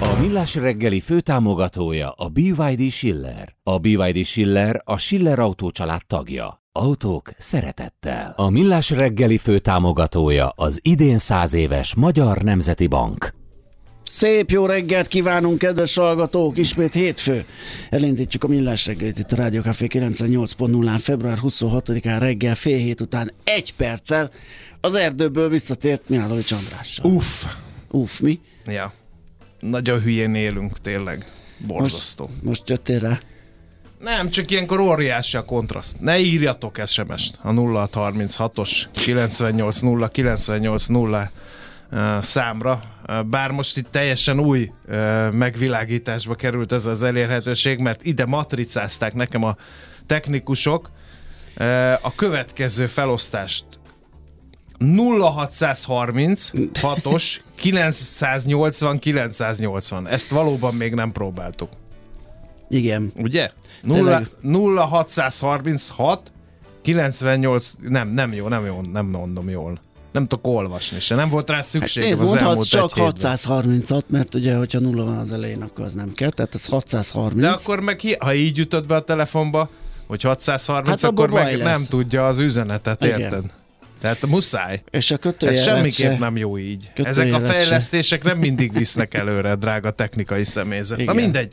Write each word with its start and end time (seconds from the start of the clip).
A 0.00 0.16
Millás 0.20 0.54
reggeli 0.54 1.00
főtámogatója 1.00 2.10
a 2.10 2.28
BYD 2.28 2.90
Schiller. 2.90 3.56
A 3.62 3.78
BYD 3.78 4.24
Schiller 4.24 4.82
a 4.84 4.98
Schiller 4.98 5.38
Autó 5.38 5.70
család 5.70 6.06
tagja. 6.06 6.62
Autók 6.72 7.30
szeretettel. 7.38 8.32
A 8.36 8.50
Millás 8.50 8.90
reggeli 8.90 9.36
főtámogatója 9.36 10.48
az 10.48 10.78
idén 10.82 11.18
száz 11.18 11.54
éves 11.54 11.94
Magyar 11.94 12.42
Nemzeti 12.42 12.86
Bank. 12.86 13.34
Szép 14.02 14.50
jó 14.50 14.66
reggelt 14.66 15.06
kívánunk, 15.06 15.58
kedves 15.58 15.94
hallgatók! 15.94 16.58
Ismét 16.58 16.92
hétfő. 16.92 17.44
Elindítjuk 17.90 18.44
a 18.44 18.48
millás 18.48 18.86
reggelit 18.86 19.18
itt 19.18 19.32
a 19.32 19.36
Rádió 19.36 19.60
Café 19.60 19.86
98.0-án, 19.90 20.98
február 21.00 21.38
26-án 21.42 22.16
reggel 22.18 22.54
fél 22.54 22.76
hét 22.76 23.00
után 23.00 23.30
egy 23.44 23.74
perccel 23.74 24.30
az 24.80 24.94
erdőből 24.94 25.48
visszatért 25.48 26.08
Mihálovics 26.08 26.52
Andrással. 26.52 27.10
Uff. 27.10 27.44
Uff, 27.90 28.18
mi? 28.18 28.40
Ja. 28.66 28.92
Nagyon 29.70 30.00
hülyén 30.00 30.34
élünk, 30.34 30.80
tényleg. 30.80 31.24
Borzasztó. 31.66 32.24
Most, 32.24 32.42
most 32.42 32.68
jöttél 32.68 33.00
rá? 33.00 33.18
Nem, 33.98 34.30
csak 34.30 34.50
ilyenkor 34.50 34.80
óriási 34.80 35.36
a 35.36 35.44
kontraszt. 35.44 36.00
Ne 36.00 36.18
írjatok 36.18 36.80
SMS-t 36.86 37.38
a 37.42 37.50
0636-os 37.50 38.84
980 38.92 40.08
980 40.12 41.30
uh, 41.90 42.22
számra. 42.22 42.82
Bár 43.26 43.50
most 43.50 43.76
itt 43.76 43.90
teljesen 43.90 44.40
új 44.40 44.70
megvilágításba 45.30 46.34
került 46.34 46.72
ez 46.72 46.86
az 46.86 47.02
elérhetőség, 47.02 47.78
mert 47.78 48.04
ide 48.04 48.26
matricázták 48.26 49.14
nekem 49.14 49.44
a 49.44 49.56
technikusok 50.06 50.90
a 52.02 52.14
következő 52.14 52.86
felosztást 52.86 53.64
0630 54.78 56.50
6-os 56.74 57.36
980 57.54 58.98
980. 58.98 60.08
Ezt 60.08 60.28
valóban 60.28 60.74
még 60.74 60.94
nem 60.94 61.12
próbáltuk. 61.12 61.68
Igen. 62.68 63.12
Ugye? 63.16 63.50
Tényleg. 63.90 64.30
0, 64.40 65.06
0636 65.08 66.32
98 66.82 67.72
nem, 67.88 68.08
nem 68.08 68.32
jó, 68.32 68.48
nem 68.48 68.66
jó, 68.66 68.80
nem 68.92 69.06
mondom 69.06 69.48
jól. 69.48 69.80
Nem 70.12 70.26
tudok 70.26 70.46
olvasni 70.46 71.00
se. 71.00 71.14
Nem 71.14 71.28
volt 71.28 71.50
rá 71.50 71.60
szükségem 71.60 72.08
Nézd, 72.08 72.20
az 72.20 72.36
elmúlt 72.36 72.68
csak 72.68 72.90
egy 72.96 73.02
hétben. 73.04 73.36
630-at, 73.36 74.02
mert 74.06 74.34
ugye, 74.34 74.56
hogyha 74.56 74.78
nulla 74.78 75.04
van 75.04 75.16
az 75.18 75.32
elején, 75.32 75.62
akkor 75.62 75.84
az 75.84 75.94
nem 75.94 76.12
kell, 76.12 76.30
tehát 76.30 76.54
ez 76.54 76.66
630. 76.66 77.40
De 77.40 77.50
akkor 77.50 77.80
meg, 77.80 78.16
ha 78.18 78.34
így 78.34 78.58
ütött 78.58 78.86
be 78.86 78.94
a 78.94 79.00
telefonba, 79.00 79.68
hogy 80.06 80.22
630, 80.22 80.88
Hát 80.88 81.00
hát 81.00 81.10
akkor 81.10 81.30
meg 81.30 81.42
baj 81.44 81.56
nem 81.56 81.64
lesz. 81.66 81.86
tudja 81.86 82.26
az 82.26 82.38
üzenetet, 82.38 83.04
Igen. 83.04 83.20
érted? 83.20 83.44
Tehát 84.04 84.26
muszáj. 84.26 84.82
És 84.90 85.10
a 85.10 85.14
Ez 85.14 85.20
kötőjelet 85.20 85.62
semmiképp 85.62 86.10
se. 86.12 86.18
nem 86.18 86.36
jó 86.36 86.58
így. 86.58 86.90
Ezek 86.94 87.34
a 87.34 87.38
se. 87.38 87.46
fejlesztések 87.46 88.22
nem 88.24 88.38
mindig 88.38 88.72
visznek 88.76 89.14
előre, 89.14 89.54
drága 89.54 89.90
technikai 89.90 90.44
személyzet. 90.44 91.00
Igen. 91.00 91.14
Na 91.14 91.20
mindegy. 91.20 91.52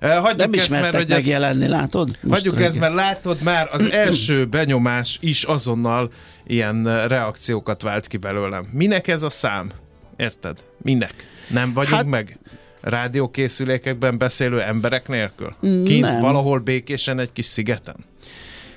Hagyjuk 0.00 0.36
Nem 0.36 0.60
ezt, 0.60 0.70
mert 0.70 0.96
hogy 0.96 1.10
ez, 1.10 1.16
megjelenni, 1.24 1.66
látod? 1.68 2.08
Most 2.20 2.34
hagyjuk 2.34 2.60
ezt, 2.60 2.78
mert 2.78 2.94
látod 2.94 3.42
már 3.42 3.68
az 3.72 3.90
első 3.90 4.46
benyomás 4.46 5.18
is 5.20 5.42
azonnal 5.42 6.10
ilyen 6.46 7.08
reakciókat 7.08 7.82
vált 7.82 8.06
ki 8.06 8.16
belőlem. 8.16 8.66
Minek 8.72 9.08
ez 9.08 9.22
a 9.22 9.30
szám? 9.30 9.70
Érted? 10.16 10.58
Minek? 10.82 11.14
Nem 11.48 11.72
vagyunk 11.72 11.94
Hát- 11.94 12.02
hát, 12.04 12.10
meg 12.10 12.38
rádiókészülékekben 12.80 14.18
beszélő 14.18 14.60
emberek 14.60 15.08
nélkül? 15.08 15.54
Kint 15.60 16.00
Nem. 16.00 16.20
valahol 16.20 16.58
békésen 16.58 17.18
egy 17.18 17.32
kis 17.32 17.46
szigeten? 17.46 17.96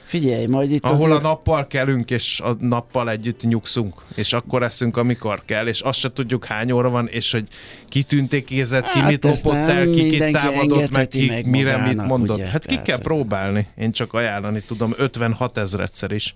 Figyelj, 0.10 0.46
majd 0.46 0.72
itt 0.72 0.84
Ahol 0.84 1.06
azért... 1.12 1.20
a 1.26 1.28
nappal 1.28 1.68
kelünk, 1.68 2.12
és 2.12 2.40
a 2.40 2.56
nappal 2.60 3.10
együtt 3.10 3.42
nyugszunk, 3.44 4.02
és 4.16 4.34
akkor 4.34 4.64
eszünk, 4.64 4.98
amikor 4.98 5.42
kell, 5.46 5.68
és 5.68 5.82
azt 5.82 6.00
se 6.00 6.12
tudjuk 6.14 6.46
hány 6.46 6.72
óra 6.72 6.90
van, 6.90 7.08
és 7.08 7.32
hogy 7.32 7.48
ki 7.88 8.04
tüntékézett, 8.04 8.88
ki 8.92 9.00
Hát 9.00 9.10
mit 9.10 9.24
lopott 9.24 9.54
el, 9.54 9.90
ki 9.90 10.10
kit 10.10 10.32
támadott, 10.32 10.92
meg 10.92 11.08
ki 11.08 11.28
meg 11.28 11.46
mire 11.50 11.72
magának, 11.72 11.96
mit 11.96 12.06
mondott. 12.06 12.38
ugye? 12.38 12.46
Hát 12.46 12.62
ki 12.62 12.68
Tehát- 12.68 12.86
kell 12.86 12.98
próbálni, 13.00 13.68
én 13.78 13.92
csak 13.92 14.14
ajánlani 14.14 14.62
tudom 14.68 14.94
56 14.98 15.58
ezredszer 15.58 16.12
is. 16.12 16.36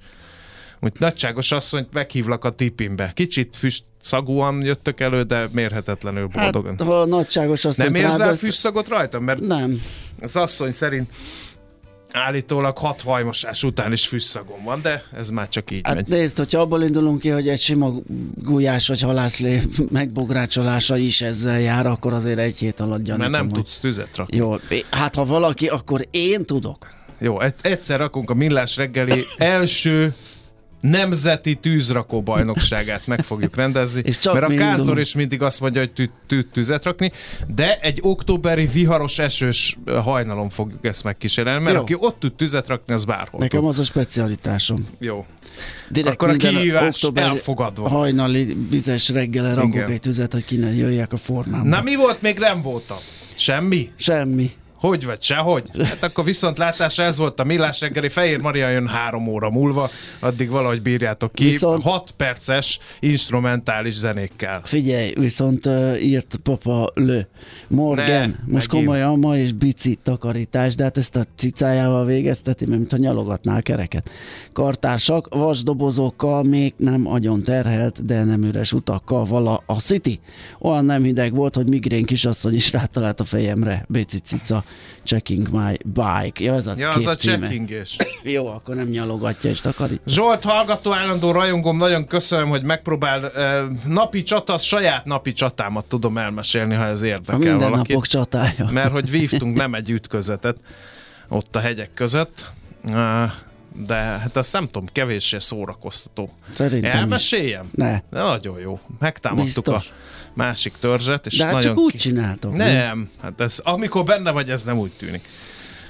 Úgy 0.80 0.92
nagyságos 1.00 1.52
asszonyt 1.52 1.94
meghívlak 1.94 2.46
a 2.46 2.50
tipimbe. 2.50 3.12
Kicsit 3.16 3.56
füst 3.56 3.84
szagúan 4.00 4.62
jöttök 4.66 5.00
elő, 5.00 5.24
de 5.24 5.48
mérhetetlenül 5.52 6.30
Hát, 6.34 6.52
boldogan. 6.52 6.88
ha 6.88 7.06
nagyságos 7.06 7.66
azt 7.66 7.78
nem 7.78 7.96
érzel 7.96 8.28
rád, 8.28 8.38
füstszagot 8.38 8.88
rajtam? 8.88 9.24
Mert 9.24 9.40
Nem. 9.40 9.82
az 10.22 10.36
asszony 10.36 10.72
szerint 10.72 11.10
állítólag 12.14 12.78
hat 12.78 13.02
hajmosás 13.02 13.64
után 13.64 13.92
is 13.92 14.08
füsszagom 14.08 14.64
van, 14.64 14.82
de 14.82 15.04
ez 15.18 15.30
már 15.30 15.48
csak 15.50 15.72
így 15.72 15.82
Hát 15.84 15.96
megy. 15.96 16.08
nézd, 16.08 16.38
hogyha 16.38 16.60
abból 16.62 16.84
indulunk 16.84 17.20
ki, 17.20 17.30
hogy 17.30 17.48
egy 17.48 17.60
sima 17.60 17.92
gulyás 18.36 18.88
vagy 18.88 19.02
halászlé 19.02 19.62
megbográcsolása 19.92 20.98
is 20.98 21.22
ezzel 21.22 21.60
jár, 21.60 21.88
akkor 21.88 22.14
azért 22.14 22.40
egy 22.40 22.58
hét 22.58 22.80
alatt 22.80 22.90
Mert 22.92 23.04
gyanítom, 23.04 23.32
nem 23.32 23.42
hogy... 23.42 23.54
tudsz 23.54 23.78
tüzet 23.80 24.16
rakni. 24.16 24.38
Jó, 24.38 24.56
hát 24.92 25.16
ha 25.16 25.26
valaki, 25.26 25.68
akkor 25.68 26.08
én 26.12 26.46
tudok. 26.46 26.92
Jó, 27.20 27.42
egy- 27.42 27.54
egyszer 27.62 28.00
rakunk 28.00 28.30
a 28.30 28.34
Millás 28.34 28.78
reggeli 28.78 29.26
első 29.38 30.14
nemzeti 30.90 31.56
tűzrakó 31.56 32.22
bajnokságát 32.22 33.08
meg 33.08 33.22
fogjuk 33.22 33.56
rendezni, 33.56 34.02
És 34.06 34.18
csak 34.18 34.34
mert 34.34 34.46
a 34.46 34.56
Kántor 34.56 35.00
is 35.00 35.14
mindig 35.14 35.42
azt 35.42 35.60
mondja, 35.60 35.80
hogy 35.80 35.92
tű, 35.92 36.10
tű, 36.28 36.42
tűzet 36.42 36.84
rakni, 36.84 37.12
de 37.48 37.80
egy 37.80 38.00
októberi 38.02 38.66
viharos 38.66 39.20
esős 39.20 39.78
hajnalon 39.86 40.50
fogjuk 40.50 40.86
ezt 40.86 41.04
megkísérelni, 41.04 41.64
mert 41.64 41.76
Jó. 41.76 41.82
aki 41.82 41.96
ott 42.00 42.20
tud 42.20 42.34
tüzet 42.34 42.68
rakni, 42.68 42.94
az 42.94 43.06
bárhol 43.06 43.40
Nekem 43.40 43.60
tud. 43.60 43.70
az 43.70 43.80
a 43.80 43.84
specialitásom. 43.84 44.88
Jó. 45.00 45.26
Direkt 45.90 46.14
Akkor 46.14 46.30
a 46.30 46.36
kihívás 46.36 47.04
elfogadva. 47.14 47.90
Hajnali 47.90 48.58
vizes 48.70 49.10
reggel 49.10 49.56
rakok 49.56 49.90
egy 49.90 50.00
tüzet, 50.00 50.34
hogy 50.34 50.46
ki 50.46 50.56
ne 50.56 50.74
jöjjek 50.74 51.14
a 51.14 51.18
formámba. 51.18 51.68
Na 51.68 51.82
mi 51.82 51.96
volt, 51.96 52.22
még 52.22 52.40
nem 52.40 52.62
voltam? 52.62 52.98
Semmi? 53.36 53.92
Semmi. 53.96 54.52
Hogy 54.88 55.06
vagy 55.06 55.22
sehogy? 55.22 55.70
Hát 55.84 56.04
akkor 56.04 56.24
viszont 56.24 56.58
látásra 56.58 57.04
ez 57.04 57.18
volt 57.18 57.40
a 57.40 57.44
Millás 57.44 57.80
reggeli. 57.82 58.10
Fehér 58.10 58.40
Maria 58.40 58.70
jön 58.70 58.88
három 58.88 59.28
óra 59.28 59.50
múlva, 59.50 59.90
addig 60.20 60.50
valahogy 60.50 60.82
bírjátok 60.82 61.32
ki. 61.34 61.44
Viszont- 61.44 61.84
6 61.84 62.12
perces 62.12 62.80
instrumentális 63.00 63.94
zenékkel. 63.94 64.62
Figyelj, 64.64 65.14
viszont 65.16 65.66
uh, 65.66 66.04
írt 66.04 66.40
papa 66.44 66.90
Lő. 66.94 67.28
Morgan, 67.68 68.06
Ne, 68.06 68.26
most 68.26 68.38
megint. 68.48 68.70
komolyan 68.70 69.20
ma 69.20 69.38
is 69.38 69.52
bici 69.52 69.98
takarítás, 70.04 70.76
de 70.76 70.84
hát 70.84 70.98
ezt 70.98 71.16
a 71.16 71.24
cicájával 71.36 72.06
végezteti, 72.06 72.66
mert 72.66 72.78
mintha 72.80 72.98
nyalogatná 72.98 73.58
a 73.58 73.62
kereket. 73.62 74.10
Kartársak, 74.54 75.28
vasdobozokkal, 75.36 76.44
még 76.44 76.74
nem 76.78 77.08
agyon 77.08 77.44
terhelt, 77.44 78.06
de 78.06 78.24
nem 78.24 78.44
üres 78.44 78.74
utakkal 78.74 79.26
vala 79.26 79.64
a 79.66 79.80
City. 79.80 80.20
Olyan 80.60 80.86
nem 80.86 81.04
hideg 81.04 81.34
volt, 81.34 81.56
hogy 81.56 81.70
migrén 81.70 82.06
kisasszony 82.06 82.54
is 82.56 82.72
rátalált 82.72 83.20
a 83.20 83.24
fejemre, 83.26 83.86
Béci 83.88 84.18
cica 84.20 84.64
Checking 85.04 85.48
My 85.52 85.78
Bike. 85.86 86.44
Ja, 86.44 86.54
ez 86.54 86.68
az 86.68 86.80
Ja, 86.80 86.90
az 86.90 87.06
a 87.06 87.16
címe. 87.16 87.38
checkingés. 87.38 87.96
Jó, 88.24 88.48
akkor 88.48 88.76
nem 88.76 88.88
nyalogatja 88.88 89.50
és 89.50 89.62
takarít. 89.62 90.02
Zsolt, 90.08 90.44
hallgató 90.44 90.94
állandó 90.94 91.32
rajongom, 91.32 91.78
nagyon 91.78 92.08
köszönöm, 92.08 92.50
hogy 92.50 92.64
megpróbál 92.64 93.30
eh, 93.32 93.64
napi 93.88 94.24
csata, 94.24 94.58
saját 94.58 95.06
napi 95.06 95.34
csatámat 95.34 95.86
tudom 95.86 96.18
elmesélni, 96.18 96.76
ha 96.76 96.86
ez 96.86 97.02
A 97.02 97.06
érdekel 97.06 97.38
mindennapok 97.38 97.70
valakit. 97.88 98.10
csatája. 98.12 98.68
Mert 98.72 98.92
hogy 98.92 99.10
vívtunk 99.10 99.58
nem 99.58 99.74
egy 99.74 99.90
ütközetet 99.90 100.58
ott 101.28 101.56
a 101.56 101.60
hegyek 101.60 101.94
között, 101.94 102.46
eh, 102.94 103.32
de 103.76 103.94
hát 103.96 104.38
azt 104.38 104.54
nem 104.54 104.68
tudom, 104.68 104.88
kevéssé 104.92 105.38
szórakoztató. 105.40 106.34
Szerintem 106.54 106.92
is. 106.92 106.98
Elmeséljem? 106.98 107.70
Ne. 107.76 107.92
De 108.10 108.22
nagyon 108.22 108.60
jó. 108.60 108.80
Megtámadtuk 109.00 109.46
Biztos. 109.46 109.90
a 109.90 109.94
másik 110.34 110.74
törzset, 110.80 111.26
és 111.26 111.38
De 111.38 111.44
hát 111.44 111.54
nagyon 111.54 111.74
csak 111.74 111.84
úgy 111.84 111.92
ki- 111.92 111.98
csináltok. 111.98 112.56
nem, 112.56 113.10
hát 113.22 113.42
ez, 113.42 113.60
amikor 113.64 114.04
benne 114.04 114.32
vagy, 114.32 114.50
ez 114.50 114.64
nem 114.64 114.78
úgy 114.78 114.92
tűnik. 114.92 115.22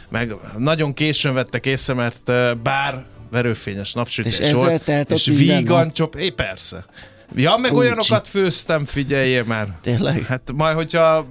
Meg 0.10 0.36
nagyon 0.58 0.94
későn 0.94 1.34
vettek 1.34 1.66
észre, 1.66 1.94
mert 1.94 2.32
bár 2.62 3.06
verőfényes 3.32 3.94
napsütés 3.94 4.40
És 4.40 4.52
volt, 4.52 4.88
és 5.10 5.26
vígan 5.26 5.94
csop, 5.94 6.16
é, 6.16 6.30
persze. 6.30 6.86
Ja, 7.36 7.58
meg 7.58 7.72
Úgy 7.72 7.78
olyanokat 7.78 8.28
főztem, 8.28 8.86
figyeljél 8.86 9.44
már. 9.44 9.68
Tényleg? 9.82 10.24
Hát 10.26 10.52
majd, 10.56 10.76
hogyha 10.76 11.28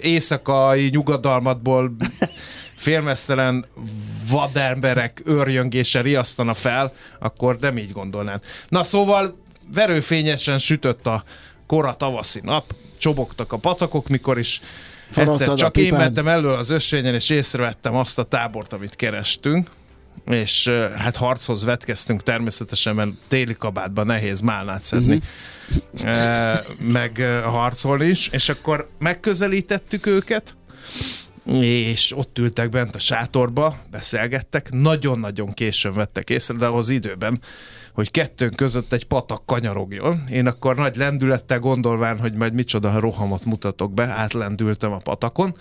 éjszakai 0.00 0.88
nyugodalmatból 0.88 1.96
félmeztelen 2.76 3.66
vademberek 4.30 5.22
őrjöngése 5.24 6.00
riasztana 6.00 6.54
fel, 6.54 6.92
akkor 7.18 7.58
nem 7.60 7.78
így 7.78 7.92
gondolnád. 7.92 8.42
Na 8.68 8.82
szóval 8.82 9.38
verőfényesen 9.74 10.58
sütött 10.58 11.06
a 11.06 11.24
kora 11.66 11.94
tavaszi 11.94 12.40
nap, 12.42 12.74
csobogtak 12.98 13.52
a 13.52 13.56
patakok, 13.56 14.08
mikor 14.08 14.38
is 14.38 14.60
Faragtad 15.10 15.40
egyszer 15.40 15.56
csak 15.56 15.76
én 15.76 15.92
mentem 15.92 16.28
elől 16.28 16.54
az 16.54 16.70
ösvényen, 16.70 17.14
és 17.14 17.30
észrevettem 17.30 17.94
azt 17.94 18.18
a 18.18 18.22
tábort, 18.22 18.72
amit 18.72 18.96
kerestünk, 18.96 19.70
és 20.26 20.68
hát 20.96 21.16
harchoz 21.16 21.64
vetkeztünk 21.64 22.22
természetesen, 22.22 22.94
mert 22.94 23.10
téli 23.28 23.54
kabátban 23.54 24.06
nehéz 24.06 24.40
málnát 24.40 24.82
szedni, 24.82 25.20
uh-huh. 25.92 26.58
meg 26.78 27.18
ö, 27.18 27.40
harcolni 27.40 28.06
is, 28.06 28.28
és 28.28 28.48
akkor 28.48 28.88
megközelítettük 28.98 30.06
őket, 30.06 30.56
és 31.60 32.16
ott 32.16 32.38
ültek 32.38 32.68
bent 32.68 32.94
a 32.94 32.98
sátorba, 32.98 33.78
beszélgettek, 33.90 34.70
nagyon-nagyon 34.70 35.52
későn 35.52 35.92
vettek 35.92 36.30
észre, 36.30 36.54
de 36.54 36.66
ahhoz 36.66 36.88
időben, 36.88 37.40
hogy 37.92 38.10
kettőnk 38.10 38.56
között 38.56 38.92
egy 38.92 39.04
patak 39.04 39.46
kanyarogjon. 39.46 40.20
Én 40.30 40.46
akkor 40.46 40.76
nagy 40.76 40.96
lendülettel 40.96 41.58
gondolván, 41.58 42.18
hogy 42.18 42.32
majd 42.32 42.52
micsoda 42.52 43.00
rohamot 43.00 43.44
mutatok 43.44 43.94
be, 43.94 44.04
átlendültem 44.04 44.92
a 44.92 44.96
patakon. 44.96 45.56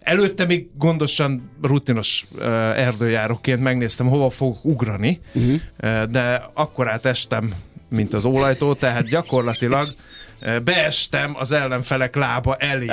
Előtte 0.00 0.44
még 0.44 0.68
gondosan 0.76 1.50
rutinos 1.62 2.26
uh, 2.32 2.44
erdőjáróként 2.78 3.60
megnéztem, 3.62 4.06
hova 4.06 4.30
fogok 4.30 4.64
ugrani, 4.64 5.20
uh-huh. 5.34 5.52
uh, 5.82 6.02
de 6.04 6.50
akkor 6.54 6.88
átestem, 6.88 7.54
mint 7.88 8.12
az 8.12 8.24
ólajtó, 8.24 8.74
tehát 8.74 9.08
gyakorlatilag 9.08 9.94
uh, 10.42 10.60
beestem 10.60 11.32
az 11.38 11.52
ellenfelek 11.52 12.16
lába 12.16 12.56
elé 12.56 12.86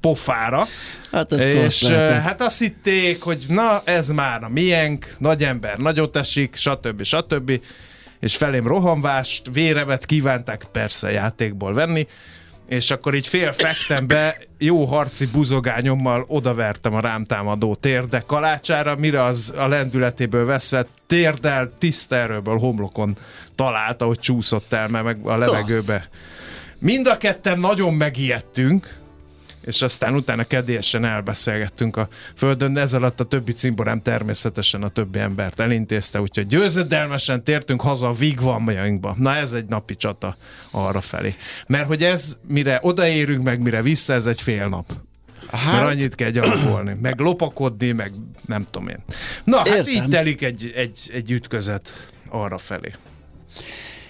pofára, 0.00 0.66
Hát 1.14 1.32
ez 1.32 1.44
és 1.44 1.86
hát 2.22 2.42
azt 2.42 2.58
hitték, 2.58 3.22
hogy 3.22 3.44
na 3.48 3.82
ez 3.84 4.08
már 4.08 4.44
a 4.44 4.48
miénk, 4.48 5.14
nagy 5.18 5.44
ember 5.44 5.78
nagyot 5.78 6.16
esik, 6.16 6.56
stb. 6.56 7.02
stb. 7.02 7.60
És 8.20 8.36
felém 8.36 8.66
rohanvást, 8.66 9.42
véremet 9.52 10.06
kívánták 10.06 10.66
persze 10.72 11.10
játékból 11.10 11.74
venni, 11.74 12.06
és 12.68 12.90
akkor 12.90 13.14
így 13.14 13.26
fél 13.26 13.52
fektem 13.52 14.06
be, 14.06 14.38
jó 14.58 14.84
harci 14.84 15.26
buzogányommal 15.26 16.24
odavertem 16.28 16.94
a 16.94 17.00
rám 17.00 17.24
támadó 17.24 17.74
térde 17.74 18.22
kalácsára, 18.26 18.96
mire 18.96 19.22
az 19.22 19.52
a 19.56 19.66
lendületéből 19.66 20.46
veszve 20.46 20.86
térdel, 21.06 21.72
tiszta 21.78 22.16
erőből 22.16 22.58
homlokon 22.58 23.16
találta, 23.54 24.06
hogy 24.06 24.18
csúszott 24.18 24.72
el, 24.72 24.88
mert 24.88 25.04
meg 25.04 25.18
a 25.22 25.36
levegőbe. 25.36 26.08
Mind 26.78 27.06
a 27.06 27.16
ketten 27.16 27.58
nagyon 27.58 27.94
megijedtünk, 27.94 29.03
és 29.64 29.82
aztán 29.82 30.14
utána 30.14 30.44
kedélyesen 30.44 31.04
elbeszélgettünk 31.04 31.96
a 31.96 32.08
földön, 32.34 32.72
de 32.72 32.80
ez 32.80 32.94
alatt 32.94 33.20
a 33.20 33.24
többi 33.24 33.52
cimborám 33.52 34.02
természetesen 34.02 34.82
a 34.82 34.88
többi 34.88 35.18
embert 35.18 35.60
elintézte, 35.60 36.20
úgyhogy 36.20 36.46
győzedelmesen 36.46 37.44
tértünk 37.44 37.80
haza 37.80 38.08
a 38.08 38.12
vigvamjainkba. 38.12 39.14
Na 39.18 39.34
ez 39.34 39.52
egy 39.52 39.66
napi 39.66 39.96
csata 39.96 40.36
arra 40.70 41.00
felé. 41.00 41.34
Mert 41.66 41.86
hogy 41.86 42.02
ez, 42.02 42.38
mire 42.48 42.78
odaérünk, 42.82 43.44
meg 43.44 43.60
mire 43.60 43.82
vissza, 43.82 44.12
ez 44.12 44.26
egy 44.26 44.40
fél 44.40 44.68
nap. 44.68 44.92
Hát... 45.50 45.72
Mert 45.72 45.86
annyit 45.86 46.14
kell 46.14 46.30
gyalogolni, 46.30 46.96
meg 47.02 47.20
lopakodni, 47.20 47.92
meg 47.92 48.12
nem 48.46 48.66
tudom 48.70 48.88
én. 48.88 48.98
Na, 49.44 49.56
hát 49.56 49.66
Értem. 49.66 49.94
így 49.94 50.08
telik 50.08 50.42
egy, 50.42 50.72
egy, 50.76 51.10
egy 51.12 51.30
ütközet 51.30 52.08
arra 52.28 52.58
felé. 52.58 52.92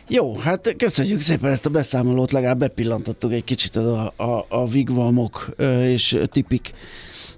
Jó, 0.08 0.36
hát 0.36 0.74
köszönjük 0.76 1.20
szépen 1.20 1.50
ezt 1.50 1.66
a 1.66 1.70
beszámolót, 1.70 2.32
legalább 2.32 2.58
bepillantottuk 2.58 3.32
egy 3.32 3.44
kicsit 3.44 3.76
a, 3.76 4.12
a, 4.16 4.46
a 4.48 4.68
vigvalmok 4.68 5.54
és 5.82 6.18
tipik 6.24 6.72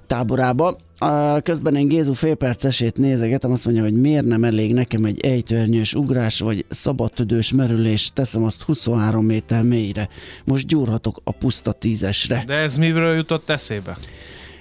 táborába. 0.07 0.79
A, 0.99 1.41
közben 1.41 1.77
én 1.77 1.89
Gézu 1.89 2.13
fél 2.13 2.35
perc 2.35 2.65
esét 2.65 2.97
nézegetem, 2.97 3.53
azt 3.53 3.65
mondja, 3.65 3.83
hogy 3.83 4.01
miért 4.01 4.25
nem 4.25 4.45
elég 4.45 4.73
nekem 4.73 5.05
egy 5.05 5.25
ejtőernyős 5.25 5.95
ugrás, 5.95 6.39
vagy 6.41 6.65
szabadtüdős 6.69 7.53
merülés, 7.53 8.11
teszem 8.15 8.45
azt 8.45 8.63
23 8.63 9.25
méter 9.25 9.63
mélyre. 9.63 10.09
Most 10.45 10.67
gyúrhatok 10.67 11.21
a 11.25 11.31
puszta 11.31 11.73
tízesre. 11.73 12.43
De 12.47 12.55
ez 12.55 12.77
miről 12.77 13.17
jutott 13.17 13.51
eszébe? 13.51 13.99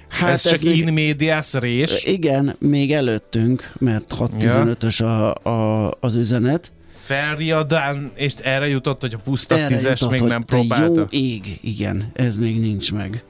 Hát 0.08 0.32
ez, 0.32 0.42
csak 0.42 0.62
még- 0.62 0.78
in 0.78 0.94
medias 0.94 1.54
rés. 1.54 2.04
Igen, 2.04 2.56
még 2.60 2.94
előttünk, 2.94 3.72
mert 3.78 4.16
6.15-ös 4.20 5.04
a, 5.04 5.50
a, 5.50 5.92
az 6.00 6.16
üzenet. 6.16 6.72
Felriadán, 7.06 8.12
és 8.16 8.34
erre 8.44 8.68
jutott, 8.68 9.02
hogy 9.02 9.14
a 9.14 9.20
puszta 9.24 9.58
Erre 9.58 9.68
tízes 9.68 10.02
jutott, 10.02 10.20
még 10.20 10.30
nem 10.30 10.44
próbálta. 10.44 11.00
Jó 11.00 11.06
ég, 11.10 11.60
igen, 11.62 12.12
ez 12.14 12.38
még 12.38 12.60
nincs 12.60 12.94
meg. 12.94 13.24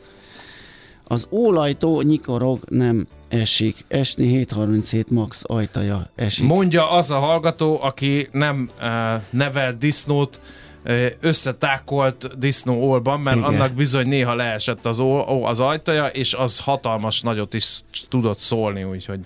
Az 1.03 1.27
ólajtó 1.31 2.01
nyikorog, 2.01 2.59
nem 2.69 3.07
esik. 3.27 3.85
Esni 3.87 4.45
7.37 4.49 5.07
max 5.07 5.41
ajtaja 5.43 6.09
esik. 6.15 6.45
Mondja 6.45 6.91
az 6.91 7.11
a 7.11 7.19
hallgató, 7.19 7.79
aki 7.81 8.27
nem 8.31 8.69
uh, 8.77 8.85
nevel 9.29 9.73
disznót 9.73 10.39
uh, 10.85 11.05
összetákolt 11.19 12.39
disznó 12.39 12.73
ólban, 12.73 13.19
mert. 13.19 13.37
Igen. 13.37 13.49
annak 13.49 13.71
bizony 13.71 14.07
néha 14.07 14.35
leesett 14.35 14.85
az, 14.85 14.99
ó, 14.99 15.19
ó, 15.29 15.43
az 15.43 15.59
ajtaja, 15.59 16.05
és 16.05 16.33
az 16.33 16.59
hatalmas 16.59 17.21
nagyot 17.21 17.53
is 17.53 17.83
tudott 18.09 18.39
szólni, 18.39 18.83
úgyhogy 18.83 19.19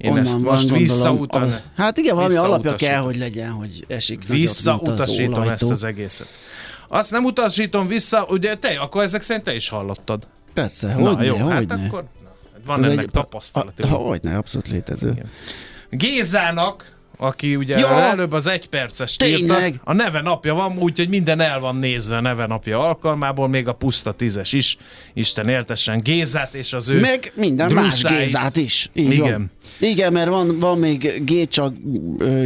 én 0.00 0.10
Onnan 0.10 0.22
ezt 0.24 0.38
most 0.40 0.70
visszautan, 0.70 1.42
a- 1.52 1.60
Hát 1.76 1.96
igen, 1.98 2.14
valami 2.14 2.34
alapja 2.36 2.76
kell, 2.76 3.00
hogy 3.00 3.16
legyen, 3.16 3.50
hogy 3.50 3.84
esik 3.88 4.26
visszautasítom 4.26 5.42
ezt 5.42 5.70
az 5.70 5.84
egészet. 5.84 6.26
Azt 6.88 7.10
nem 7.10 7.24
utasítom 7.24 7.86
vissza, 7.86 8.24
ugye 8.28 8.54
te, 8.54 8.68
akkor 8.78 9.02
ezek 9.02 9.22
szerint 9.22 9.44
te 9.44 9.54
is 9.54 9.68
hallottad. 9.68 10.26
Persze, 10.54 10.94
Na 10.94 11.08
hogyne, 11.08 11.24
jó, 11.24 11.36
hát 11.48 11.58
hogyne. 11.58 11.86
akkor 11.86 12.04
na, 12.22 12.30
van 12.66 12.84
Ez 12.84 12.90
ennek 12.90 12.98
egy- 12.98 13.10
a- 13.84 13.86
Hogyne, 13.86 14.36
abszolút 14.36 14.68
létező. 14.68 15.10
Igen. 15.10 15.28
Gézának, 15.90 16.96
aki 17.16 17.56
ugye 17.56 17.78
Ja! 17.78 17.88
előbb 17.88 18.32
az 18.32 18.46
egy 18.46 18.68
perces 18.68 19.16
írta, 19.24 19.58
a 19.84 19.92
neve 19.92 20.20
napja 20.20 20.54
van, 20.54 20.78
úgyhogy 20.78 21.08
minden 21.08 21.40
el 21.40 21.60
van 21.60 21.76
nézve 21.76 22.16
a 22.16 22.20
neve 22.20 22.46
napja 22.46 22.78
alkalmából, 22.78 23.48
még 23.48 23.68
a 23.68 23.72
puszta 23.72 24.12
tízes 24.12 24.52
is. 24.52 24.76
Isten 25.14 25.48
éltessen 25.48 26.00
Gézát 26.02 26.54
és 26.54 26.72
az 26.72 26.88
ő 26.90 27.00
Meg 27.00 27.32
minden 27.36 27.72
más 27.72 28.00
drúzáit. 28.00 28.18
Gézát 28.24 28.56
is. 28.56 28.90
Így 28.92 29.12
Igen. 29.12 29.30
Van. 29.30 29.50
Igen, 29.90 30.12
mert 30.12 30.28
van, 30.28 30.58
van 30.58 30.78
még 30.78 31.24
Gécsa, 31.24 31.72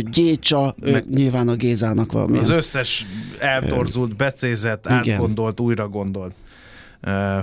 Gécsa, 0.00 0.74
Meg- 0.80 1.10
nyilván 1.10 1.48
a 1.48 1.54
Gézának 1.54 2.12
van. 2.12 2.36
Az 2.36 2.50
összes 2.50 3.06
eltorzult, 3.38 4.16
becézett, 4.16 4.84
Igen. 4.86 4.96
átgondolt, 4.98 5.60
újra 5.60 5.88
gondolt 5.88 6.34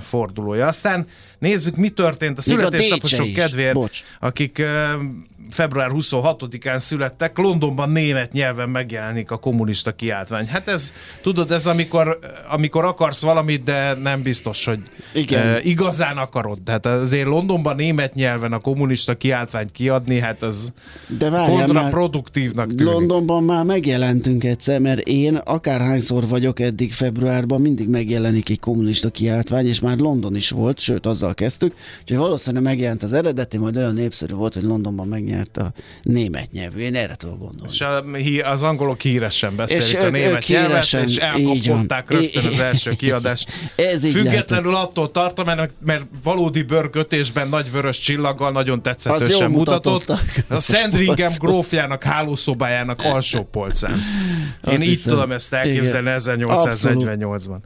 fordulója. 0.01 0.68
Aztán 0.68 1.08
nézzük, 1.40 1.75
mi 1.75 1.90
történt 1.90 2.38
a 2.38 2.42
születésnaposok 2.42 3.34
kedvéért, 3.34 3.74
Bocs. 3.74 4.04
akik 4.20 4.62
február 5.50 5.89
26-án 5.93 6.79
születtek, 6.79 7.38
Londonban 7.38 7.89
német 7.89 8.31
nyelven 8.31 8.69
megjelenik 8.69 9.31
a 9.31 9.38
kommunista 9.38 9.91
kiáltvány. 9.91 10.48
Hát 10.48 10.67
ez, 10.67 10.93
tudod, 11.21 11.51
ez 11.51 11.67
amikor, 11.67 12.19
amikor 12.50 12.86
akarsz 12.86 13.21
valamit, 13.21 13.63
de 13.63 13.93
nem 13.93 14.21
biztos, 14.21 14.65
hogy 14.65 14.79
Igen. 15.13 15.48
uh, 15.48 15.65
igazán 15.65 16.17
akarod. 16.17 16.62
Tehát 16.62 16.86
azért 16.86 17.27
Londonban 17.27 17.75
német 17.75 18.13
nyelven 18.13 18.53
a 18.53 18.60
kommunista 18.60 19.15
kiáltványt 19.15 19.71
kiadni, 19.71 20.19
hát 20.19 20.41
az 20.41 20.74
De 21.17 21.29
várjál 21.29 21.65
kontraproduktívnak 21.65 22.67
tűnik. 22.67 22.86
Londonban 22.86 23.43
már 23.43 23.65
megjelentünk 23.65 24.43
egyszer, 24.43 24.79
mert 24.79 25.00
én 25.00 25.36
akárhányszor 25.36 26.27
vagyok 26.27 26.60
eddig 26.60 26.93
februárban, 26.93 27.62
mindig 27.62 27.89
megjelenik 27.89 28.50
egy 28.50 28.60
kommunista 28.60 29.10
kiáltvány, 29.10 29.67
és 29.67 29.79
már 29.79 29.98
London 29.98 30.36
is 30.36 30.50
volt, 30.50 30.79
sőt 30.79 31.05
azzal 31.05 31.33
kezdtük, 31.33 31.75
úgyhogy 32.01 32.17
valószínűleg 32.17 32.63
megjelent 32.63 33.03
az 33.03 33.13
eredeti, 33.13 33.57
majd 33.57 33.77
olyan 33.77 33.93
népszerű 33.93 34.33
volt, 34.33 34.53
hogy 34.53 34.63
Londonban 34.63 35.07
megjelent 35.07 35.31
helyett 35.32 35.58
a 35.58 35.74
német 36.02 36.52
nyelvű. 36.52 36.80
Én 36.80 36.96
erre 36.96 37.16
tudok 37.16 37.40
gondolni. 37.40 37.72
És 37.74 37.82
a, 37.82 38.52
az 38.52 38.64
angolok 38.64 39.02
híresen 39.02 39.56
beszélik 39.56 39.84
És 39.84 39.94
a 39.94 40.04
ők- 40.04 40.12
német 40.12 40.32
ők 40.32 40.48
nyelvet, 40.48 40.70
híresen, 40.70 41.08
és 41.08 41.16
elkapották 41.16 42.10
rögtön 42.12 42.46
az 42.46 42.60
első 42.60 42.92
kiadást. 43.02 43.50
Ez 43.76 44.04
így 44.04 44.14
Függetlenül 44.14 44.76
attól 44.76 45.12
tartom, 45.12 45.46
mert, 45.46 45.72
mert 45.86 46.06
valódi 46.24 46.62
bőrkötésben 46.62 47.48
nagy 47.48 47.72
vörös 47.72 48.00
csillaggal 48.00 48.52
nagyon 48.52 48.82
tetszetősen 48.82 49.52
mutatott. 49.52 50.10
A 50.48 50.60
Sandringham 50.60 51.34
grófjának 51.38 52.04
hálószobájának 52.04 53.02
alsó 53.04 53.44
polcán. 53.44 53.92
Én 53.92 54.74
Azt 54.74 54.82
így 54.84 54.88
hiszem. 54.90 55.14
tudom 55.14 55.32
ezt 55.32 55.54
elképzelni 55.54 56.10
Igen. 56.10 56.20
1848-ban. 56.20 57.58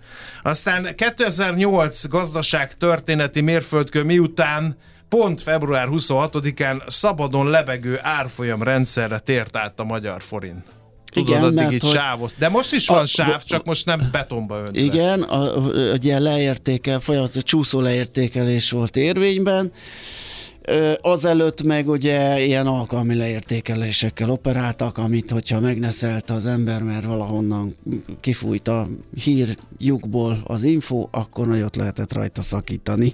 Aztán 0.43 0.95
2008 0.95 2.07
gazdaság 2.07 2.77
történeti 2.77 3.41
mérföldkő 3.41 4.03
miután 4.03 4.77
pont 5.17 5.41
február 5.41 5.87
26-án 5.91 6.81
szabadon 6.87 7.49
lebegő 7.49 7.99
árfolyam 8.01 8.63
rendszerre 8.63 9.19
tért 9.19 9.55
át 9.55 9.79
a 9.79 9.83
magyar 9.83 10.21
forint. 10.21 10.63
Tudod, 11.11 11.29
Igen, 11.29 11.43
addig 11.43 11.55
mert 11.55 11.71
így 11.71 11.81
hogy- 11.81 11.89
sávoz. 11.89 12.35
De 12.37 12.49
most 12.49 12.73
is 12.73 12.87
van 12.87 13.01
A- 13.01 13.05
sáv, 13.05 13.43
csak 13.43 13.65
most 13.65 13.85
nem 13.85 14.09
betonba 14.11 14.57
öntve. 14.57 14.79
Igen, 14.79 15.21
a, 15.21 15.57
a, 15.57 15.91
ugye 15.93 16.19
leértékel, 16.19 16.99
folyamatos 16.99 17.43
csúszó 17.43 17.79
leértékelés 17.79 18.71
volt 18.71 18.95
érvényben, 18.95 19.71
Azelőtt 21.01 21.63
meg 21.63 21.89
ugye 21.89 22.45
ilyen 22.45 22.67
alkalmi 22.67 23.15
leértékelésekkel 23.15 24.29
operáltak, 24.29 24.97
amit 24.97 25.31
hogyha 25.31 25.59
megneszelte 25.59 26.33
az 26.33 26.45
ember, 26.45 26.81
mert 26.81 27.05
valahonnan 27.05 27.75
kifújt 28.21 28.67
a 28.67 28.87
hír 29.23 29.55
lyukból 29.77 30.37
az 30.43 30.63
info, 30.63 31.07
akkor 31.11 31.47
nagyot 31.47 31.75
lehetett 31.75 32.13
rajta 32.13 32.41
szakítani. 32.41 33.13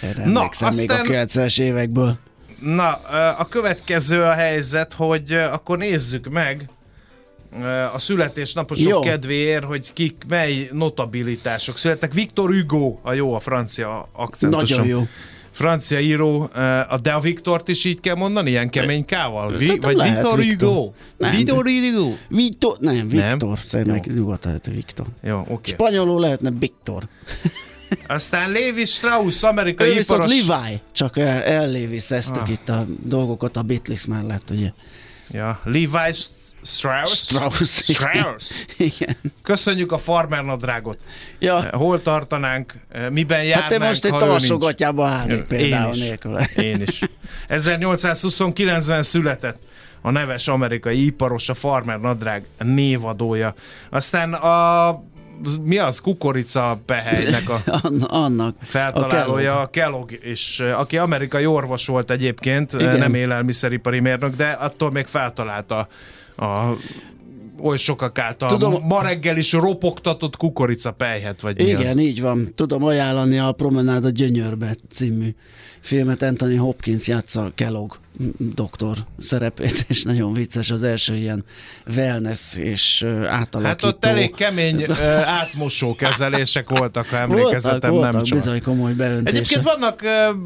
Erre 0.00 0.24
Na, 0.24 0.38
emlékszem 0.38 0.74
még 0.74 0.90
a 0.90 0.94
aztán- 0.94 1.26
90-es 1.28 1.60
évekből. 1.60 2.16
Na, 2.60 2.92
a 3.38 3.44
következő 3.44 4.22
a 4.22 4.32
helyzet, 4.32 4.92
hogy 4.92 5.32
akkor 5.32 5.78
nézzük 5.78 6.28
meg 6.28 6.68
a 7.94 7.98
születésnaposok 7.98 8.88
Jó. 8.88 9.00
kedvéért, 9.00 9.64
hogy 9.64 9.92
kik, 9.92 10.24
mely 10.28 10.68
notabilitások 10.72 11.78
születtek. 11.78 12.12
Viktor 12.12 12.50
Hugo, 12.50 12.98
a 13.02 13.12
jó 13.12 13.34
a 13.34 13.38
francia 13.38 14.08
akcentusom. 14.12 14.78
Nagyon 14.78 14.98
jó. 14.98 15.06
Francia 15.50 16.00
író, 16.00 16.50
de 17.02 17.12
a 17.12 17.20
Viktort 17.20 17.68
is 17.68 17.84
így 17.84 18.00
kell 18.00 18.14
mondani, 18.14 18.50
ilyen 18.50 18.70
kemény 18.70 19.04
kával? 19.04 19.56
Vi, 19.56 19.78
vagy 19.80 20.02
Viktor. 20.02 20.44
Hugo? 20.44 20.92
Viktor 21.16 21.64
Hugo? 21.66 22.12
Viktor, 22.28 22.76
nem, 22.80 23.08
Viktor, 23.08 23.58
szerintem 23.64 24.14
nyugodtan 24.14 24.50
lehet, 24.50 24.66
Viktor. 24.66 25.06
Jó, 25.22 25.38
oké. 25.38 25.52
Okay. 25.52 25.72
Spanyolul 25.72 26.20
lehetne 26.20 26.50
Viktor. 26.58 27.02
Aztán 28.06 28.50
Lévi 28.50 28.84
Strauss, 28.84 29.42
Ő 29.42 29.46
amerikai 29.46 29.94
viszont 29.94 30.24
iparos... 30.32 30.46
Levi, 30.46 30.80
csak 30.92 31.18
el- 31.18 31.42
elléviszeztük 31.42 32.42
Ah. 32.42 32.50
itt 32.50 32.68
a 32.68 32.84
dolgokat 33.02 33.56
a 33.56 33.62
Beatles 33.62 34.06
mellett, 34.06 34.50
ugye. 34.50 34.70
Ja, 35.30 35.60
Levi 35.64 36.12
Strauss. 36.64 37.10
Strauss. 37.10 37.62
Strauss. 37.82 38.50
Igen. 38.76 39.16
Köszönjük 39.42 39.92
a 39.92 39.98
farmer 39.98 40.44
nadrágot. 40.44 40.98
Ja, 41.38 41.68
Hol 41.72 42.02
tartanánk, 42.02 42.74
miben 43.10 43.44
járnánk, 43.44 43.70
hát 43.72 43.80
te 43.80 43.86
most 43.86 44.04
egy 44.04 44.14
ő 44.14 44.18
tasogatjába 44.18 45.06
állnék 45.06 45.36
Én 45.36 45.46
például 45.46 45.94
is. 45.94 46.00
nélküle. 46.00 46.48
Én 46.56 46.80
is. 46.80 46.98
1829-ben 47.48 49.02
született 49.02 49.58
a 50.02 50.10
neves 50.10 50.48
amerikai 50.48 51.04
iparos, 51.04 51.48
a 51.48 51.54
farmer 51.54 51.98
nadrág 51.98 52.44
névadója. 52.58 53.54
Aztán 53.90 54.32
a 54.34 55.02
mi 55.62 55.78
az 55.78 56.00
kukorica 56.00 56.80
pehelynek 56.86 57.48
a 57.48 57.60
Anna- 57.82 58.06
Annak. 58.06 58.56
feltalálója, 58.64 59.60
a 59.60 59.66
Kellogg 59.66 60.12
is, 60.24 60.60
aki 60.60 60.98
amerikai 60.98 61.46
orvos 61.46 61.86
volt 61.86 62.10
egyébként, 62.10 62.72
Igen. 62.72 62.98
nem 62.98 63.14
élelmiszeripari 63.14 64.00
mérnök, 64.00 64.36
de 64.36 64.48
attól 64.50 64.90
még 64.90 65.06
feltalálta 65.06 65.88
a 66.36 66.62
oly 67.62 67.76
sokak 67.76 68.18
által 68.18 68.48
Tudom- 68.48 68.86
ma 68.86 69.02
reggel 69.02 69.36
is 69.36 69.52
ropogtatott 69.52 70.36
kukorica 70.36 70.90
pejhet, 70.90 71.40
vagy 71.40 71.56
mi 71.56 71.68
Igen, 71.68 71.98
az? 71.98 72.04
így 72.04 72.20
van. 72.20 72.52
Tudom 72.54 72.84
ajánlani 72.84 73.38
a 73.38 73.52
Promenád 73.52 74.04
a 74.04 74.10
Gyönyörbe 74.10 74.74
című 74.90 75.34
filmet. 75.80 76.22
Anthony 76.22 76.58
Hopkins 76.58 77.08
játsza 77.08 77.52
Kellogg 77.54 77.94
doktor 78.38 78.96
szerepét, 79.18 79.84
és 79.88 80.02
nagyon 80.02 80.32
vicces 80.32 80.70
az 80.70 80.82
első 80.82 81.14
ilyen 81.14 81.44
wellness 81.96 82.56
és 82.56 83.02
átalakító. 83.26 83.60
Hát 83.62 83.84
ott 83.84 84.04
elég 84.04 84.34
kemény 84.34 84.86
átmosó 85.24 85.94
kezelések 85.94 86.68
voltak, 86.68 87.06
ha 87.06 87.16
emlékezetem 87.16 87.90
voltak, 87.90 88.12
nem 88.12 88.22
csak. 88.22 88.38
bizony 88.38 88.62
komoly 88.62 88.92
beöntések. 88.92 89.38
Egyébként 89.38 89.62
vannak 89.62 90.00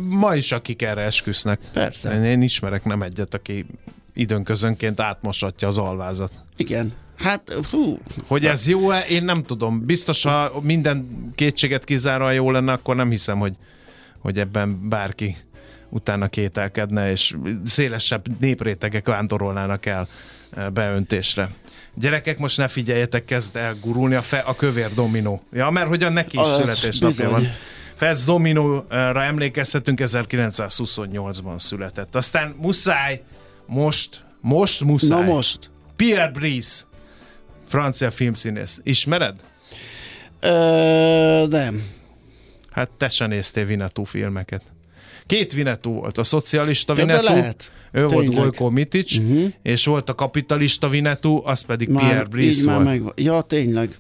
ma 0.08 0.35
is, 0.35 0.52
akik 0.52 0.82
erre 0.82 1.02
esküsznek. 1.02 1.61
Persze. 1.73 2.14
Én, 2.14 2.25
én 2.25 2.42
ismerek 2.42 2.85
nem 2.85 3.02
egyet, 3.02 3.35
aki 3.35 3.66
időnközönként 4.14 5.00
átmosatja 5.00 5.68
az 5.68 5.78
alvázat. 5.78 6.32
Igen. 6.56 6.92
Hát, 7.18 7.58
hú, 7.70 7.99
Hogy 8.26 8.46
ez 8.46 8.68
jó-e, 8.68 9.00
én 9.00 9.25
nem 9.25 9.42
tudom. 9.42 9.87
Biztos, 9.87 10.23
ha 10.23 10.52
minden 10.62 11.30
kétséget 11.35 11.85
kizáróan 11.85 12.35
jó 12.35 12.50
lenne, 12.50 12.73
akkor 12.73 12.96
nem 12.96 13.11
hiszem, 13.11 13.38
hogy, 13.38 13.54
hogy 14.18 14.38
ebben 14.38 14.88
bárki 14.88 15.37
utána 15.88 16.28
kételkedne, 16.28 17.11
és 17.11 17.35
szélesebb 17.64 18.40
néprétegek 18.40 19.06
vándorolnának 19.06 19.87
el 19.87 20.08
eh, 20.50 20.70
beöntésre. 20.70 21.50
Gyerekek, 21.94 22.38
most 22.38 22.56
ne 22.56 22.68
figyeljetek, 22.68 23.25
kezd 23.25 23.56
el 23.56 23.75
gurulni 23.80 24.14
a, 24.14 24.23
fe, 24.23 24.38
a 24.38 24.54
kövér 24.54 24.94
dominó. 24.94 25.42
Ja, 25.52 25.70
mert 25.70 25.88
hogyan 25.88 26.12
neki 26.12 26.38
is 26.38 26.46
születésnapja 26.46 27.30
van. 27.30 27.49
Fez 27.96 28.25
Dominóra 28.25 29.23
emlékezhetünk, 29.23 30.00
1928-ban 30.04 31.58
született. 31.58 32.14
Aztán 32.14 32.54
muszáj, 32.58 33.23
most, 33.66 34.25
most 34.40 34.80
muszáj. 34.80 35.20
na 35.20 35.32
most. 35.32 35.70
Pierre 35.96 36.30
Brice, 36.30 36.85
francia 37.66 38.11
filmszínész. 38.11 38.80
Ismered? 38.82 39.35
Ö, 40.40 41.46
nem. 41.50 41.82
Hát 42.70 42.88
te 42.96 43.08
se 43.08 43.26
néztél 43.26 43.64
Vinetú 43.64 44.04
filmeket. 44.04 44.62
Két 45.26 45.52
Vinetú 45.52 45.92
volt. 45.92 46.18
A 46.18 46.25
szocialista 46.25 46.94
Ja, 46.96 47.04
Vinetú, 47.04 47.25
lehet. 47.25 47.70
ő 47.92 48.06
volt 48.06 48.26
Tényleg. 48.26 48.42
Gojko 48.42 48.70
Mitic, 48.70 49.16
uh-huh. 49.16 49.52
és 49.62 49.85
volt 49.85 50.08
a 50.08 50.14
kapitalista 50.14 50.88
Vinetú, 50.88 51.42
az 51.44 51.61
pedig 51.61 51.88
Pierre 51.88 52.14
Már, 52.16 52.28
Brice 52.28 52.61
így 52.61 52.66
már 52.66 52.82
volt. 52.82 52.87
meg, 53.04 53.25
ja, 53.25 53.40
tényleg. 53.40 53.96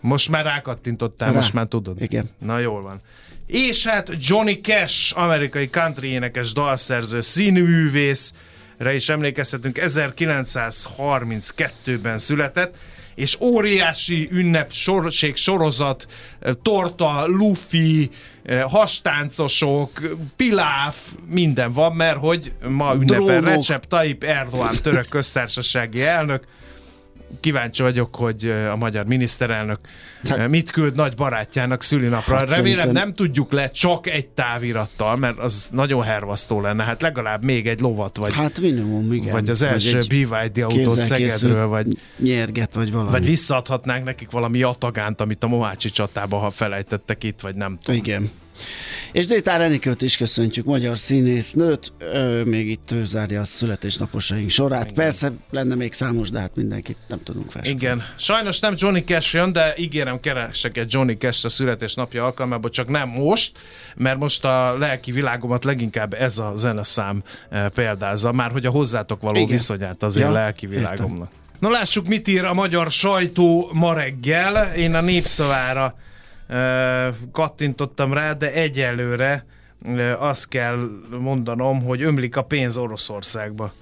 Most 0.00 0.28
már 0.28 0.44
rákattintottál, 0.44 1.28
Rá. 1.28 1.34
most 1.34 1.52
már 1.52 1.66
tudod. 1.66 2.02
Igen. 2.02 2.30
Na 2.38 2.58
jól 2.58 2.82
van. 2.82 3.00
És 3.46 3.86
hát 3.86 4.10
Johnny 4.20 4.60
Cash, 4.60 5.18
amerikai 5.18 5.70
country 5.70 6.08
énekes, 6.08 6.52
dalszerző, 6.52 7.20
színművész, 7.20 8.34
re 8.80 8.94
is 8.94 9.08
emlékezhetünk, 9.08 9.78
1932-ben 9.80 12.18
született, 12.18 12.74
és 13.14 13.36
óriási 13.40 14.28
ünnep 14.32 14.72
sorség 14.72 15.36
sorozat, 15.36 16.06
eh, 16.40 16.52
torta, 16.62 17.26
lufi, 17.26 18.10
eh, 18.42 18.62
hastáncosok, 18.62 19.90
piláf, 20.36 20.96
minden 21.26 21.72
van, 21.72 21.92
mert 21.92 22.18
hogy 22.18 22.52
ma 22.68 22.94
ünnepel 22.94 23.24
Drónok. 23.24 23.44
Recep 23.44 23.86
Tayyip 23.86 24.24
Erdoğan 24.24 24.74
török 24.82 25.08
köztársasági 25.08 26.02
elnök, 26.02 26.44
kíváncsi 27.40 27.82
vagyok, 27.82 28.14
hogy 28.14 28.52
a 28.72 28.76
magyar 28.76 29.04
miniszterelnök 29.06 29.78
hát, 30.28 30.48
mit 30.48 30.70
küld 30.70 30.94
nagy 30.94 31.14
barátjának 31.14 31.82
szülinapra. 31.82 32.34
Hát 32.36 32.48
Remélem 32.50 32.78
szerintem- 32.78 33.04
nem 33.04 33.14
tudjuk 33.14 33.52
le 33.52 33.68
csak 33.70 34.06
egy 34.06 34.26
távirattal, 34.28 35.16
mert 35.16 35.38
az 35.38 35.68
nagyon 35.72 36.02
hervasztó 36.02 36.60
lenne. 36.60 36.84
Hát 36.84 37.02
legalább 37.02 37.44
még 37.44 37.66
egy 37.66 37.80
lovat, 37.80 38.16
vagy, 38.16 38.34
Hát 38.34 38.60
minimum, 38.60 39.12
igen. 39.12 39.32
vagy 39.32 39.50
az 39.50 39.62
első 39.62 39.98
egy 39.98 40.08
BYD 40.08 40.62
autót 40.62 41.00
Szegedről, 41.00 41.66
vagy, 41.66 41.86
Nyerget, 42.16 42.74
vagy 42.74 42.92
valami. 42.92 43.10
vagy 43.10 43.24
visszaadhatnánk 43.24 44.04
nekik 44.04 44.30
valami 44.30 44.58
jatagánt, 44.58 45.20
amit 45.20 45.44
a 45.44 45.46
Mohácsi 45.48 45.90
csatába, 45.90 46.36
ha 46.38 46.50
felejtettek 46.50 47.24
itt, 47.24 47.40
vagy 47.40 47.54
nem 47.54 47.78
tudom. 47.82 48.00
Igen. 48.00 48.30
És 49.12 49.26
Détár 49.26 49.60
Enikőt 49.60 50.02
is 50.02 50.16
köszöntjük, 50.16 50.64
magyar 50.64 50.98
színésznőt, 50.98 51.92
ő 52.14 52.44
még 52.44 52.68
itt 52.68 52.90
ő 52.90 53.04
zárja 53.04 53.40
a 53.40 53.44
születésnaposaink 53.44 54.50
sorát. 54.50 54.82
Igen. 54.82 54.94
Persze 54.94 55.32
lenne 55.50 55.74
még 55.74 55.92
számos, 55.92 56.30
de 56.30 56.40
hát 56.40 56.56
mindenkit 56.56 56.96
nem 57.08 57.22
tudunk 57.22 57.50
festeni. 57.50 57.76
Igen. 57.76 58.02
Sajnos 58.16 58.60
nem 58.60 58.74
Johnny 58.76 59.04
Cash 59.04 59.34
jön, 59.34 59.52
de 59.52 59.74
ígérem 59.76 60.20
keresek 60.20 60.76
egy 60.76 60.92
Johnny 60.92 61.16
Cash 61.16 61.44
a 61.44 61.48
születésnapja 61.48 62.24
alkalmából, 62.24 62.70
csak 62.70 62.88
nem 62.88 63.08
most, 63.08 63.58
mert 63.96 64.18
most 64.18 64.44
a 64.44 64.78
lelki 64.78 65.12
világomat 65.12 65.64
leginkább 65.64 66.14
ez 66.14 66.38
a 66.38 66.52
zeneszám 66.54 67.22
eh, 67.50 67.68
példázza, 67.68 68.32
már 68.32 68.50
hogy 68.50 68.66
a 68.66 68.70
hozzátok 68.70 69.20
való 69.20 69.36
Igen. 69.36 69.50
Viszonyát 69.50 70.02
az 70.02 70.16
én 70.16 70.24
Ja, 70.24 70.32
lelki 70.32 70.66
világomnak. 70.66 71.30
Na 71.58 71.70
lássuk, 71.70 72.06
mit 72.06 72.28
ír 72.28 72.44
a 72.44 72.54
magyar 72.54 72.90
sajtó 72.90 73.70
ma 73.72 73.94
reggel. 73.94 74.74
Én 74.74 74.94
a 74.94 75.00
népszavára 75.00 75.94
kattintottam 77.32 78.12
rá, 78.12 78.32
de 78.32 78.52
egyelőre 78.52 79.44
azt 80.18 80.48
kell 80.48 80.88
mondanom, 81.20 81.82
hogy 81.82 82.02
ömlik 82.02 82.36
a 82.36 82.42
pénz 82.42 82.76
Oroszországba. 82.78 83.72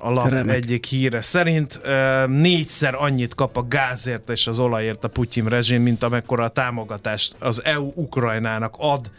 A 0.00 0.10
lap 0.10 0.28
Remek. 0.28 0.54
egyik 0.54 0.84
híre 0.84 1.20
szerint 1.20 1.80
négyszer 2.26 2.94
annyit 2.94 3.34
kap 3.34 3.56
a 3.56 3.66
gázért 3.68 4.30
és 4.30 4.46
az 4.46 4.58
olajért 4.58 5.04
a 5.04 5.08
Putyin 5.08 5.44
rezsim, 5.44 5.82
mint 5.82 6.02
amekkora 6.02 6.44
a 6.44 6.48
támogatást 6.48 7.34
az 7.38 7.64
EU 7.64 7.92
Ukrajnának 7.94 8.74
ad 8.78 9.10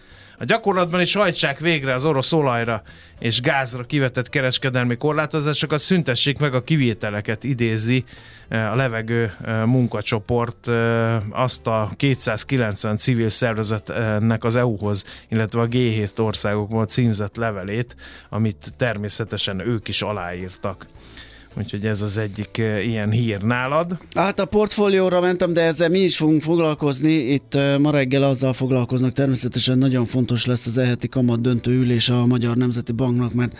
A 0.41 0.45
gyakorlatban 0.45 1.01
is 1.01 1.13
hajtsák 1.13 1.59
végre 1.59 1.93
az 1.93 2.05
orosz 2.05 2.31
olajra 2.31 2.81
és 3.19 3.41
gázra 3.41 3.83
kivetett 3.83 4.29
kereskedelmi 4.29 4.97
korlátozásokat, 4.97 5.79
szüntessék 5.79 6.39
meg 6.39 6.53
a 6.53 6.63
kivételeket, 6.63 7.43
idézi 7.43 8.03
a 8.49 8.75
levegő 8.75 9.33
munkacsoport 9.65 10.67
azt 11.29 11.67
a 11.67 11.91
290 11.97 12.97
civil 12.97 13.29
szervezetnek 13.29 14.43
az 14.43 14.55
EU-hoz, 14.55 15.05
illetve 15.29 15.61
a 15.61 15.67
G7 15.67 16.19
országokból 16.19 16.85
címzett 16.85 17.35
levelét, 17.35 17.95
amit 18.29 18.73
természetesen 18.77 19.59
ők 19.59 19.87
is 19.87 20.01
aláírtak. 20.01 20.85
Úgyhogy 21.57 21.85
ez 21.85 22.01
az 22.01 22.17
egyik 22.17 22.55
uh, 22.59 22.85
ilyen 22.85 23.11
hír 23.11 23.41
nálad. 23.41 23.97
Hát 24.15 24.39
a 24.39 24.45
portfólióra 24.45 25.19
mentem, 25.19 25.53
de 25.53 25.61
ezzel 25.61 25.89
mi 25.89 25.99
is 25.99 26.17
fogunk 26.17 26.41
foglalkozni. 26.41 27.11
Itt 27.11 27.55
uh, 27.55 27.77
ma 27.77 27.91
reggel 27.91 28.23
azzal 28.23 28.53
foglalkoznak. 28.53 29.13
Természetesen 29.13 29.77
nagyon 29.77 30.05
fontos 30.05 30.45
lesz 30.45 30.65
az 30.65 30.77
eheti 30.77 31.07
kamat 31.07 31.41
döntő 31.41 31.71
ülés 31.71 32.09
a 32.09 32.25
Magyar 32.25 32.55
Nemzeti 32.55 32.91
Banknak, 32.91 33.33
mert 33.33 33.57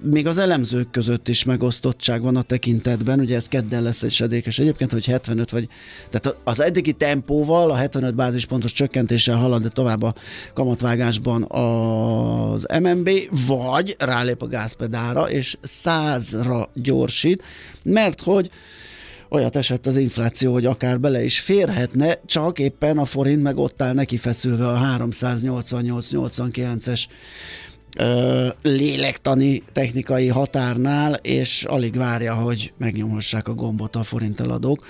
még 0.00 0.26
az 0.26 0.38
elemzők 0.38 0.90
között 0.90 1.28
is 1.28 1.44
megosztottság 1.44 2.22
van 2.22 2.36
a 2.36 2.42
tekintetben. 2.42 3.20
Ugye 3.20 3.36
ez 3.36 3.46
kedden 3.46 3.82
lesz 3.82 4.02
egy 4.02 4.12
sedékes. 4.12 4.58
Egyébként, 4.58 4.92
hogy 4.92 5.04
75 5.04 5.50
vagy, 5.50 5.68
tehát 6.10 6.38
az 6.44 6.60
eddigi 6.60 6.92
tempóval, 6.92 7.70
a 7.70 7.74
75 7.74 8.14
bázispontos 8.14 8.72
csökkentéssel 8.72 9.36
halad 9.36 9.58
de 9.62 9.68
tovább 9.68 10.02
a 10.02 10.14
kamatvágásban 10.54 11.42
az 11.50 12.66
MNB, 12.82 13.10
vagy 13.46 13.96
rálép 13.98 14.42
a 14.42 14.46
gázpedára, 14.46 15.30
és 15.30 15.56
százra 15.62 16.70
gyorsít 16.74 17.29
kicsit, 17.30 17.44
mert 17.82 18.20
hogy 18.20 18.50
olyat 19.28 19.56
esett 19.56 19.86
az 19.86 19.96
infláció, 19.96 20.52
hogy 20.52 20.66
akár 20.66 21.00
bele 21.00 21.24
is 21.24 21.40
férhetne, 21.40 22.18
csak 22.26 22.58
éppen 22.58 22.98
a 22.98 23.04
forint 23.04 23.42
meg 23.42 23.58
ott 23.58 23.82
áll 23.82 23.94
neki 23.94 24.16
feszülve 24.16 24.68
a 24.68 24.98
388-89-es 24.98 27.04
lélektani 28.62 29.62
technikai 29.72 30.28
határnál, 30.28 31.14
és 31.14 31.64
alig 31.64 31.96
várja, 31.96 32.34
hogy 32.34 32.72
megnyomhassák 32.78 33.48
a 33.48 33.54
gombot 33.54 33.96
a 33.96 34.02
forint 34.02 34.40
eladók 34.40 34.86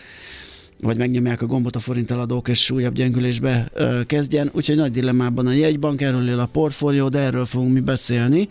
vagy 0.83 0.97
megnyomják 0.97 1.43
a 1.43 1.47
gombot 1.47 1.77
a 1.77 1.79
forint 1.79 2.11
eladók, 2.11 2.49
és 2.49 2.71
újabb 2.71 2.95
gyengülésbe 2.95 3.71
ö, 3.75 4.01
kezdjen. 4.07 4.51
Úgyhogy 4.53 4.77
nagy 4.77 4.91
dilemmában 4.91 5.47
a 5.47 5.53
jegybank, 5.53 6.03
erről 6.03 6.29
él 6.29 6.39
a 6.39 6.47
portfólió, 6.47 7.09
de 7.09 7.19
erről 7.19 7.47
fogunk 7.47 7.73
mi 7.73 7.81
beszélni 7.81 8.49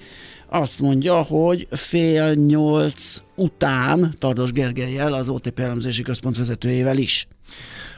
azt 0.49 0.79
mondja, 0.79 1.21
hogy 1.21 1.67
fél 1.71 2.33
nyolc 2.33 3.21
után 3.35 4.13
Tardos 4.17 4.51
Gergelyel, 4.51 5.13
az 5.13 5.29
OTP 5.29 5.59
elemzési 5.59 6.01
központ 6.01 6.37
vezetőjével 6.37 6.97
is. 6.97 7.27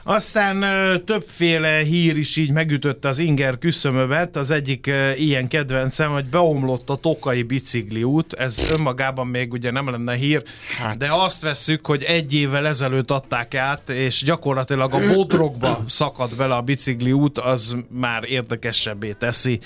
Aztán 0.03 0.65
többféle 1.05 1.83
hír 1.83 2.17
is 2.17 2.35
így 2.35 2.51
megütötte 2.51 3.07
az 3.07 3.19
inger 3.19 3.57
küszömövet. 3.57 4.35
Az 4.35 4.51
egyik 4.51 4.91
ilyen 5.15 5.47
kedvencem, 5.47 6.11
hogy 6.11 6.25
beomlott 6.25 6.89
a 6.89 6.95
Tokai 6.95 7.43
bicikliút. 7.43 8.33
Ez 8.33 8.69
önmagában 8.71 9.27
még 9.27 9.51
ugye 9.51 9.71
nem 9.71 9.89
lenne 9.89 10.15
hír, 10.15 10.43
hát. 10.77 10.97
de 10.97 11.07
azt 11.11 11.41
vesszük, 11.41 11.85
hogy 11.85 12.03
egy 12.03 12.33
évvel 12.33 12.67
ezelőtt 12.67 13.11
adták 13.11 13.55
át, 13.55 13.89
és 13.89 14.23
gyakorlatilag 14.23 14.93
a 14.93 15.13
bodrogba 15.15 15.83
szakadt 15.87 16.35
bele 16.35 16.55
a 16.55 16.61
bicikliút, 16.61 17.37
az 17.37 17.75
már 17.89 18.23
érdekesebbé 18.29 19.11
teszi 19.11 19.59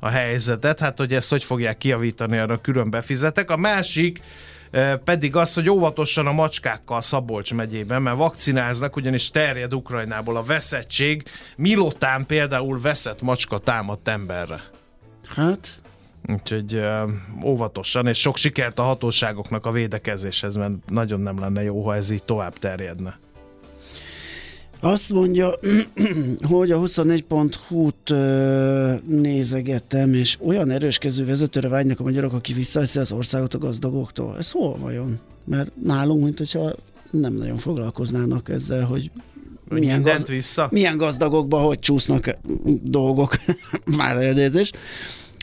a 0.00 0.08
helyzetet. 0.08 0.80
Hát, 0.80 0.98
hogy 0.98 1.14
ezt 1.14 1.30
hogy 1.30 1.44
fogják 1.44 1.78
kiavítani, 1.78 2.38
arra 2.38 2.60
külön 2.60 2.90
befizetek. 2.90 3.50
A 3.50 3.56
másik, 3.56 4.20
pedig 5.04 5.36
az, 5.36 5.54
hogy 5.54 5.70
óvatosan 5.70 6.26
a 6.26 6.32
macskákkal 6.32 7.00
Szabolcs 7.00 7.54
megyében, 7.54 8.02
mert 8.02 8.16
vakcináznak, 8.16 8.96
ugyanis 8.96 9.30
terjed 9.30 9.74
Ukrajnából 9.74 10.36
a 10.36 10.42
veszettség. 10.42 11.22
Milotán 11.56 12.26
például 12.26 12.80
veszett 12.80 13.22
macska 13.22 13.58
támadt 13.58 14.08
emberre. 14.08 14.62
Hát, 15.34 15.78
Úgyhogy 16.28 16.80
óvatosan, 17.44 18.06
és 18.06 18.18
sok 18.18 18.36
sikert 18.36 18.78
a 18.78 18.82
hatóságoknak 18.82 19.66
a 19.66 19.70
védekezéshez, 19.70 20.56
mert 20.56 20.72
nagyon 20.86 21.20
nem 21.20 21.38
lenne 21.38 21.62
jó, 21.62 21.84
ha 21.84 21.94
ez 21.94 22.10
így 22.10 22.22
tovább 22.22 22.58
terjedne. 22.58 23.18
Azt 24.80 25.12
mondja, 25.12 25.58
hogy 26.52 26.70
a 26.70 26.78
24.hu-t 26.78 28.12
nézegettem, 29.06 30.14
és 30.14 30.38
olyan 30.40 30.70
erőskező 30.70 31.24
vezetőre 31.24 31.68
vágynak 31.68 32.00
a 32.00 32.02
magyarok, 32.02 32.32
aki 32.32 32.52
visszaveszi 32.52 32.98
az 32.98 33.12
országot 33.12 33.54
a 33.54 33.58
gazdagoktól. 33.58 34.36
Ez 34.38 34.50
hol 34.50 34.76
vajon? 34.80 35.18
Mert 35.44 35.70
nálunk, 35.82 36.22
mint 36.22 36.38
hogyha 36.38 36.72
nem 37.10 37.34
nagyon 37.34 37.58
foglalkoznának 37.58 38.48
ezzel, 38.48 38.84
hogy 38.84 39.10
milyen, 39.68 40.02
gaz, 40.02 40.26
vissza. 40.26 40.68
milyen 40.70 40.96
gazdagokba 40.96 41.58
hogy 41.58 41.78
csúsznak 41.78 42.36
dolgok. 42.82 43.36
Már 43.96 44.16
elnézés. 44.16 44.70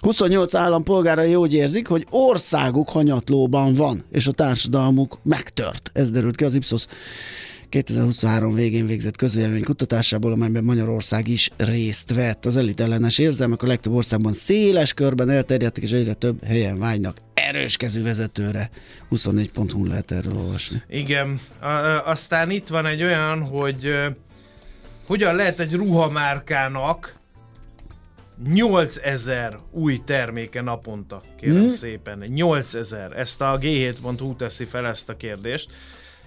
28 0.02 0.54
állampolgárai 0.54 1.36
úgy 1.36 1.54
érzik, 1.54 1.88
hogy 1.88 2.08
országuk 2.10 2.90
hanyatlóban 2.90 3.76
van, 3.76 4.04
és 4.12 4.28
a 4.28 4.32
társadalmuk 4.32 5.18
megtört. 5.24 5.90
Ez 5.94 6.12
derült 6.12 6.36
ki 6.36 6.44
az 6.44 6.54
Ipsos 6.54 6.86
2023 7.74 8.54
végén 8.54 8.86
végzett 8.86 9.16
közvélemény 9.16 9.64
kutatásából, 9.64 10.32
amelyben 10.32 10.64
Magyarország 10.64 11.28
is 11.28 11.50
részt 11.58 12.14
vett. 12.14 12.46
Az 12.46 12.58
elit 12.58 12.80
ellenes 12.80 13.18
érzelmek 13.18 13.62
a 13.62 13.68
legtöbb 13.68 13.94
országban 13.94 14.34
széles 14.34 14.94
körben 14.94 15.30
elterjedtek, 15.30 15.84
és 15.84 15.92
egyre 15.92 16.14
több 16.14 16.44
helyen 16.44 16.80
vágynak 16.80 17.18
erőskező 17.34 18.04
vezetőre. 18.04 18.70
24.hu 19.12 19.86
lehet 19.86 20.12
erről 20.12 20.38
olvasni. 20.38 20.84
Igen, 20.90 21.40
aztán 22.06 22.50
itt 22.50 22.68
van 22.68 22.86
egy 22.86 23.04
olyan, 23.04 23.42
hogy 23.42 23.94
hogyan 25.06 25.36
lehet 25.36 25.60
egy 25.60 25.74
ruhamárkának 25.74 27.14
8000 28.48 29.60
új 29.72 30.02
terméke 30.06 30.62
naponta, 30.62 31.22
kérem 31.40 31.62
hmm. 31.62 31.70
szépen. 31.70 32.20
8000. 32.28 33.18
Ezt 33.18 33.42
a 33.42 33.58
G7.hu 33.62 34.36
teszi 34.36 34.66
fel 34.66 34.88
ezt 34.88 35.10
a 35.10 35.18
kérdést 35.18 35.70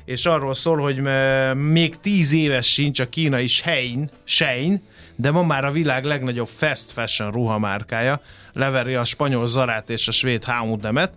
és 0.06 0.26
arról 0.26 0.54
szól, 0.54 0.78
hogy 0.78 1.02
még 1.54 2.00
tíz 2.00 2.32
éves 2.32 2.72
sincs 2.72 3.00
a 3.00 3.08
kínai 3.08 3.46
Shein, 3.46 4.10
Shein, 4.24 4.82
de 5.16 5.30
ma 5.30 5.42
már 5.42 5.64
a 5.64 5.70
világ 5.70 6.04
legnagyobb 6.04 6.48
fast 6.48 6.90
fashion 6.90 7.30
ruhamárkája, 7.30 8.20
leveri 8.52 8.94
a 8.94 9.04
spanyol 9.04 9.46
Zarát 9.46 9.90
és 9.90 10.08
a 10.08 10.12
svéd 10.12 10.44
H&M-et. 10.44 11.12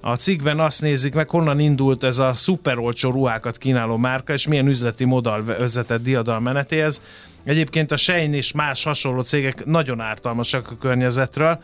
A 0.00 0.16
cikkben 0.16 0.60
azt 0.60 0.82
nézik 0.82 1.14
meg, 1.14 1.28
honnan 1.28 1.60
indult 1.60 2.04
ez 2.04 2.18
a 2.18 2.34
szuperolcsó 2.34 3.10
ruhákat 3.10 3.58
kínáló 3.58 3.96
márka, 3.96 4.32
és 4.32 4.46
milyen 4.46 4.68
üzleti 4.68 5.04
modell 5.04 5.42
vezetett 5.42 6.02
diadal 6.02 6.40
menetéhez. 6.40 7.00
Egyébként 7.44 7.92
a 7.92 7.96
Shein 7.96 8.34
és 8.34 8.52
más 8.52 8.84
hasonló 8.84 9.20
cégek 9.20 9.64
nagyon 9.64 10.00
ártalmasak 10.00 10.70
a 10.70 10.76
környezetről, 10.76 11.62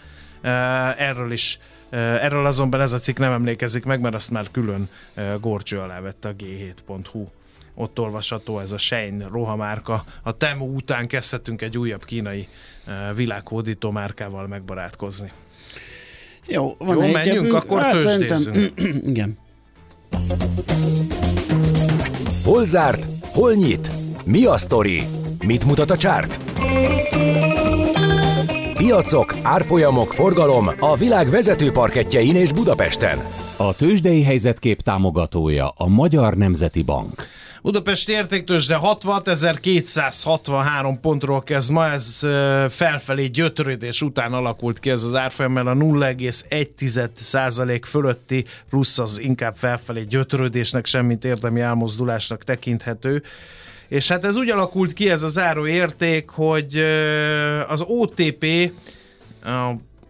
erről 0.97 1.33
is 1.33 1.59
Erről 1.91 2.47
azonban 2.47 2.81
ez 2.81 2.93
a 2.93 2.99
cikk 2.99 3.19
nem 3.19 3.33
emlékezik 3.33 3.85
meg, 3.85 4.01
mert 4.01 4.15
azt 4.15 4.31
már 4.31 4.51
külön 4.51 4.89
gorcső 5.41 5.79
alá 5.79 6.01
vette 6.01 6.29
a 6.29 6.35
g7.hu 6.35 7.27
ott 7.75 7.99
olvasható 7.99 8.59
ez 8.59 8.73
a 8.73 8.79
Shein 8.79 9.29
rohamárka. 9.33 10.05
A 10.23 10.37
Temu 10.37 10.75
után 10.75 11.07
kezdhetünk 11.07 11.63
egy 11.63 11.79
újabb 11.79 12.05
kínai 12.05 12.49
világhódító 13.15 13.91
márkával 13.91 14.47
megbarátkozni. 14.47 15.33
Jó, 16.47 16.75
van 16.79 17.05
Jó, 17.05 17.13
menjünk, 17.13 17.55
akkor 17.55 17.81
hát, 17.81 17.93
tőzsdézzünk. 17.93 18.73
Igen. 19.11 19.39
Hol 22.45 22.65
zárt? 22.65 23.05
Hol 23.23 23.53
nyit? 23.55 23.91
Mi 24.25 24.45
a 24.45 24.59
sztori? 24.59 25.03
Mit 25.47 25.65
mutat 25.65 25.91
a 25.91 25.97
csárt? 25.97 26.39
Piacok, 28.81 29.35
árfolyamok, 29.43 30.13
forgalom 30.13 30.71
a 30.79 30.97
világ 30.97 31.29
vezető 31.29 31.71
parketjein 31.71 32.37
és 32.37 32.53
Budapesten. 32.53 33.19
A 33.57 33.75
tőzsdei 33.75 34.23
helyzetkép 34.23 34.81
támogatója 34.81 35.69
a 35.69 35.89
Magyar 35.89 36.35
Nemzeti 36.35 36.83
Bank. 36.83 37.29
Budapest 37.63 38.09
értéktősde 38.09 38.79
66.263 38.83 40.95
pontról 41.01 41.43
kezd 41.43 41.71
ma, 41.71 41.87
ez 41.87 42.19
felfelé 42.69 43.27
gyötrődés 43.27 44.03
után 44.03 44.33
alakult 44.33 44.79
ki 44.79 44.91
ez 44.91 45.05
az 45.05 45.15
árfolyam, 45.15 45.53
mert 45.53 45.67
a 45.67 45.75
0,1% 45.75 47.81
fölötti 47.87 48.45
plusz 48.71 48.99
az 48.99 49.21
inkább 49.21 49.55
felfelé 49.57 50.03
gyötrődésnek, 50.03 50.87
semmit 50.87 51.25
érdemi 51.25 51.61
elmozdulásnak 51.61 52.45
tekinthető. 52.45 53.23
És 53.91 54.09
hát 54.09 54.25
ez 54.25 54.37
úgy 54.37 54.51
alakult 54.51 54.93
ki 54.93 55.11
ez 55.11 55.23
a 55.23 55.29
záró 55.29 55.67
érték, 55.67 56.29
hogy 56.29 56.79
az 57.69 57.83
OTP, 57.87 58.47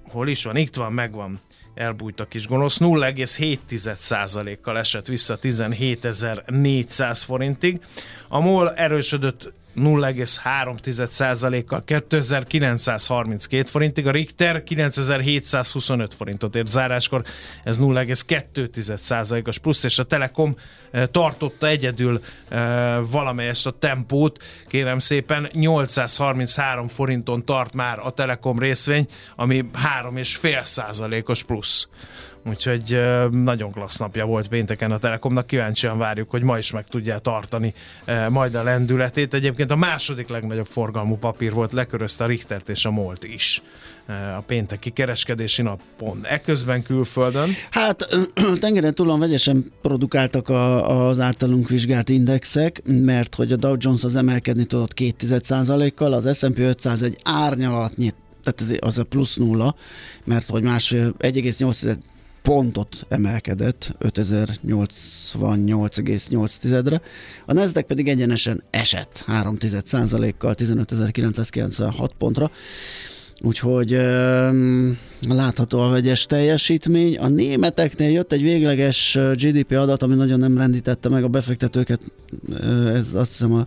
hol 0.09 0.29
is 0.29 0.45
van, 0.45 0.57
itt 0.57 0.75
van, 0.75 0.93
megvan, 0.93 1.40
elbújt 1.81 2.21
a 2.21 2.25
kis 2.25 2.47
gonosz, 2.47 2.79
0,7%-kal 2.81 4.79
esett 4.79 5.07
vissza 5.07 5.38
17.400 5.43 7.23
forintig. 7.27 7.81
A 8.29 8.40
MOL 8.40 8.75
erősödött 8.75 9.53
0,3%-kal 9.77 11.85
2932 11.85 13.71
forintig, 13.71 14.07
a 14.07 14.11
Richter 14.11 14.62
9725 14.62 16.14
forintot 16.14 16.57
ért 16.57 16.66
záráskor, 16.66 17.23
ez 17.64 17.79
0,2%-os 17.79 19.59
plusz, 19.59 19.85
és 19.85 19.99
a 19.99 20.05
Telekom 20.05 20.57
eh, 20.90 21.07
tartotta 21.07 21.66
egyedül 21.66 22.21
eh, 22.49 22.99
valamelyest 23.11 23.66
a 23.66 23.71
tempót, 23.71 24.43
kérem 24.66 24.99
szépen 24.99 25.49
833 25.53 26.88
forinton 26.88 27.45
tart 27.45 27.75
már 27.75 27.99
a 27.99 28.11
Telekom 28.11 28.59
részvény, 28.59 29.07
ami 29.37 29.64
3,5%-os 30.05 31.43
plusz. 31.43 31.69
Úgyhogy 32.48 32.92
ö, 32.92 33.28
nagyon 33.30 33.72
klassz 33.72 33.98
napja 33.98 34.24
volt 34.26 34.48
pénteken 34.48 34.92
a 34.92 34.98
Telekomnak, 34.98 35.46
kíváncsian 35.46 35.98
várjuk, 35.98 36.30
hogy 36.30 36.42
ma 36.42 36.59
is 36.59 36.70
meg 36.70 36.87
tudja 36.87 37.18
tartani 37.18 37.74
majd 38.28 38.54
a 38.54 38.62
lendületét. 38.62 39.35
Egyébként 39.35 39.70
a 39.70 39.76
második 39.76 40.28
legnagyobb 40.28 40.66
forgalmú 40.66 41.16
papír 41.16 41.52
volt, 41.52 41.72
lekörözte 41.72 42.24
a 42.24 42.26
Richtert 42.26 42.68
és 42.68 42.85
a 42.85 42.90
Molt 42.90 43.24
is 43.24 43.62
a 44.37 44.40
pénteki 44.46 44.90
kereskedési 44.90 45.62
napon. 45.62 46.20
Eközben 46.22 46.83
külföldön 46.83 47.50
Hát 47.70 48.09
tengeren 48.61 48.94
túlon 48.94 49.20
vegyesen 49.20 49.64
produkáltak 49.83 50.48
a, 50.48 51.09
az 51.09 51.20
általunk 51.20 51.68
vizsgált 51.68 52.09
indexek, 52.09 52.83
mert 52.85 53.35
hogy 53.35 53.52
a 53.52 53.56
Dow 53.56 53.74
Jones 53.78 54.04
az 54.04 54.16
emelkedni 54.16 54.64
tudott 54.64 54.92
2% 54.96 55.92
kal 55.94 56.12
az 56.12 56.38
S&P 56.38 56.59
500 56.59 57.02
egy 57.02 57.18
árnyalatnyit, 57.22 58.14
tehát 58.42 58.61
ez 58.61 58.72
az 58.81 58.98
a 58.98 59.05
plusz 59.05 59.37
nulla, 59.37 59.74
mert 60.24 60.48
hogy 60.48 60.62
másfél 60.62 61.14
1,8 61.18 61.96
pontot 62.42 63.07
emelkedett 63.09 63.96
5088,8-re, 64.00 67.00
a 67.46 67.53
Nasdaq 67.53 67.87
pedig 67.87 68.09
egyenesen 68.09 68.62
esett 68.70 69.22
3 69.26 69.57
kal 70.38 70.55
15.996 70.59 72.11
pontra, 72.18 72.50
Úgyhogy 73.42 73.90
látható 75.29 75.81
a 75.81 75.88
vegyes 75.88 76.26
teljesítmény. 76.26 77.18
A 77.18 77.29
németeknél 77.29 78.11
jött 78.11 78.33
egy 78.33 78.42
végleges 78.42 79.18
GDP 79.35 79.72
adat, 79.72 80.03
ami 80.03 80.14
nagyon 80.14 80.38
nem 80.38 80.59
rendítette 80.59 81.09
meg 81.09 81.24
a 81.24 81.29
befektetőket. 81.29 82.00
Ez 82.94 83.14
azt 83.14 83.31
hiszem 83.31 83.53
a, 83.53 83.66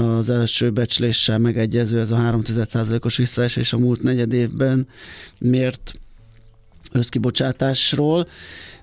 az 0.00 0.30
első 0.30 0.70
becsléssel 0.70 1.38
megegyező, 1.38 2.00
ez 2.00 2.10
a 2.10 2.16
3,1%-os 2.16 3.16
visszaesés 3.16 3.72
a 3.72 3.78
múlt 3.78 4.02
negyed 4.02 4.32
évben. 4.32 4.88
Miért 5.38 5.92
összkibocsátásról? 6.92 8.28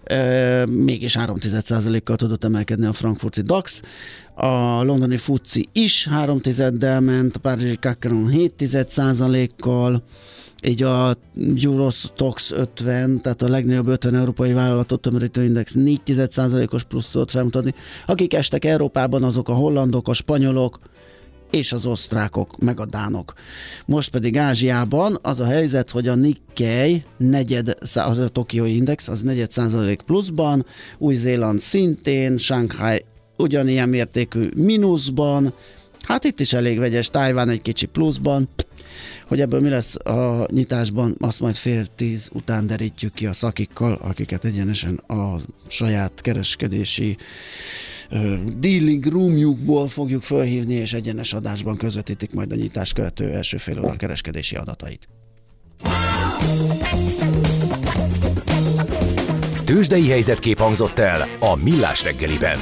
E, 0.04 0.66
mégis 0.66 1.16
3,1%-kal 1.20 2.16
tudott 2.16 2.44
emelkedni 2.44 2.86
a 2.86 2.94
frankfurti 2.94 3.42
DAX. 3.42 3.82
A 4.34 4.84
londoni 4.84 5.18
FUCI 5.18 5.70
is 5.72 6.08
3 6.12 6.40
del 6.78 7.00
ment, 7.00 7.36
a 7.36 7.40
párizsi 7.40 7.78
Kakaron 7.80 8.28
7 8.30 9.54
kal 9.58 10.04
így 10.64 10.84
a 10.84 11.16
Eurostox 11.64 12.52
50, 12.52 13.22
tehát 13.22 13.42
a 13.42 13.48
legnagyobb 13.48 13.88
50 13.88 14.16
európai 14.16 14.54
vállalatot 14.54 15.02
tömörítő 15.02 15.44
index 15.44 15.76
4% 15.78 16.74
os 16.74 16.84
plusz 16.84 17.10
tudott 17.10 17.32
felmutatni. 17.32 17.74
Akik 18.06 18.34
estek 18.34 18.66
Európában, 18.66 19.24
azok 19.24 19.50
a 19.50 19.54
hollandok, 19.54 20.08
a 20.08 20.14
spanyolok, 20.14 20.80
és 21.52 21.72
az 21.72 21.86
osztrákok, 21.86 22.58
meg 22.58 22.80
a 22.80 22.86
dánok. 22.86 23.34
Most 23.86 24.10
pedig 24.10 24.38
Ázsiában 24.38 25.18
az 25.22 25.40
a 25.40 25.46
helyzet, 25.46 25.90
hogy 25.90 26.08
a 26.08 26.16
Nikkei 26.16 27.04
negyed, 27.18 27.74
az 27.82 28.18
a 28.18 28.30
Tokiói 28.30 28.76
Index, 28.76 29.08
az 29.08 29.22
negyed 29.22 29.52
százalék 29.52 30.02
pluszban, 30.02 30.66
Új-Zéland 30.98 31.60
szintén, 31.60 32.38
Shanghai 32.38 33.04
ugyanilyen 33.38 33.90
mértékű 33.90 34.50
mínuszban, 34.56 35.54
hát 36.02 36.24
itt 36.24 36.40
is 36.40 36.54
elég 36.54 36.80
vegyes, 36.80 37.10
Tájván 37.10 37.50
egy 37.50 37.62
kicsi 37.62 37.86
pluszban, 37.86 38.50
hogy 39.28 39.42
ebből 39.42 39.60
mi 39.60 39.70
lesz 39.70 39.96
a 39.96 40.48
nyitásban, 40.52 41.16
azt 41.20 41.40
majd 41.40 41.56
fél 41.56 41.86
tíz 41.96 42.30
után 42.34 42.68
derítjük 42.68 43.14
ki 43.14 43.26
a 43.26 43.34
szakikkal, 43.34 43.94
akiket 43.94 44.46
egyenesen 44.46 44.96
a 44.96 45.38
saját 45.68 46.22
kereskedési 46.22 47.18
dealing 48.60 49.06
roomjukból 49.06 49.88
fogjuk 49.88 50.22
felhívni, 50.22 50.74
és 50.74 50.94
egyenes 50.94 51.34
adásban 51.34 51.78
közvetítik 51.78 52.34
majd 52.34 52.52
a 52.52 52.56
nyitás 52.56 52.94
követő 52.94 53.30
első 53.30 53.58
fél 53.58 53.80
óra 53.80 53.96
kereskedési 53.96 54.56
adatait. 54.56 55.08
Tőzsdei 59.66 60.10
helyzetkép 60.10 60.58
hangzott 60.58 61.00
el 61.00 61.28
a 61.40 61.56
Millás 61.56 62.04
reggeliben. 62.04 62.60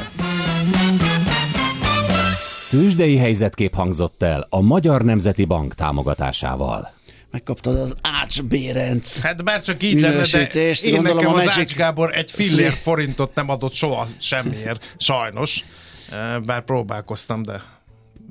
Tőzsdei 2.69 3.17
helyzetkép 3.17 3.73
hangzott 3.73 4.23
el 4.23 4.47
a 4.49 4.61
Magyar 4.61 5.03
Nemzeti 5.03 5.45
Bank 5.45 5.73
támogatásával. 5.73 6.98
Megkaptad 7.31 7.75
az 7.75 7.95
Ács 8.01 8.41
Bérenc. 8.43 9.21
Hát 9.21 9.43
bár 9.43 9.61
csak 9.61 9.83
így 9.83 9.99
lenne, 9.99 10.21
de 10.31 10.49
én 10.83 10.93
gondolom 10.93 11.15
nekem 11.15 11.33
a 11.33 11.35
az 11.35 11.45
Magic- 11.45 11.59
Ács 11.61 11.75
Gábor 11.75 12.17
egy 12.17 12.31
fillér 12.31 12.71
forintot 12.73 13.35
nem 13.35 13.49
adott 13.49 13.73
soha 13.73 14.07
semmiért, 14.19 14.95
sajnos. 14.97 15.63
Eh, 16.11 16.39
Bár 16.39 16.63
próbálkoztam, 16.63 17.43
de 17.43 17.61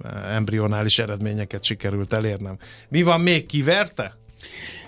eh, 0.04 0.34
embrionális 0.34 0.98
eredményeket 0.98 1.64
sikerült 1.64 2.12
elérnem. 2.12 2.56
Mi 2.88 3.02
van 3.02 3.20
még, 3.20 3.46
kiverte? 3.46 4.16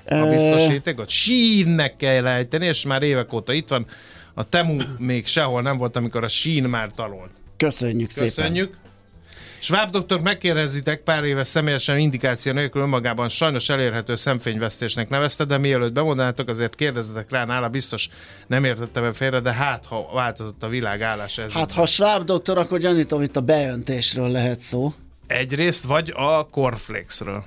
A 0.05 0.27
biztosítékot? 0.27 1.09
Sínnek 1.09 1.96
kell 1.96 2.27
ejteni, 2.27 2.66
és 2.66 2.83
már 2.83 3.03
évek 3.03 3.33
óta 3.33 3.53
itt 3.53 3.68
van. 3.68 3.87
A 4.35 4.49
Temu 4.49 4.77
még 4.99 5.27
sehol 5.27 5.62
nem 5.62 5.77
volt, 5.77 5.96
amikor 5.96 6.25
a 6.25 6.29
sín 6.29 6.64
már 6.64 6.90
tarolt. 6.94 7.31
Köszönjük, 7.57 8.11
szépen. 8.11 8.27
Köszönjük. 8.29 8.77
Schwab 9.61 9.90
doktor 9.90 10.20
megkérdezitek, 10.20 11.01
pár 11.01 11.25
éve 11.25 11.44
személyesen 11.44 11.99
indikáció 11.99 12.53
nélkül 12.53 12.83
önmagában 12.83 13.29
sajnos 13.29 13.68
elérhető 13.68 14.14
szemfényvesztésnek 14.14 15.09
nevezte, 15.09 15.44
de 15.44 15.59
mielőtt 15.59 15.92
bemondanátok, 15.92 16.49
azért 16.49 16.75
kérdezzetek 16.75 17.31
rá 17.31 17.44
nála, 17.44 17.68
biztos 17.68 18.09
nem 18.46 18.64
értettem 18.64 19.05
el 19.05 19.12
félre, 19.12 19.40
de 19.40 19.53
hát 19.53 19.87
ha 19.87 20.11
változott 20.14 20.62
a 20.62 20.68
világ 20.68 21.03
állása 21.03 21.42
ez. 21.42 21.53
Hát 21.53 21.73
ha 21.73 21.87
Schwab 21.87 22.25
doktor, 22.25 22.59
akkor 22.59 22.79
gyanítom, 22.79 23.23
itt 23.23 23.37
a 23.37 23.40
beöntésről 23.40 24.31
lehet 24.31 24.61
szó. 24.61 24.94
Egyrészt, 25.27 25.85
vagy 25.85 26.12
a 26.16 26.49
cornflakesről. 26.51 27.44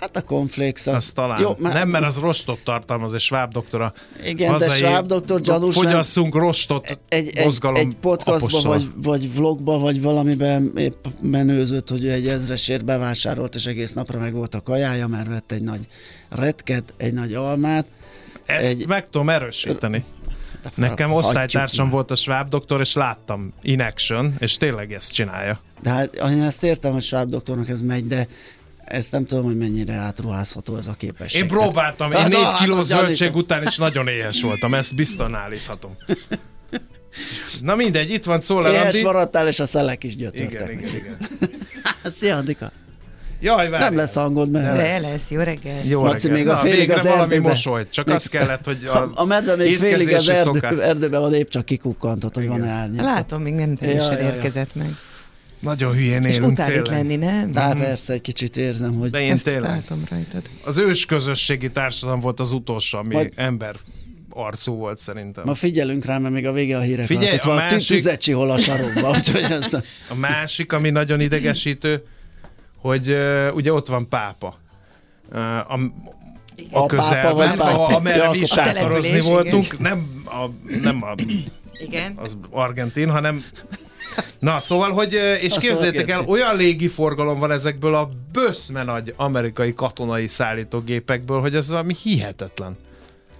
Hát 0.00 0.16
a 0.16 0.22
konflex 0.22 0.86
az... 0.86 0.94
Az 0.94 1.10
talán. 1.10 1.40
Jó, 1.40 1.54
már- 1.58 1.72
nem, 1.72 1.88
mert 1.88 2.04
az 2.04 2.16
rostot 2.18 2.58
tartalmaz, 2.64 3.14
és 3.14 3.22
Schwab 3.22 3.52
doktora. 3.52 3.92
Igen, 4.24 4.56
de 4.58 4.70
Schwab 4.70 5.06
doktor 5.06 5.40
gyanús, 5.40 5.74
nem- 5.76 5.84
Fogyasszunk 5.84 6.34
rostot 6.34 6.98
egy, 7.08 7.30
egy, 7.36 7.44
mozgalom 7.44 7.76
egy 7.76 7.96
podcastba, 8.00 8.60
vagy, 8.62 8.90
vagy 9.02 9.34
vlogba, 9.34 9.78
vagy 9.78 10.02
valamiben 10.02 10.72
épp 10.76 11.06
menőzött, 11.22 11.88
hogy 11.88 12.04
ő 12.04 12.10
egy 12.10 12.26
ezresért 12.26 12.84
bevásárolt, 12.84 13.54
és 13.54 13.66
egész 13.66 13.92
napra 13.92 14.18
meg 14.18 14.32
volt 14.32 14.54
a 14.54 14.60
kajája, 14.60 15.06
mert 15.06 15.28
vett 15.28 15.52
egy 15.52 15.62
nagy 15.62 15.88
retket, 16.30 16.94
egy 16.96 17.12
nagy 17.12 17.34
almát. 17.34 17.86
Ezt 18.46 18.68
egy- 18.70 18.86
meg 18.88 19.10
tudom 19.10 19.30
erősíteni. 19.30 20.04
Nekem 20.74 21.12
osztálytársam 21.12 21.90
volt 21.90 22.10
a 22.10 22.14
Schwab 22.14 22.48
doktor, 22.48 22.80
és 22.80 22.94
láttam 22.94 23.52
in 23.62 23.80
action, 23.80 24.34
és 24.38 24.56
tényleg 24.56 24.92
ezt 24.92 25.12
csinálja. 25.12 25.60
De 25.82 25.90
hát 25.90 26.14
én 26.14 26.42
ezt 26.42 26.62
értem, 26.64 26.92
hogy 26.92 27.02
Schwab 27.02 27.30
doktornak 27.30 27.68
ez 27.68 27.82
megy, 27.82 28.06
de 28.06 28.28
ezt 28.84 29.12
nem 29.12 29.26
tudom, 29.26 29.44
hogy 29.44 29.56
mennyire 29.56 29.92
átruházható 29.94 30.76
ez 30.76 30.86
a 30.86 30.92
képesség. 30.98 31.42
Én 31.42 31.48
próbáltam, 31.48 32.12
én 32.12 32.24
négy 32.28 32.34
hát, 32.42 32.58
kiló 32.58 32.82
zöldség 32.82 33.36
után 33.36 33.62
is 33.62 33.76
nagyon 33.76 34.08
éhes 34.08 34.40
voltam, 34.42 34.74
ezt 34.74 34.94
biztosan 34.94 35.34
állíthatom. 35.34 35.96
Na 37.60 37.74
mindegy, 37.74 38.10
itt 38.10 38.24
van 38.24 38.40
Szóla 38.40 38.70
Éhes 38.70 38.82
Randi. 38.82 39.02
maradtál, 39.02 39.46
és 39.48 39.60
a 39.60 39.66
szelek 39.66 40.04
is 40.04 40.16
gyötörtek. 40.16 40.52
Igen, 40.52 40.70
igen, 40.70 40.94
igen. 40.94 41.16
Szia, 42.16 42.36
Andika. 42.36 42.70
Jaj, 43.40 43.68
várjál. 43.68 43.88
Nem 43.88 43.98
lesz 43.98 44.14
hangod, 44.14 44.50
mert... 44.50 44.76
De 44.76 44.98
lesz, 44.98 45.30
jó 45.30 45.40
reggel. 45.40 45.84
Jó 45.84 46.04
Laci, 46.04 46.28
reggelt. 46.28 46.44
még 46.44 46.52
a 46.52 46.54
Na, 46.54 46.60
félig 46.60 46.78
végre 46.78 46.94
az 46.94 47.02
valami 47.02 47.22
erdőbe. 47.22 47.48
mosolyt, 47.48 47.90
csak 47.90 48.08
az 48.08 48.26
kellett, 48.26 48.64
hogy 48.64 48.84
a, 48.84 48.96
A, 48.96 49.10
a 49.14 49.24
medve 49.24 49.56
még 49.56 49.76
félig 49.78 50.12
az 50.14 50.28
erdő, 50.28 50.82
erdőben 50.82 51.20
van, 51.20 51.34
épp 51.34 51.48
csak 51.48 51.64
kikukkantott, 51.64 52.34
hogy 52.34 52.48
van 52.48 52.64
árnyék. 52.64 53.00
Látom, 53.00 53.42
még 53.42 53.54
nem 53.54 53.74
teljesen 53.74 54.12
Ja, 54.12 54.18
ja, 54.18 54.28
ja. 54.28 54.34
érkezett 54.34 54.74
meg. 54.74 54.88
Nagyon 55.64 55.92
hülyén 55.92 56.22
És 56.22 56.36
élünk 56.36 56.50
utál 56.50 56.72
itt 56.72 56.82
tényleg. 56.82 56.92
lenni, 56.92 57.16
nem? 57.16 57.50
Tá, 57.50 57.72
persze, 57.72 58.12
egy 58.12 58.20
kicsit 58.20 58.56
érzem, 58.56 58.94
hogy 58.94 59.10
De 59.10 59.20
én 59.20 59.32
Ezt 59.32 59.44
tényleg. 59.44 59.82
rajtad. 60.10 60.42
Az 60.64 60.78
ős 60.78 61.06
közösségi 61.06 61.70
társadalom 61.70 62.20
volt 62.20 62.40
az 62.40 62.52
utolsó, 62.52 62.98
ami 62.98 63.14
Majd- 63.14 63.32
ember 63.36 63.74
arcú 64.30 64.74
volt 64.74 64.98
szerintem. 64.98 65.44
ma 65.46 65.54
figyelünk 65.54 66.04
rá, 66.04 66.18
mert 66.18 66.34
még 66.34 66.46
a 66.46 66.52
vége 66.52 66.76
a 66.76 66.80
hírek 66.80 67.06
Figyelj, 67.06 67.26
alatt. 67.28 67.40
Ott 67.44 67.50
a 67.50 67.54
van 67.54 67.56
másik- 67.56 67.86
tüzecsi 67.88 68.32
hol 68.32 68.50
a 68.50 68.58
sarokba, 68.58 69.10
úgyhogy 69.16 69.42
ez... 69.42 69.72
A 70.08 70.14
másik, 70.14 70.72
ami 70.72 70.90
nagyon 70.90 71.20
idegesítő, 71.20 72.02
hogy 72.76 73.10
uh, 73.10 73.48
ugye 73.54 73.72
ott 73.72 73.86
van 73.86 74.08
pápa. 74.08 74.58
Uh, 75.32 75.38
a, 75.40 75.72
a, 75.72 75.78
A 76.70 76.86
pápa 76.86 76.86
közelben, 76.86 77.34
vagy 77.34 77.48
pápa? 77.48 77.86
a, 77.86 77.94
amerre 77.96 78.30
mi 78.30 78.42
A 78.42 78.46
sátorozni 78.46 79.20
voltunk, 79.20 79.78
nem 79.78 80.22
a, 80.24 80.46
nem 80.80 81.02
a, 81.02 81.14
Igen. 81.72 82.12
az 82.16 82.36
argentin, 82.50 83.10
hanem 83.10 83.44
Na, 84.38 84.60
szóval, 84.60 84.90
hogy, 84.90 85.12
és 85.40 85.58
képzeljétek 85.58 86.10
el, 86.10 86.24
olyan 86.26 86.56
légi 86.56 86.88
forgalom 86.88 87.38
van 87.38 87.50
ezekből 87.50 87.94
a 87.94 88.08
böszme 88.32 88.82
nagy 88.82 89.14
amerikai 89.16 89.74
katonai 89.74 90.26
szállítógépekből, 90.26 91.40
hogy 91.40 91.54
ez 91.54 91.70
valami 91.70 91.94
hihetetlen. 92.02 92.76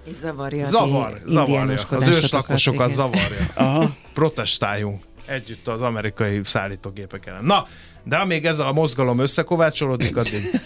És 0.04 0.14
zavarja 0.16 0.64
Zavar, 0.64 1.20
zavarja. 1.26 1.80
Az 1.90 2.08
őslakosokat 2.08 2.80
igen. 2.80 2.96
zavarja. 2.96 3.46
Aha. 3.54 3.96
Protestáljunk. 4.14 5.02
Együtt 5.26 5.68
az 5.68 5.82
amerikai 5.82 6.40
szállítógépek 6.44 7.26
ellen. 7.26 7.44
Na, 7.44 7.66
de 8.04 8.16
amíg 8.16 8.46
ez 8.46 8.60
a 8.60 8.72
mozgalom 8.72 9.18
összekovácsolódik, 9.18 10.16
addig 10.16 10.60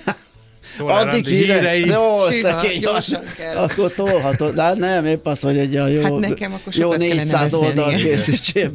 Szóval 0.74 1.08
Addig 1.08 1.26
hírei. 1.26 1.86
Jó, 1.86 2.30
szekély. 2.30 2.78
gyorsan 2.78 3.22
kell. 3.36 3.56
Akkor 3.56 3.92
tolhatod. 3.92 4.54
De 4.54 4.62
hát 4.62 4.76
nem, 4.76 5.04
épp 5.04 5.26
az, 5.26 5.40
hogy 5.40 5.58
egy 5.58 5.72
jó, 5.72 6.02
Hát 6.02 6.18
nekem 6.18 6.52
akkor 6.52 6.74
jó 6.74 6.82
sokat 6.92 6.98
kellene 6.98 7.22
400 7.22 7.50
beszélni, 7.50 7.66
oldal 7.66 7.94
készítsél. 7.94 8.70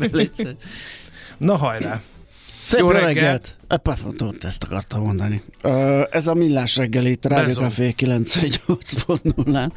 Na 1.38 1.56
hajrá! 1.58 2.02
Szép 2.62 2.80
Jó 2.80 2.90
reggelt. 2.90 3.14
reggelt! 3.14 3.58
Epa, 3.68 3.98
pont 4.18 4.44
ezt 4.44 4.64
akartam 4.64 5.02
mondani. 5.02 5.42
Ez 6.12 6.28
a 6.28 6.34
millás 6.34 6.76
reggel 6.76 7.06
itt, 7.06 7.26
Rádió. 7.26 7.54
Café 7.54 7.94
98.0 7.98 9.72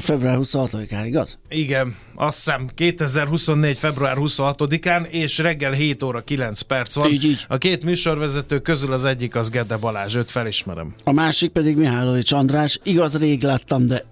Február 0.00 0.38
26-án, 0.40 1.02
igaz? 1.06 1.38
Igen, 1.48 1.96
azt 2.14 2.36
hiszem 2.36 2.68
2024. 2.74 3.78
február 3.78 4.16
26-án, 4.20 5.06
és 5.06 5.38
reggel 5.38 5.72
7 5.72 6.02
óra 6.02 6.20
9 6.20 6.60
perc 6.60 6.94
van. 6.94 7.10
Így, 7.10 7.24
így. 7.24 7.44
A 7.48 7.58
két 7.58 7.84
műsorvezető 7.84 8.60
közül 8.60 8.92
az 8.92 9.04
egyik 9.04 9.34
az 9.36 9.50
Gede 9.50 9.76
Balázs, 9.76 10.16
őt 10.16 10.30
felismerem. 10.30 10.94
A 11.04 11.12
másik 11.12 11.50
pedig 11.50 11.76
Mihálovics 11.76 12.32
András. 12.32 12.78
Igaz, 12.82 13.18
rég 13.18 13.42
láttam, 13.42 13.86
de 13.86 14.04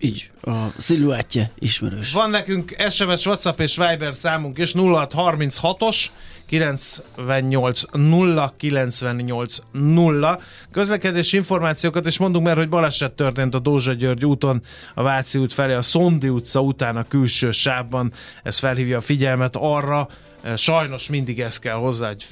így, 0.00 0.30
a 0.42 0.66
sziluettje 0.78 1.50
ismerős. 1.58 2.12
Van 2.12 2.30
nekünk 2.30 2.76
SMS, 2.90 3.26
WhatsApp 3.26 3.60
és 3.60 3.76
Viber 3.76 4.14
számunk 4.14 4.58
is 4.58 4.72
0636-os 4.74 6.06
98 6.46 7.82
0 7.92 8.54
98 8.56 9.58
0. 9.72 10.40
Közlekedési 10.70 11.36
információkat 11.36 12.06
is 12.06 12.18
mondunk, 12.18 12.44
mert 12.44 12.58
hogy 12.58 12.68
baleset 12.68 13.12
történt 13.12 13.54
a 13.54 13.58
Dózsa 13.58 13.92
György 13.92 14.24
úton, 14.24 14.62
a 14.94 15.02
Váci 15.02 15.38
út 15.38 15.52
felé, 15.52 15.74
a 15.74 15.82
Szondi 15.82 16.28
utca 16.28 16.60
után 16.60 16.96
a 16.96 17.04
külső 17.04 17.50
sávban. 17.50 18.12
Ez 18.42 18.58
felhívja 18.58 18.96
a 18.96 19.00
figyelmet 19.00 19.56
arra, 19.56 20.08
Sajnos 20.56 21.08
mindig 21.08 21.40
ez 21.40 21.58
kell 21.58 21.74
hozzá, 21.74 22.08
hogy 22.08 22.26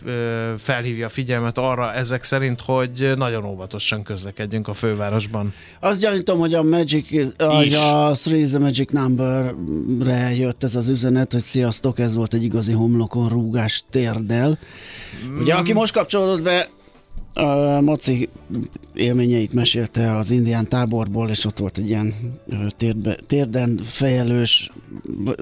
felhívja 0.59 1.07
a 1.07 1.09
figyelmet 1.09 1.59
arra 1.59 1.93
ezek 1.93 2.23
szerint, 2.23 2.61
hogy 2.61 3.13
nagyon 3.17 3.45
óvatosan 3.45 4.03
közlekedjünk 4.03 4.69
a 4.69 4.73
fővárosban. 4.73 5.55
Azt 5.81 6.01
gyanítom, 6.01 6.39
hogy 6.39 6.55
a 6.55 6.63
Magic, 6.63 7.11
Is. 7.11 7.77
a 7.77 8.13
Three 8.23 8.39
is 8.39 8.49
the 8.49 8.59
Magic 8.59 8.93
Number-re 8.93 10.35
jött 10.35 10.65
ez 10.65 10.75
az 10.75 10.89
üzenet, 10.89 11.33
hogy 11.33 11.43
sziasztok, 11.43 11.99
ez 11.99 12.15
volt 12.15 12.35
egy 12.35 12.43
igazi 12.43 12.73
homlokon 12.73 13.29
rúgás 13.29 13.85
térdel. 13.91 14.59
Ugye, 15.41 15.55
aki 15.55 15.73
most 15.73 15.93
kapcsolódott 15.93 16.43
be, 16.43 16.69
a 17.39 17.81
Maci 17.81 18.29
élményeit 18.95 19.53
mesélte 19.53 20.17
az 20.17 20.31
indián 20.31 20.69
táborból, 20.69 21.29
és 21.29 21.45
ott 21.45 21.59
volt 21.59 21.79
egy 21.79 21.89
ilyen 21.89 22.15
ö, 22.49 22.55
térdbe, 22.77 23.17
térden 23.27 23.81
fejelős, 23.85 24.71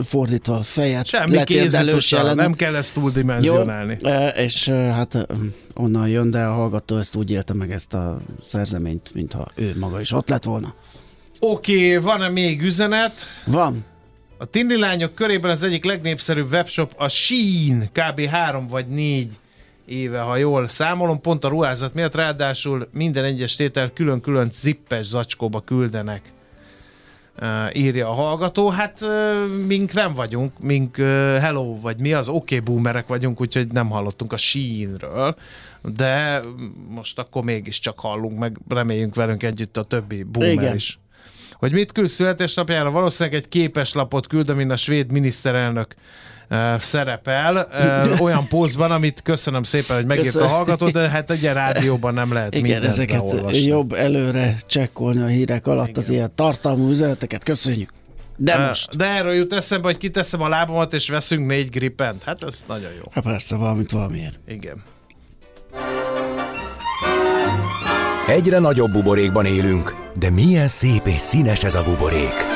fordítva 0.05 0.63
fejet 0.63 1.07
Semmi 1.07 1.35
letérdelős 1.35 2.11
nem 2.35 2.55
kell 2.55 2.75
ezt 2.75 2.95
túldimenzionálni. 2.95 3.97
Jó, 4.01 4.11
és 4.37 4.69
hát 4.69 5.27
onnan 5.75 6.09
jön, 6.09 6.31
de 6.31 6.45
a 6.45 6.53
hallgató 6.53 6.97
ezt 6.97 7.17
úgy 7.17 7.31
élte 7.31 7.55
meg 7.55 7.73
ezt 7.73 7.95
a 7.95 8.21
szerzeményt, 8.43 9.11
mintha 9.15 9.49
ő 9.55 9.73
maga 9.79 10.01
is 10.01 10.13
ott 10.13 10.29
lett 10.29 10.45
volna. 10.45 10.75
Oké, 11.41 11.97
okay, 11.97 12.05
van-e 12.05 12.29
még 12.29 12.63
üzenet? 12.63 13.13
Van. 13.47 13.85
A 14.39 14.45
tini 14.45 14.79
lányok 14.79 15.15
körében 15.15 15.51
az 15.51 15.63
egyik 15.63 15.85
legnépszerűbb 15.85 16.53
webshop 16.53 16.93
a 16.97 17.09
Shein, 17.09 17.91
kb. 17.93 18.21
3 18.21 18.67
vagy 18.67 18.89
4 18.89 19.39
éve, 19.87 20.21
ha 20.21 20.37
jól 20.37 20.69
számolom, 20.69 21.21
pont 21.21 21.45
a 21.45 21.49
ruházat 21.49 21.95
miatt, 21.95 22.15
ráadásul 22.15 22.89
minden 22.93 23.25
egyes 23.25 23.57
tétel 23.57 23.93
külön-külön 23.93 24.49
zippes 24.53 25.07
zacskóba 25.07 25.61
küldenek, 25.61 26.33
uh, 27.41 27.77
írja 27.77 28.09
a 28.09 28.13
hallgató. 28.13 28.69
Hát 28.69 29.01
uh, 29.01 29.67
mink 29.67 29.93
nem 29.93 30.15
vagyunk, 30.15 30.59
mink 30.61 30.99
uh, 30.99 31.05
hello, 31.37 31.81
vagy 31.81 31.99
mi 31.99 32.13
az, 32.13 32.29
oké 32.29 32.59
okay, 32.59 32.75
boomerek 32.75 33.07
vagyunk, 33.07 33.41
úgyhogy 33.41 33.67
nem 33.73 33.89
hallottunk 33.89 34.33
a 34.33 34.37
Sheinről, 34.37 35.37
de 35.83 36.41
most 36.89 37.19
akkor 37.19 37.43
mégiscsak 37.45 37.99
hallunk, 37.99 38.39
meg 38.39 38.59
reméljünk 38.69 39.15
velünk 39.15 39.43
együtt 39.43 39.77
a 39.77 39.85
többi 39.85 40.23
boomer 40.23 40.53
Igen. 40.53 40.75
is. 40.75 40.99
Hogy 41.53 41.73
mit 41.73 41.93
küld 41.93 42.09
születésnapjára? 42.09 42.91
Valószínűleg 42.91 43.39
egy 43.39 43.49
képeslapot 43.49 44.27
küld, 44.27 44.49
amin 44.49 44.71
a 44.71 44.77
svéd 44.77 45.11
miniszterelnök 45.11 45.95
szerepel, 46.79 47.69
olyan 48.21 48.49
pózban, 48.49 48.91
amit 48.91 49.21
köszönöm 49.23 49.63
szépen, 49.63 49.97
hogy 49.97 50.07
megírta 50.07 50.45
a 50.45 50.49
hallgató, 50.49 50.89
de 50.89 51.09
hát 51.09 51.31
egy 51.31 51.43
rádióban 51.43 52.15
nem 52.15 52.33
lehet 52.33 52.55
Igen, 52.55 52.63
mindent 52.63 52.85
ezeket 52.85 53.25
beolvasni. 53.25 53.63
jobb 53.63 53.93
előre 53.93 54.57
csekkolni 54.67 55.23
a 55.23 55.27
hírek 55.27 55.67
alatt 55.67 55.89
Igen. 55.89 56.03
az 56.03 56.09
ilyen 56.09 56.31
tartalmú 56.35 56.91
üzeneteket. 56.91 57.43
Köszönjük. 57.43 57.91
De 58.37 58.67
most. 58.67 58.97
De 58.97 59.05
erről 59.05 59.33
jut 59.33 59.53
eszembe, 59.53 59.87
hogy 59.87 59.99
kiteszem 59.99 60.43
a 60.43 60.49
lábamat, 60.49 60.93
és 60.95 61.09
veszünk 61.09 61.47
négy 61.47 61.71
gripent. 61.71 62.23
Hát 62.23 62.43
ez 62.43 62.65
nagyon 62.69 62.91
jó. 62.93 63.03
Hát 63.11 63.25
persze, 63.25 63.57
valamit 63.57 63.91
valamiért. 63.91 64.39
Igen. 64.49 64.83
Egyre 68.29 68.59
nagyobb 68.59 68.93
buborékban 68.93 69.47
élünk, 69.47 69.95
de 70.19 70.31
milyen 70.31 70.69
szép 70.69 71.07
és 71.07 71.21
színes 71.21 71.65
ez 71.65 71.75
a 71.75 71.83
buborék. 71.83 72.56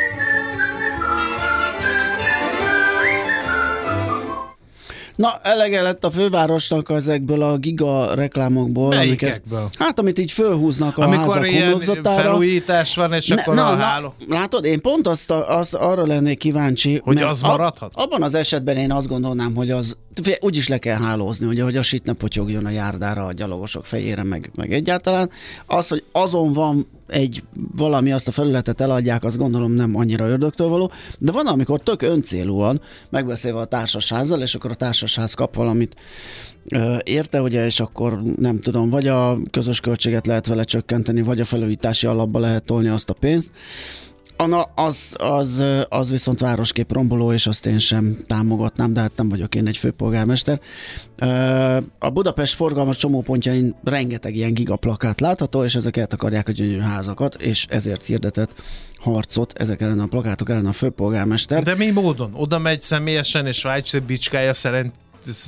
Na, 5.21 5.39
elege 5.41 5.81
lett 5.81 6.03
a 6.03 6.11
fővárosnak 6.11 6.89
ezekből 6.89 7.41
a 7.41 7.57
giga 7.57 8.13
reklámokból. 8.13 8.87
Melyikekből? 8.87 9.59
Amiket, 9.59 9.83
hát, 9.83 9.99
amit 9.99 10.19
így 10.19 10.31
fölhúznak 10.31 10.97
a 10.97 11.01
Amikor 11.01 11.27
házak 11.27 11.51
ilyen 11.51 12.03
felújítás 12.03 12.95
van, 12.95 13.13
és 13.13 13.29
akkor 13.29 13.55
na, 13.55 13.65
a 13.65 13.75
na, 13.75 13.83
háló... 13.83 14.13
látod, 14.27 14.65
én 14.65 14.81
pont 14.81 15.07
azt, 15.07 15.31
azt 15.31 15.73
arra 15.73 16.05
lennék 16.05 16.37
kíváncsi, 16.37 17.01
Hogy 17.03 17.21
az 17.21 17.41
maradhat? 17.41 17.91
A, 17.95 18.01
abban 18.01 18.23
az 18.23 18.33
esetben 18.33 18.77
én 18.77 18.91
azt 18.91 19.07
gondolnám, 19.07 19.55
hogy 19.55 19.71
az 19.71 19.97
figyelj, 20.15 20.37
úgyis 20.41 20.67
le 20.67 20.77
kell 20.77 20.99
hálózni, 20.99 21.45
ugye, 21.45 21.63
hogy 21.63 21.77
a 21.77 21.81
sit 21.81 22.05
ne 22.05 22.13
potyogjon 22.13 22.65
a 22.65 22.69
járdára, 22.69 23.25
a 23.25 23.33
gyalogosok 23.33 23.85
fejére, 23.85 24.23
meg, 24.23 24.51
meg 24.55 24.73
egyáltalán. 24.73 25.29
Az, 25.65 25.87
hogy 25.87 26.03
azon 26.11 26.53
van 26.53 26.87
egy 27.11 27.43
valami, 27.75 28.11
azt 28.11 28.27
a 28.27 28.31
felületet 28.31 28.81
eladják, 28.81 29.23
azt 29.23 29.37
gondolom 29.37 29.71
nem 29.71 29.95
annyira 29.95 30.27
ördögtől 30.27 30.67
való, 30.67 30.91
de 31.19 31.31
van, 31.31 31.47
amikor 31.47 31.79
tök 31.79 32.01
öncélúan 32.01 32.81
megbeszélve 33.09 33.59
a 33.59 33.65
társasházzal, 33.65 34.41
és 34.41 34.55
akkor 34.55 34.71
a 34.71 34.75
társasház 34.75 35.33
kap 35.33 35.55
valamit 35.55 35.95
érte, 37.03 37.41
ugye, 37.41 37.65
és 37.65 37.79
akkor 37.79 38.21
nem 38.35 38.59
tudom, 38.59 38.89
vagy 38.89 39.07
a 39.07 39.37
közös 39.51 39.79
költséget 39.79 40.27
lehet 40.27 40.47
vele 40.47 40.63
csökkenteni, 40.63 41.21
vagy 41.21 41.39
a 41.39 41.45
felújítási 41.45 42.07
alapba 42.07 42.39
lehet 42.39 42.63
tolni 42.63 42.87
azt 42.87 43.09
a 43.09 43.13
pénzt. 43.13 43.51
Ana, 44.41 44.61
az, 44.61 45.15
az, 45.17 45.63
az 45.89 46.09
viszont 46.09 46.39
városkép 46.39 46.91
romboló, 46.91 47.33
és 47.33 47.47
azt 47.47 47.65
én 47.65 47.79
sem 47.79 48.17
támogatnám, 48.27 48.93
de 48.93 48.99
hát 48.99 49.11
nem 49.15 49.29
vagyok 49.29 49.55
én 49.55 49.67
egy 49.67 49.77
főpolgármester. 49.77 50.59
A 51.99 52.09
Budapest 52.09 52.55
forgalmas 52.55 52.97
csomópontjain 52.97 53.75
rengeteg 53.83 54.35
ilyen 54.35 54.53
gigaplakát 54.53 55.19
látható, 55.19 55.63
és 55.63 55.75
ezek 55.75 55.97
eltakarják 55.97 56.47
a 56.47 56.51
gyönyörű 56.51 56.79
házakat, 56.79 57.35
és 57.35 57.65
ezért 57.69 58.05
hirdetett 58.05 58.53
harcot 58.97 59.53
ezek 59.57 59.81
ellen 59.81 59.99
a 59.99 60.05
plakátok 60.05 60.49
ellen 60.49 60.65
a 60.65 60.73
főpolgármester. 60.73 61.63
De 61.63 61.75
mi 61.75 61.89
módon? 61.89 62.31
Oda 62.33 62.59
megy 62.59 62.81
személyesen, 62.81 63.47
és 63.47 63.63
Vájcs 63.63 63.97
bicskája 63.97 64.53
szerint 64.53 64.93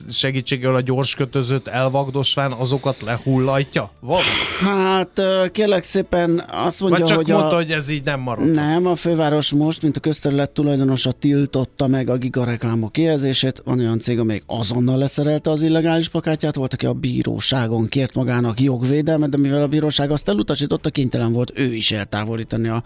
segítségével 0.09 0.75
a 0.75 0.81
gyors 0.81 1.15
kötözőt 1.15 1.67
elvagdosván 1.67 2.51
azokat 2.51 3.01
lehullatja? 3.01 3.91
Valami? 3.99 4.25
Hát 4.59 5.21
kérlek 5.51 5.83
szépen 5.83 6.43
azt 6.51 6.79
mondja, 6.79 6.99
Vagy 6.99 7.07
csak 7.07 7.17
hogy 7.17 7.27
mondta, 7.27 7.55
a... 7.55 7.55
hogy 7.55 7.71
ez 7.71 7.89
így 7.89 8.03
nem 8.03 8.19
marad? 8.19 8.51
Nem, 8.51 8.86
a 8.86 8.95
főváros 8.95 9.51
most, 9.51 9.81
mint 9.81 9.97
a 9.97 9.99
közterület 9.99 10.49
tulajdonosa 10.49 11.12
tiltotta 11.12 11.88
meg 11.88 12.09
a 12.09 12.17
gigareklámok 12.17 12.91
kihelyezését. 12.91 13.62
Van 13.65 13.79
olyan 13.79 13.99
cég, 13.99 14.19
amelyik 14.19 14.43
azonnal 14.45 14.97
leszerelte 14.97 15.49
az 15.49 15.62
illegális 15.62 16.09
plakátját, 16.09 16.55
volt, 16.55 16.73
aki 16.73 16.86
a 16.86 16.93
bíróságon 16.93 17.88
kért 17.88 18.13
magának 18.13 18.59
jogvédelmet, 18.59 19.29
de 19.29 19.38
mivel 19.38 19.62
a 19.62 19.67
bíróság 19.67 20.12
azt 20.12 20.29
elutasította, 20.29 20.89
kénytelen 20.89 21.33
volt 21.33 21.51
ő 21.55 21.73
is 21.73 21.91
eltávolítani 21.91 22.67
a 22.67 22.83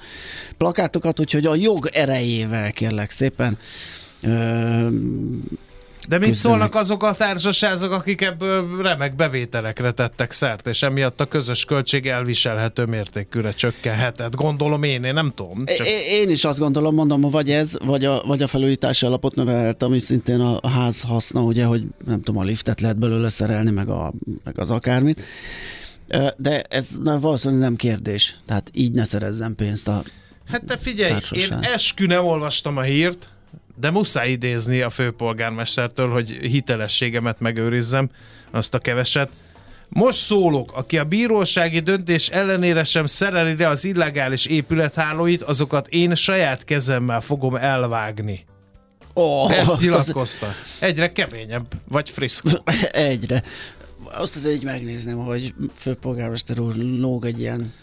plakátokat, 0.58 1.20
úgyhogy 1.20 1.46
a 1.46 1.56
jog 1.56 1.90
erejével 1.92 2.72
kérlek 2.72 3.12
szépen 3.12 3.58
De 6.08 6.18
mit 6.18 6.30
küzdenek. 6.30 6.58
szólnak 6.58 6.76
azok 6.76 7.04
a 7.04 7.14
társaságok, 7.14 7.92
akik 7.92 8.22
ebből 8.22 8.82
remek 8.82 9.16
bevételekre 9.16 9.92
tettek 9.92 10.32
szert, 10.32 10.68
és 10.68 10.84
emiatt 10.84 11.22
a 11.22 11.26
közös 11.26 11.66
költség 11.66 12.08
elviselhető 12.08 12.86
mértékűre 12.86 13.52
csökkenhetett? 13.52 14.36
Gondolom 14.36 14.84
én, 14.84 15.04
én 15.04 15.14
nem 15.14 15.32
tudom. 15.36 15.66
Csak... 15.66 15.88
É- 15.88 16.06
Én 16.22 16.30
is 16.30 16.46
azt 16.46 16.60
gondolom, 16.60 16.96
mondom, 16.96 17.22
vagy 17.22 17.50
ez, 17.50 17.78
vagy 17.86 18.06
a, 18.06 18.22
vagy 18.26 18.42
a 18.42 18.48
felújítási 18.48 19.06
alapot 19.06 19.36
növelhet, 19.36 19.84
ami 19.84 20.00
szintén 20.00 20.40
a, 20.40 20.58
a 20.62 20.70
ház 20.70 21.02
haszna, 21.02 21.42
ugye, 21.42 21.66
hogy 21.66 21.84
nem 22.06 22.22
tudom, 22.22 22.42
a 22.42 22.44
liftet 22.44 22.82
lehet 22.82 22.98
belőle 22.98 23.30
szerelni, 23.30 23.72
meg, 23.72 23.90
a, 23.90 24.14
meg 24.44 24.60
az 24.60 24.72
akármit. 24.72 25.22
De 26.38 26.62
ez 26.62 26.88
na, 27.04 27.20
valószínűleg 27.20 27.62
nem 27.62 27.76
kérdés. 27.76 28.40
Tehát 28.46 28.70
így 28.74 28.92
ne 28.92 29.04
szerezzem 29.06 29.56
pénzt 29.56 29.88
a... 29.88 30.04
Hát 30.46 30.64
te 30.66 30.78
figyelj, 30.78 31.12
Társaság. 31.12 31.64
én 31.64 31.70
eskü 31.74 32.06
nem 32.06 32.26
olvastam 32.26 32.78
a 32.78 32.82
hírt, 32.82 33.30
de 33.80 33.92
muszáj 33.92 34.32
idézni 34.32 34.82
a 34.82 34.90
főpolgármestertől, 34.90 36.10
hogy 36.10 36.30
hitelességemet 36.30 37.40
megőrizzem, 37.40 38.10
azt 38.52 38.74
a 38.74 38.80
keveset. 38.80 39.30
Most 39.90 40.18
szólok, 40.18 40.72
aki 40.74 40.98
a 40.98 41.04
bírósági 41.04 41.80
döntés 41.80 42.30
ellenére 42.30 42.84
sem 42.84 43.06
szereli 43.06 43.56
le 43.58 43.68
az 43.68 43.86
illegális 43.86 44.46
épülethálóit, 44.46 45.42
azokat 45.42 45.88
én 45.88 46.16
saját 46.16 46.64
kezemmel 46.64 47.22
fogom 47.22 47.56
elvágni. 47.56 48.46
Oh, 49.14 49.52
Ezt 49.58 49.80
nyilatkozta. 49.80 50.48
Egyre 50.80 51.12
keményebb, 51.12 51.66
vagy 51.88 52.10
frisk. 52.10 52.46
Egyre. 52.92 53.44
Azt 54.04 54.36
azért 54.36 54.56
így 54.56 54.64
megnézném, 54.64 55.18
hogy 55.18 55.54
főpolgármester 55.76 56.60
úr 56.60 56.76
lóg 56.76 57.26
egy 57.26 57.40
ilyen, 57.40 57.74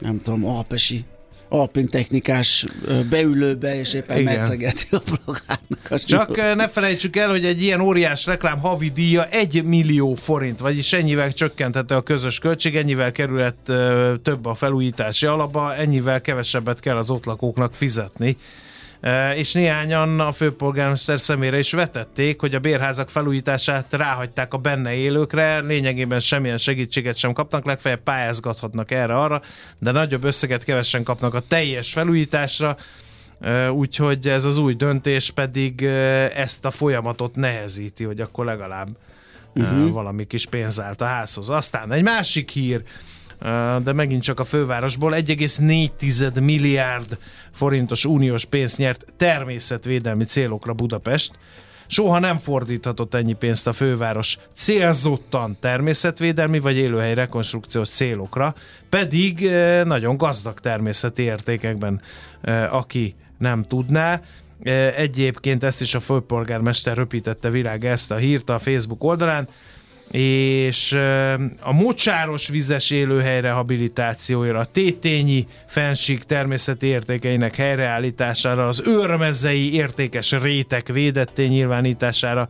nem 0.00 0.20
tudom, 0.20 0.46
alpesi 0.46 1.04
alpin 1.48 1.86
technikás 1.86 2.66
beülőbe, 3.10 3.78
és 3.78 3.94
éppen 3.94 4.18
Igen. 4.18 4.34
metszegeti 4.34 4.86
a 4.90 4.98
plakátnak 4.98 5.90
a 5.90 5.98
Csak 5.98 6.38
eh, 6.38 6.54
ne 6.54 6.68
felejtsük 6.68 7.16
el, 7.16 7.28
hogy 7.28 7.44
egy 7.44 7.62
ilyen 7.62 7.80
óriás 7.80 8.26
reklám 8.26 8.58
havi 8.58 8.90
díja 8.90 9.24
1 9.24 9.64
millió 9.64 10.14
forint, 10.14 10.58
vagyis 10.58 10.92
ennyivel 10.92 11.32
csökkenthető 11.32 11.94
a 11.94 12.02
közös 12.02 12.38
költség, 12.38 12.76
ennyivel 12.76 13.12
kerülhet 13.12 13.56
több 14.22 14.46
a 14.46 14.54
felújítási 14.54 15.26
alapba, 15.26 15.74
ennyivel 15.74 16.20
kevesebbet 16.20 16.80
kell 16.80 16.96
az 16.96 17.10
ott 17.10 17.24
lakóknak 17.24 17.74
fizetni. 17.74 18.36
És 19.34 19.52
néhányan 19.52 20.20
a 20.20 20.32
főpolgármester 20.32 21.20
szemére 21.20 21.58
is 21.58 21.72
vetették, 21.72 22.40
hogy 22.40 22.54
a 22.54 22.58
bérházak 22.58 23.10
felújítását 23.10 23.86
ráhagyták 23.90 24.54
a 24.54 24.58
benne 24.58 24.94
élőkre, 24.94 25.60
lényegében 25.60 26.20
semmilyen 26.20 26.58
segítséget 26.58 27.16
sem 27.16 27.32
kapnak, 27.32 27.64
legfeljebb 27.64 28.02
pályázgathatnak 28.02 28.90
erre-arra, 28.90 29.42
de 29.78 29.90
nagyobb 29.90 30.24
összeget 30.24 30.64
kevesen 30.64 31.02
kapnak 31.02 31.34
a 31.34 31.40
teljes 31.48 31.92
felújításra, 31.92 32.76
Úgyhogy 33.70 34.28
ez 34.28 34.44
az 34.44 34.58
új 34.58 34.74
döntés 34.74 35.30
pedig 35.30 35.82
ezt 36.34 36.64
a 36.64 36.70
folyamatot 36.70 37.34
nehezíti, 37.34 38.04
hogy 38.04 38.20
akkor 38.20 38.44
legalább 38.44 38.88
uh-huh. 39.54 39.90
valami 39.90 40.26
kis 40.26 40.46
pénz 40.46 40.80
állt 40.80 41.00
a 41.00 41.04
házhoz. 41.04 41.50
Aztán 41.50 41.92
egy 41.92 42.02
másik 42.02 42.50
hír, 42.50 42.82
de 43.82 43.92
megint 43.92 44.22
csak 44.22 44.40
a 44.40 44.44
fővárosból 44.44 45.14
1,4 45.14 46.42
milliárd 46.42 47.18
forintos 47.52 48.04
uniós 48.04 48.44
pénzt 48.44 48.78
nyert 48.78 49.06
természetvédelmi 49.16 50.24
célokra 50.24 50.72
Budapest. 50.72 51.38
Soha 51.86 52.18
nem 52.18 52.38
fordíthatott 52.38 53.14
ennyi 53.14 53.34
pénzt 53.34 53.66
a 53.66 53.72
főváros 53.72 54.38
célzottan 54.56 55.56
természetvédelmi 55.60 56.58
vagy 56.58 56.76
élőhely 56.76 57.14
rekonstrukciós 57.14 57.88
célokra, 57.88 58.54
pedig 58.88 59.50
nagyon 59.84 60.16
gazdag 60.16 60.60
természeti 60.60 61.22
értékekben, 61.22 62.00
aki 62.70 63.14
nem 63.38 63.62
tudná. 63.62 64.20
Egyébként 64.96 65.64
ezt 65.64 65.80
is 65.80 65.94
a 65.94 66.00
főpolgármester 66.00 66.96
röpítette 66.96 67.50
világ 67.50 67.84
ezt 67.84 68.10
a 68.10 68.16
hírt 68.16 68.50
a 68.50 68.58
Facebook 68.58 69.04
oldalán, 69.04 69.48
és 70.10 70.92
a 71.60 71.72
mocsáros 71.72 72.48
vizes 72.48 72.90
élőhely 72.90 73.40
rehabilitációjára, 73.40 74.58
a 74.58 74.64
tétényi 74.64 75.46
fensík 75.66 76.22
természeti 76.22 76.86
értékeinek 76.86 77.56
helyreállítására, 77.56 78.68
az 78.68 78.82
őrmezei 78.86 79.74
értékes 79.74 80.30
rétek 80.30 80.88
védetté 80.88 81.46
nyilvánítására 81.46 82.48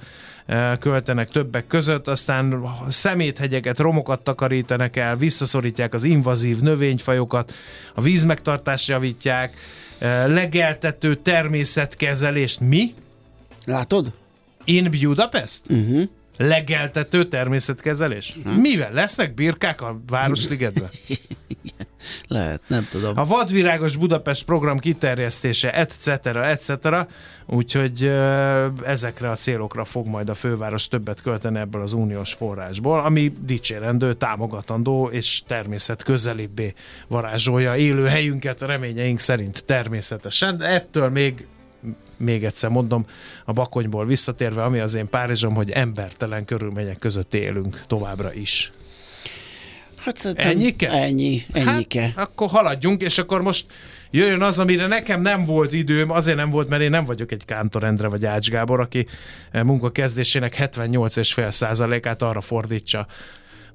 költenek 0.79 1.31
többek 1.31 1.67
között, 1.67 2.09
aztán 2.09 2.65
szeméthegyeket, 2.89 3.79
romokat 3.79 4.21
takarítanak 4.21 4.97
el, 4.97 5.17
visszaszorítják 5.17 5.95
az 5.95 6.05
invazív 6.05 6.59
növényfajokat, 6.59 7.53
a 7.95 8.01
vízmegtartást 8.01 8.89
javítják, 8.89 9.57
legeltető 10.27 11.15
természetkezelést. 11.15 12.61
Mi? 12.61 12.95
Látod? 13.65 14.13
In 14.65 14.91
Budapest? 14.91 15.63
Uh-huh. 15.71 16.03
Legeltető 16.37 17.29
természetkezelés? 17.29 18.37
Mivel? 18.61 18.93
Lesznek 18.93 19.35
birkák 19.35 19.81
a 19.81 20.01
Városligetben? 20.07 20.91
Lehet, 22.29 22.61
nem 22.67 22.87
tudom. 22.91 23.19
A 23.19 23.25
vadvirágos 23.25 23.97
Budapest 23.97 24.45
program 24.45 24.79
kiterjesztése, 24.79 25.73
etc. 25.73 26.09
etc. 26.27 26.89
Úgyhogy 27.47 28.13
ezekre 28.85 29.29
a 29.31 29.35
célokra 29.35 29.85
fog 29.85 30.07
majd 30.07 30.29
a 30.29 30.35
főváros 30.35 30.89
többet 30.89 31.23
költeni 31.23 31.59
ebből 31.59 31.83
az 31.83 31.93
uniós 31.93 32.33
forrásból, 32.33 33.01
ami 33.01 33.33
dicsérendő, 33.41 34.13
támogatandó 34.13 35.09
és 35.13 35.43
természet 35.47 36.03
közelibbé 36.03 36.75
varázsolja 37.09 37.77
élő 37.77 38.07
helyünket 38.07 38.63
reményeink 38.63 39.19
szerint 39.19 39.65
természetesen. 39.65 40.63
Ettől 40.63 41.09
még 41.09 41.47
még 42.17 42.45
egyszer 42.45 42.71
mondom, 42.71 43.07
a 43.45 43.53
Bakonyból 43.53 44.07
visszatérve, 44.07 44.65
ami 44.65 44.79
az 44.79 44.95
én 44.95 45.09
Párizsom, 45.09 45.55
hogy 45.55 45.71
embertelen 45.71 46.45
körülmények 46.45 46.99
között 46.99 47.35
élünk 47.35 47.81
továbbra 47.87 48.33
is. 48.33 48.71
Hát 49.97 50.17
szerintem 50.17 50.49
Ennyike? 50.49 50.91
Ennyi, 50.91 51.43
ennyike. 51.53 52.01
Hát, 52.01 52.19
akkor 52.19 52.49
haladjunk, 52.49 53.03
és 53.03 53.19
akkor 53.19 53.43
most 53.43 53.67
jöjjön 54.11 54.43
az, 54.43 54.59
amire 54.59 54.87
nekem 54.87 55.21
nem 55.21 55.45
volt 55.45 55.73
időm, 55.73 56.11
azért 56.11 56.37
nem 56.37 56.51
volt, 56.51 56.69
mert 56.69 56.83
én 56.83 56.91
nem 56.91 57.05
vagyok 57.05 57.33
egy 57.33 57.45
Kántor 57.45 57.85
Endre 57.85 58.09
vagy 58.09 58.25
Ács 58.25 58.51
Gábor, 58.51 58.81
aki 58.81 59.07
eh, 59.51 59.63
munka 59.63 59.91
kezdésének 59.91 60.57
78,5%-át 60.57 62.23
arra 62.23 62.41
fordítsa, 62.41 63.07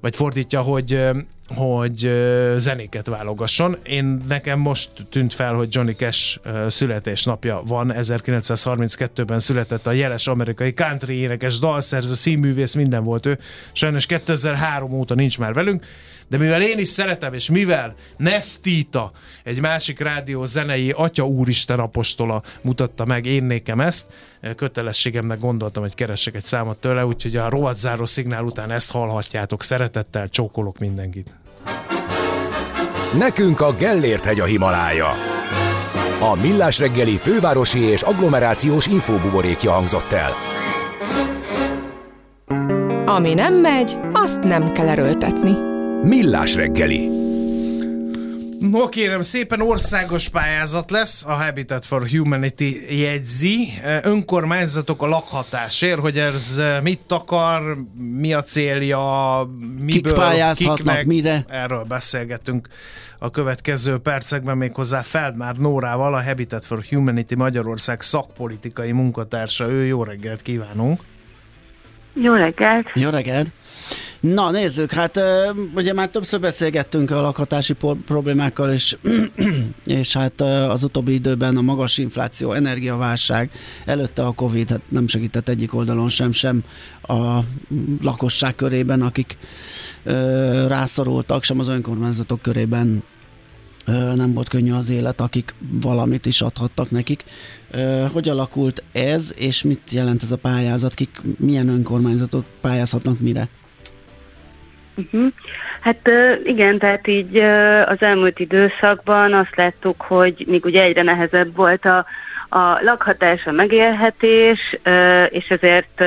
vagy 0.00 0.16
fordítja, 0.16 0.60
hogy, 0.60 0.92
eh, 0.94 1.10
hogy 1.54 2.12
zenéket 2.56 3.06
válogasson. 3.06 3.76
Én 3.82 4.24
nekem 4.28 4.58
most 4.58 4.90
tűnt 5.10 5.34
fel, 5.34 5.54
hogy 5.54 5.74
Johnny 5.74 5.94
Cash 5.94 6.38
születésnapja 6.68 7.62
van. 7.66 7.92
1932-ben 7.96 9.38
született 9.38 9.86
a 9.86 9.92
jeles 9.92 10.26
amerikai 10.26 10.74
country 10.74 11.16
énekes, 11.16 11.58
dalszerző, 11.58 12.14
színművész, 12.14 12.74
minden 12.74 13.04
volt 13.04 13.26
ő. 13.26 13.38
Sajnos 13.72 14.06
2003 14.06 14.92
óta 14.92 15.14
nincs 15.14 15.38
már 15.38 15.52
velünk, 15.52 15.86
de 16.28 16.36
mivel 16.36 16.62
én 16.62 16.78
is 16.78 16.88
szeretem, 16.88 17.34
és 17.34 17.50
mivel 17.50 17.94
Nestita, 18.16 19.10
egy 19.44 19.60
másik 19.60 20.00
rádió 20.00 20.44
zenei 20.44 20.90
Atya 20.90 21.26
Úristen 21.26 21.78
apostola 21.78 22.42
mutatta 22.60 23.04
meg 23.04 23.26
én 23.26 23.44
nékem 23.44 23.80
ezt, 23.80 24.06
kötelességemnek 24.56 25.38
gondoltam, 25.38 25.82
hogy 25.82 25.94
keressek 25.94 26.34
egy 26.34 26.42
számot 26.42 26.80
tőle, 26.80 27.06
úgyhogy 27.06 27.36
a 27.36 27.48
rovatzáró 27.48 28.04
szignál 28.04 28.44
után 28.44 28.70
ezt 28.70 28.90
hallhatjátok. 28.90 29.62
Szeretettel 29.62 30.28
csókolok 30.28 30.78
mindenkit. 30.78 31.30
Nekünk 33.18 33.60
a 33.60 33.72
Gellért 33.72 34.24
hegy 34.24 34.40
a 34.40 34.44
Himalája. 34.44 35.08
A 36.20 36.34
Millás 36.40 36.78
reggeli 36.78 37.16
fővárosi 37.16 37.78
és 37.78 38.02
agglomerációs 38.02 38.86
infóbuborékja 38.86 39.70
hangzott 39.70 40.12
el. 40.12 40.32
Ami 43.06 43.34
nem 43.34 43.54
megy, 43.54 43.98
azt 44.12 44.38
nem 44.38 44.72
kell 44.72 44.88
erőltetni. 44.88 45.56
Millás 46.02 46.54
reggeli. 46.54 47.08
No 48.60 48.88
kérem, 48.88 49.20
szépen 49.20 49.60
országos 49.60 50.28
pályázat 50.28 50.90
lesz, 50.90 51.24
a 51.26 51.32
Habitat 51.32 51.84
for 51.84 52.08
Humanity 52.08 53.00
jegyzi. 53.00 53.68
Önkormányzatok 54.02 55.02
a 55.02 55.06
lakhatásért, 55.06 55.98
hogy 55.98 56.18
ez 56.18 56.62
mit 56.82 57.00
akar, 57.08 57.76
mi 58.18 58.32
a 58.32 58.42
célja, 58.42 59.48
miből, 59.80 60.12
pályázhatnak, 60.12 60.76
kiknek. 60.76 61.06
mire? 61.06 61.44
Erről 61.48 61.84
beszélgetünk 61.84 62.68
a 63.18 63.30
következő 63.30 63.98
percekben 63.98 64.56
méghozzá 64.56 65.00
Feldmár 65.00 65.56
Nórával, 65.56 66.14
a 66.14 66.22
Habitat 66.22 66.64
for 66.64 66.84
Humanity 66.88 67.34
Magyarország 67.34 68.02
szakpolitikai 68.02 68.92
munkatársa. 68.92 69.68
Ő 69.68 69.84
jó 69.84 70.02
reggelt 70.04 70.42
kívánunk! 70.42 71.00
Jó 72.14 72.34
reggelt! 72.34 72.90
Jó 72.94 73.10
reggelt! 73.10 73.50
Na 74.20 74.50
nézzük, 74.50 74.92
hát 74.92 75.20
ugye 75.74 75.92
már 75.92 76.08
többször 76.08 76.40
beszélgettünk 76.40 77.10
a 77.10 77.20
lakhatási 77.20 77.74
problémákkal, 78.06 78.72
és, 78.72 78.96
és 79.84 80.12
hát 80.12 80.40
az 80.40 80.82
utóbbi 80.82 81.12
időben 81.12 81.56
a 81.56 81.60
magas 81.60 81.98
infláció, 81.98 82.52
energiaválság, 82.52 83.50
előtte 83.84 84.22
a 84.26 84.32
Covid 84.32 84.70
hát 84.70 84.80
nem 84.88 85.06
segített 85.06 85.48
egyik 85.48 85.74
oldalon 85.74 86.08
sem, 86.08 86.32
sem 86.32 86.64
a 87.02 87.38
lakosság 88.02 88.54
körében, 88.54 89.02
akik 89.02 89.38
rászorultak, 90.66 91.42
sem 91.42 91.58
az 91.58 91.68
önkormányzatok 91.68 92.42
körében 92.42 93.02
nem 94.14 94.32
volt 94.32 94.48
könnyű 94.48 94.72
az 94.72 94.88
élet, 94.88 95.20
akik 95.20 95.54
valamit 95.70 96.26
is 96.26 96.40
adhattak 96.40 96.90
nekik. 96.90 97.24
Hogy 98.12 98.28
alakult 98.28 98.82
ez, 98.92 99.32
és 99.36 99.62
mit 99.62 99.90
jelent 99.90 100.22
ez 100.22 100.30
a 100.30 100.36
pályázat? 100.36 100.94
Kik, 100.94 101.20
milyen 101.38 101.68
önkormányzatok 101.68 102.44
pályázhatnak 102.60 103.20
mire? 103.20 103.48
Uh-huh. 105.12 105.32
Hát 105.80 106.10
igen, 106.44 106.78
tehát 106.78 107.06
így 107.06 107.36
az 107.86 108.02
elmúlt 108.02 108.38
időszakban 108.38 109.32
azt 109.32 109.56
láttuk, 109.56 110.00
hogy 110.00 110.44
még 110.46 110.64
ugye 110.64 110.82
egyre 110.82 111.02
nehezebb 111.02 111.56
volt 111.56 111.84
a, 111.84 112.06
a 112.48 112.82
lakhatás, 112.82 113.46
a 113.46 113.50
megélhetés, 113.50 114.78
és 115.28 115.48
ezért 115.48 116.04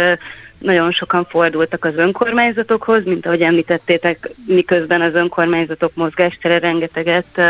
nagyon 0.57 0.91
sokan 0.91 1.25
fordultak 1.25 1.85
az 1.85 1.95
önkormányzatokhoz, 1.95 3.03
mint 3.05 3.25
ahogy 3.25 3.41
említettétek, 3.41 4.29
miközben 4.45 5.01
az 5.01 5.13
önkormányzatok 5.15 5.91
mozgástere 5.95 6.59
rengeteget 6.59 7.41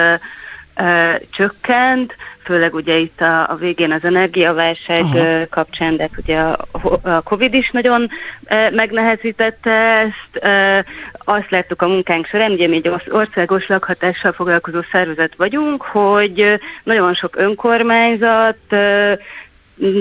ö, 0.75 1.13
csökkent, 1.31 2.15
főleg 2.43 2.73
ugye 2.73 2.97
itt 2.97 3.21
a, 3.21 3.49
a 3.49 3.55
végén 3.55 3.91
az 3.91 4.03
energiaválság 4.03 5.03
ö, 5.13 5.41
kapcsán, 5.49 5.95
de 5.95 6.01
hát 6.01 6.17
ugye 6.17 6.39
a, 6.39 6.57
a 7.01 7.21
Covid 7.21 7.53
is 7.53 7.69
nagyon 7.69 8.09
ö, 8.45 8.69
megnehezítette 8.69 9.71
ezt. 9.71 10.43
Ö, 10.45 10.79
azt 11.25 11.49
láttuk 11.49 11.81
a 11.81 11.87
munkánk 11.87 12.25
során, 12.25 12.51
ugye 12.51 12.67
mi 12.67 12.75
egy 12.75 12.91
országos 13.09 13.67
lakhatással 13.67 14.31
foglalkozó 14.31 14.79
szervezet 14.91 15.35
vagyunk, 15.35 15.81
hogy 15.81 16.59
nagyon 16.83 17.13
sok 17.13 17.35
önkormányzat 17.35 18.57
ö, 18.69 19.13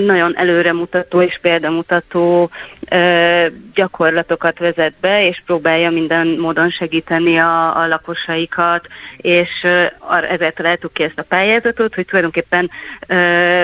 nagyon 0.05 0.37
előremutató 0.37 1.21
és 1.21 1.39
példamutató 1.41 2.49
ö, 2.89 3.45
gyakorlatokat 3.73 4.59
vezet 4.59 4.93
be, 5.01 5.27
és 5.27 5.41
próbálja 5.45 5.89
minden 5.89 6.27
módon 6.27 6.69
segíteni 6.69 7.37
a, 7.37 7.81
a 7.81 7.87
lakosaikat, 7.87 8.87
és 9.17 9.49
ö, 9.63 9.85
ezért 10.29 10.55
találtuk 10.55 10.93
ki 10.93 11.03
ezt 11.03 11.19
a 11.19 11.23
pályázatot, 11.23 11.95
hogy 11.95 12.05
tulajdonképpen 12.05 12.69
ö, 13.07 13.15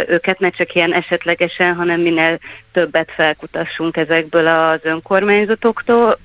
őket 0.08 0.40
ne 0.40 0.50
csak 0.50 0.74
ilyen 0.74 0.94
esetlegesen, 0.94 1.76
hanem 1.76 2.02
minél 2.02 2.40
többet 2.72 3.12
felkutassunk 3.12 3.98
ezekből 3.98 4.48
az 4.48 4.80
önkormányzatoktól, 4.84 6.18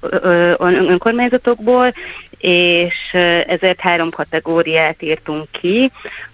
önkormányzatokból, 0.88 1.92
és 2.38 3.12
ezért 3.46 3.80
három 3.80 4.10
kategóriát 4.10 5.02
írtunk 5.02 5.48
ki. 5.50 5.90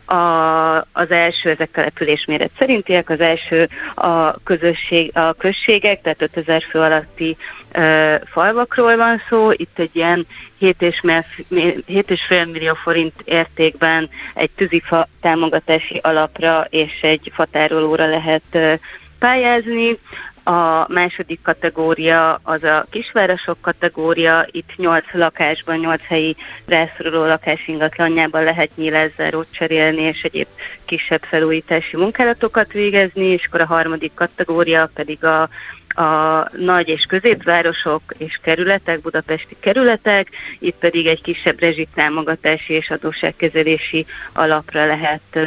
A, 0.06 0.76
az 0.92 1.10
első, 1.10 1.50
ezek 1.50 1.70
település 1.70 2.24
méret 2.26 2.50
szerintiek, 2.58 3.10
az 3.10 3.20
első 3.20 3.68
a, 3.94 4.42
közösség, 4.42 5.16
a 5.16 5.32
községek, 5.32 6.00
tehát 6.02 6.22
5000 6.22 6.62
fő 6.70 6.78
alatti 6.78 7.36
ö, 7.72 8.14
falvakról 8.24 8.96
van 8.96 9.22
szó. 9.28 9.50
Itt 9.50 9.78
egy 9.78 9.90
ilyen 9.92 10.26
7,5 10.60 12.52
millió 12.52 12.74
forint 12.74 13.14
értékben 13.24 14.08
egy 14.34 14.50
tűzifa 14.50 15.08
támogatási 15.20 16.00
alapra 16.02 16.66
és 16.70 17.00
egy 17.00 17.30
fatárolóra 17.34 18.06
lehet 18.06 18.42
ö, 18.50 18.74
pályázni. 19.20 19.98
A 20.44 20.92
második 20.92 21.42
kategória 21.42 22.40
az 22.42 22.62
a 22.64 22.86
kisvárosok 22.90 23.60
kategória, 23.60 24.46
itt 24.50 24.70
8 24.76 25.04
lakásban, 25.12 25.78
8 25.78 26.02
helyi 26.06 26.36
rászoruló 26.66 27.26
lakás 27.26 27.68
ingatlanjában 27.68 28.42
lehet 28.42 28.76
nyílászárót 28.76 29.46
cserélni, 29.50 30.02
és 30.02 30.22
egyéb 30.22 30.46
kisebb 30.84 31.22
felújítási 31.22 31.96
munkálatokat 31.96 32.72
végezni, 32.72 33.24
és 33.24 33.46
akkor 33.46 33.60
a 33.60 33.66
harmadik 33.66 34.12
kategória 34.14 34.90
pedig 34.94 35.24
a 35.24 35.48
a 35.94 36.48
nagy 36.56 36.88
és 36.88 37.04
középvárosok 37.08 38.02
és 38.18 38.38
kerületek, 38.42 39.00
budapesti 39.00 39.56
kerületek, 39.60 40.28
itt 40.58 40.76
pedig 40.78 41.06
egy 41.06 41.22
kisebb 41.22 41.60
rezsitámogatási 41.60 42.72
és 42.72 42.90
adósságkezelési 42.90 44.06
alapra 44.32 44.86
lehet, 44.86 45.38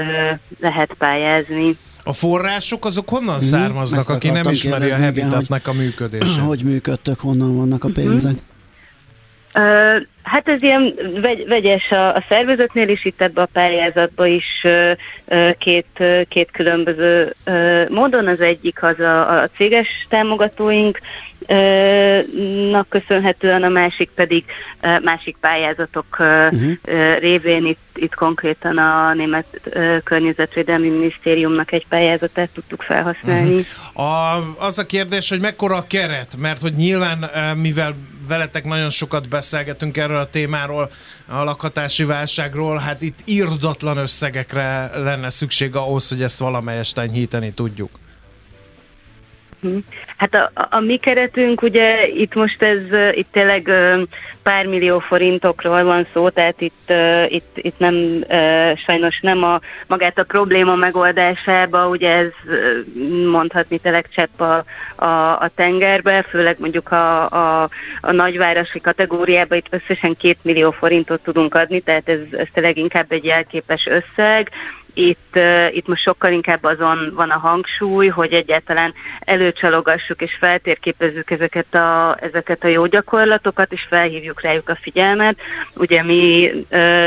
lehet 0.60 0.94
pályázni. 0.98 1.78
A 2.04 2.14
források 2.14 2.86
azok 2.86 3.10
honnan 3.10 3.36
mm-hmm. 3.36 3.44
származnak, 3.44 4.10
aki 4.10 4.30
nem 4.30 4.50
ismeri 4.50 4.92
a 4.92 4.98
Habitatnak 4.98 5.68
a 5.68 5.74
működését? 5.74 6.38
Hogy 6.38 6.64
működtök, 6.64 7.20
honnan 7.20 7.56
vannak 7.56 7.84
a 7.84 7.90
pénzek? 7.94 8.32
Mm-hmm. 8.32 9.96
Uh, 9.96 10.02
hát 10.24 10.48
ez 10.48 10.62
ilyen 10.62 10.94
vegy, 11.22 11.48
vegyes 11.48 11.92
a, 11.92 12.16
a 12.16 12.24
szervezetnél 12.30 12.90
is, 12.90 13.06
itt 13.06 13.22
ebbe 13.22 13.42
a 13.42 13.50
pályázatba 13.54 14.26
is 14.26 14.66
két, 15.58 16.04
két 16.28 16.52
különböző 16.52 17.36
módon. 17.90 18.28
Az 18.28 18.40
egyik 18.40 18.84
az 18.84 19.00
a, 19.00 19.42
a 19.42 19.50
céges 19.56 19.88
támogatóink, 20.10 21.00
nak 22.72 22.90
köszönhetően, 22.90 23.64
a 23.64 23.70
másik 23.70 24.10
pedig 24.16 24.44
másik 25.04 25.38
pályázatok 25.40 26.06
uh-huh. 26.20 26.74
révén 27.20 27.66
itt, 27.66 27.80
itt 27.96 28.16
konkrétan 28.16 28.78
a 28.78 29.14
Német 29.14 29.46
Környezetvédelmi 30.04 30.90
Minisztériumnak 30.90 31.72
egy 31.72 31.88
pályázatát 31.88 32.50
tudtuk 32.54 32.82
felhasználni. 32.82 33.56
Uh-huh. 33.94 34.06
A, 34.06 34.44
az 34.58 34.80
a 34.80 34.86
kérdés, 34.86 35.30
hogy 35.30 35.40
mekkora 35.40 35.76
a 35.76 35.88
keret, 35.88 36.36
mert 36.38 36.62
hogy 36.62 36.74
nyilván, 36.74 37.30
mivel 37.56 37.96
veletek 38.28 38.66
nagyon 38.66 38.90
sokat 38.90 39.30
beszélgetünk 39.30 39.98
erről 39.98 40.13
a 40.16 40.30
témáról, 40.30 40.92
a 41.28 41.44
lakhatási 41.44 42.04
válságról, 42.04 42.78
hát 42.78 43.02
itt 43.02 43.20
írdatlan 43.26 43.98
összegekre 43.98 44.98
lenne 44.98 45.30
szükség 45.30 45.76
ahhoz, 45.76 46.10
hogy 46.10 46.22
ezt 46.22 46.40
valamelyest 46.40 46.98
enyhíteni 46.98 47.54
tudjuk. 47.54 47.90
Mhm. 49.64 49.78
Hát 50.18 50.36
a, 50.36 50.52
a, 50.70 50.80
mi 50.80 50.98
keretünk, 50.98 51.62
ugye 51.62 52.08
itt 52.08 52.34
most 52.34 52.62
ez, 52.62 52.80
itt 53.12 53.32
tényleg 53.32 53.72
pár 54.44 54.66
millió 54.66 55.00
forintokról 55.00 55.84
van 55.84 56.06
szó, 56.14 56.30
tehát 56.30 56.62
itt, 56.62 56.94
itt, 57.28 57.58
itt 57.58 57.78
nem, 57.78 58.24
sajnos 58.76 59.20
nem 59.22 59.44
a 59.44 59.60
magát 59.88 60.18
a 60.18 60.24
probléma 60.24 60.76
megoldásába, 60.76 61.88
ugye 61.88 62.10
ez 62.10 62.32
mondhatni 63.32 63.78
tényleg 63.78 64.08
csepp 64.16 64.40
a, 64.40 64.64
a, 64.96 65.40
a 65.40 65.50
tengerbe, 65.56 66.22
főleg 66.30 66.56
mondjuk 66.60 66.92
a, 66.92 67.30
a, 67.30 67.70
a 68.02 68.12
nagyvárosi 68.12 68.80
kategóriába 68.80 69.56
itt 69.56 69.68
összesen 69.70 70.16
két 70.16 70.38
millió 70.42 70.72
forintot 70.72 71.24
tudunk 71.24 71.56
adni, 71.56 71.80
tehát 71.80 72.10
ez, 72.10 72.20
ez 72.32 72.48
tényleg 72.54 72.78
inkább 72.78 73.12
egy 73.12 73.26
jelképes 73.26 73.88
összeg, 73.88 74.50
itt, 74.94 75.40
itt 75.70 75.88
most 75.88 76.02
sokkal 76.02 76.32
inkább 76.32 76.64
azon 76.64 77.12
van 77.16 77.30
a 77.30 77.38
hangsúly, 77.38 78.08
hogy 78.08 78.34
egyáltalán 78.34 78.94
előcsalogassuk 79.20 80.22
és 80.22 80.38
feltérképezzük 80.40 81.32
ezeket 81.32 81.76
a, 81.76 82.18
ezeket 82.20 82.64
a 82.64 82.68
jó 82.68 82.86
gyakorlatokat, 82.86 83.72
és 83.72 83.86
felhívjuk 83.90 84.42
rájuk 84.42 84.70
a 84.70 84.78
figyelmet. 84.82 85.38
Ugye 85.76 86.04
mi, 86.04 86.52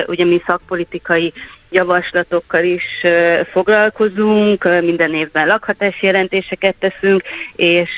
ugye 0.07 0.25
mi 0.25 0.43
szakpolitikai 0.47 1.33
javaslatokkal 1.71 2.65
is 2.65 3.07
foglalkozunk, 3.51 4.65
minden 4.65 5.15
évben 5.15 5.47
lakhatási 5.47 6.07
jelentéseket 6.07 6.75
teszünk, 6.79 7.23
és, 7.57 7.91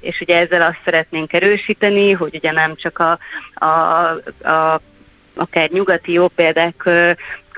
és 0.00 0.20
ugye 0.20 0.38
ezzel 0.38 0.62
azt 0.62 0.80
szeretnénk 0.84 1.32
erősíteni, 1.32 2.12
hogy 2.12 2.34
ugye 2.34 2.52
nem 2.52 2.74
csak 2.74 2.98
a, 2.98 3.18
a, 3.64 3.68
a 4.48 4.80
akár 5.38 5.70
nyugati 5.70 6.12
jó 6.12 6.28
példák 6.28 6.88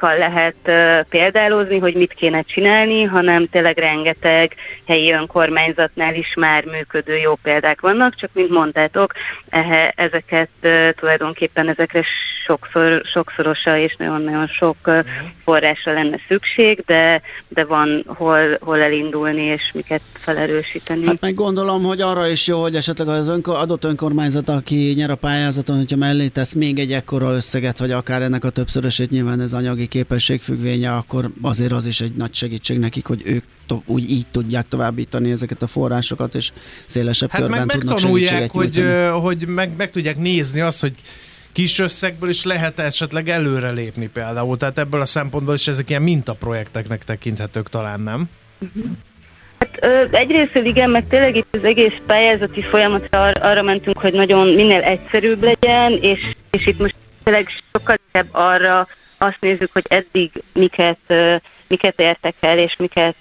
példákkal 0.01 0.19
lehet 0.19 1.07
példálozni, 1.09 1.79
hogy 1.79 1.95
mit 1.95 2.13
kéne 2.13 2.43
csinálni, 2.43 3.03
hanem 3.03 3.49
tényleg 3.49 3.79
rengeteg 3.79 4.55
helyi 4.87 5.13
önkormányzatnál 5.13 6.15
is 6.15 6.35
már 6.37 6.65
működő 6.65 7.17
jó 7.17 7.35
példák 7.35 7.81
vannak, 7.81 8.15
csak 8.15 8.31
mint 8.33 8.51
mondtátok, 8.51 9.13
ezeket 9.95 10.49
tulajdonképpen 10.97 11.69
ezekre 11.69 12.05
sokszor, 12.47 13.03
sokszorosa 13.05 13.77
és 13.77 13.97
nagyon-nagyon 13.99 14.47
sok 14.47 14.77
forrásra 15.45 15.93
lenne 15.93 16.19
szükség, 16.29 16.83
de, 16.87 17.23
de 17.49 17.65
van 17.65 18.05
hol, 18.07 18.59
hol 18.61 18.81
elindulni 18.81 19.43
és 19.43 19.71
miket 19.75 20.03
felerősíteni. 20.13 21.07
Hát 21.07 21.21
meg 21.21 21.35
gondolom, 21.35 21.83
hogy 21.83 22.01
arra 22.01 22.27
is 22.27 22.47
jó, 22.47 22.61
hogy 22.61 22.75
esetleg 22.75 23.09
az 23.09 23.29
önkor, 23.29 23.57
adott 23.57 23.85
önkormányzat, 23.85 24.49
aki 24.49 24.93
nyer 24.97 25.11
a 25.11 25.15
pályázaton, 25.15 25.77
hogyha 25.77 25.97
mellé 25.97 26.29
tesz 26.29 26.53
még 26.53 26.79
egy 26.79 26.93
ekkora 26.93 27.33
összeget, 27.33 27.79
vagy 27.79 27.91
akár 27.91 28.23
ennek 28.23 28.45
a 28.45 28.51
többszörösét, 28.51 29.11
nyilván 29.11 29.41
ez 29.41 29.53
anyagi 29.53 29.89
képesség 29.91 30.41
függvénye, 30.41 30.93
akkor 30.93 31.31
azért 31.43 31.73
az 31.73 31.87
is 31.87 32.01
egy 32.01 32.13
nagy 32.13 32.35
segítség 32.35 32.79
nekik, 32.79 33.07
hogy 33.07 33.23
ők 33.25 33.45
to- 33.67 33.83
úgy 33.87 34.11
így 34.11 34.27
tudják 34.31 34.69
továbbítani 34.69 35.31
ezeket 35.31 35.63
a 35.63 35.67
forrásokat, 35.67 36.35
és 36.35 36.53
szélesebb 36.87 37.31
hát 37.31 37.41
körben 37.41 37.67
meg 37.67 37.77
tudnak 37.77 37.99
segítséget 37.99 38.51
hogy, 38.51 38.85
hogy 39.21 39.47
meg, 39.47 39.77
meg 39.77 39.91
tudják 39.91 40.17
nézni 40.17 40.61
azt, 40.61 40.81
hogy 40.81 40.95
kis 41.53 41.79
összegből 41.79 42.29
is 42.29 42.45
lehet 42.45 42.79
esetleg 42.79 43.29
előrelépni 43.29 44.09
például. 44.09 44.57
Tehát 44.57 44.79
ebből 44.79 45.01
a 45.01 45.05
szempontból 45.05 45.55
is 45.55 45.69
ezek 45.69 45.91
ilyen 45.91 46.03
mintaprojekteknek 46.03 47.05
tekinthetők 47.05 47.69
talán, 47.69 48.01
nem? 48.01 48.29
Uh-huh. 48.59 48.91
Hát 49.59 49.79
ö, 49.81 50.17
egyrészt 50.17 50.55
igen, 50.55 50.91
meg 50.91 51.09
tényleg 51.09 51.37
itt 51.37 51.47
az 51.51 51.65
egész 51.65 51.97
pályázati 52.07 52.63
folyamatra 52.63 53.23
ar- 53.23 53.39
arra 53.43 53.63
mentünk, 53.63 53.99
hogy 53.99 54.13
nagyon 54.13 54.49
minél 54.49 54.81
egyszerűbb 54.81 55.43
legyen, 55.43 55.93
és, 55.93 56.19
és 56.51 56.67
itt 56.67 56.79
most 56.79 56.95
tényleg 57.25 57.49
sokkal 57.73 57.97
inkább 58.07 58.29
arra 58.31 58.89
azt 59.23 59.41
nézzük, 59.41 59.73
hogy 59.73 59.87
eddig 59.89 60.31
miket, 60.53 60.99
miket 61.69 62.01
értek 62.01 62.35
el, 62.41 62.59
és 62.59 62.77
miket 62.79 63.17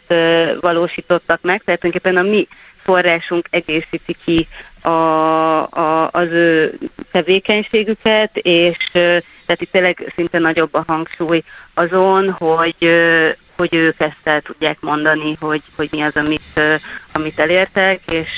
valósítottak 0.60 1.42
meg. 1.42 1.64
Tehát 1.64 1.80
tulajdonképpen 1.80 2.18
a 2.18 2.30
mi 2.30 2.48
forrásunk 2.84 3.48
egészíti 3.50 4.16
ki 4.26 4.48
a, 4.82 4.90
a, 4.90 6.10
az 6.12 6.28
ő 6.28 6.78
tevékenységüket, 7.12 8.38
és 8.38 8.78
tehát 8.92 9.62
itt 9.62 9.72
tényleg 9.72 10.14
szinte 10.16 10.40
nagyobb 10.40 10.74
a 10.74 10.84
hangsúly 10.88 11.44
azon, 11.74 12.32
hogy, 12.32 12.90
hogy 13.58 13.76
ők 13.76 14.00
ezt 14.00 14.18
el 14.24 14.42
tudják 14.42 14.80
mondani, 14.80 15.38
hogy, 15.40 15.62
hogy 15.76 15.88
mi 15.92 16.02
az, 16.02 16.16
amit, 16.16 16.62
amit 17.12 17.40
elértek, 17.40 18.02
és, 18.06 18.30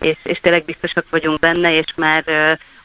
és, 0.00 0.16
és 0.22 0.38
tényleg 0.40 0.64
biztosak 0.64 1.04
vagyunk 1.10 1.38
benne, 1.38 1.72
és 1.72 1.92
már 1.96 2.24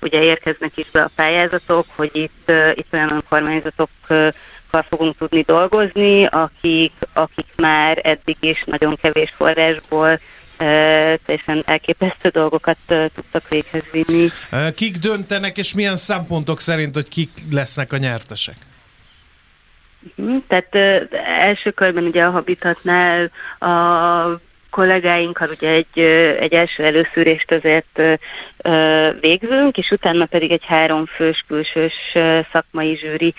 ugye 0.03 0.21
érkeznek 0.21 0.77
is 0.77 0.91
be 0.91 1.01
a 1.01 1.11
pályázatok, 1.15 1.85
hogy 1.95 2.09
itt, 2.13 2.51
itt 2.73 2.93
olyan 2.93 3.11
önkormányzatokkal 3.11 4.85
fogunk 4.89 5.17
tudni 5.17 5.41
dolgozni, 5.41 6.25
akik, 6.25 6.93
akik 7.13 7.47
már 7.55 7.99
eddig 8.03 8.37
is 8.39 8.63
nagyon 8.65 8.95
kevés 8.95 9.33
forrásból 9.37 10.19
teljesen 11.25 11.63
elképesztő 11.65 12.29
dolgokat 12.29 12.77
tudtak 12.87 13.49
véghez 13.49 13.83
vinni. 13.91 14.27
Kik 14.75 14.97
döntenek, 14.97 15.57
és 15.57 15.73
milyen 15.73 15.95
szempontok 15.95 16.59
szerint, 16.59 16.93
hogy 16.93 17.09
kik 17.09 17.29
lesznek 17.51 17.93
a 17.93 17.97
nyertesek? 17.97 18.55
Uh-huh. 20.15 20.43
Tehát 20.47 20.75
első 21.41 21.71
körben 21.71 22.03
ugye 22.03 22.23
a 22.23 22.31
Habitatnál 22.31 23.31
a 23.59 24.39
kollégáinkkal 24.73 25.49
ugye 25.49 25.69
egy, 25.69 25.99
egy 26.39 26.53
első 26.53 26.83
előszűrést 26.83 27.51
azért 27.51 28.01
végzünk, 29.19 29.77
és 29.77 29.91
utána 29.91 30.25
pedig 30.25 30.51
egy 30.51 30.65
három 30.65 31.05
fős 31.05 31.43
külsős 31.47 31.93
szakmai 32.51 32.97
zsűri 32.97 33.33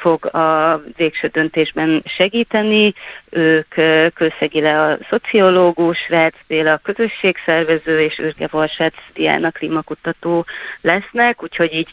fog 0.00 0.34
a 0.34 0.80
végső 0.96 1.28
döntésben 1.28 2.02
segíteni. 2.04 2.94
Ők 3.30 3.74
Kőszegi 4.14 4.64
a 4.64 4.98
szociológus, 5.08 6.08
Rácz 6.08 6.36
Béla 6.46 6.72
a 6.72 6.80
közösségszervező, 6.82 8.00
és 8.00 8.18
Őrge 8.18 8.48
Varsát 8.50 8.94
Diana 9.14 9.50
klímakutató 9.50 10.44
lesznek, 10.80 11.42
úgyhogy 11.42 11.74
így 11.74 11.90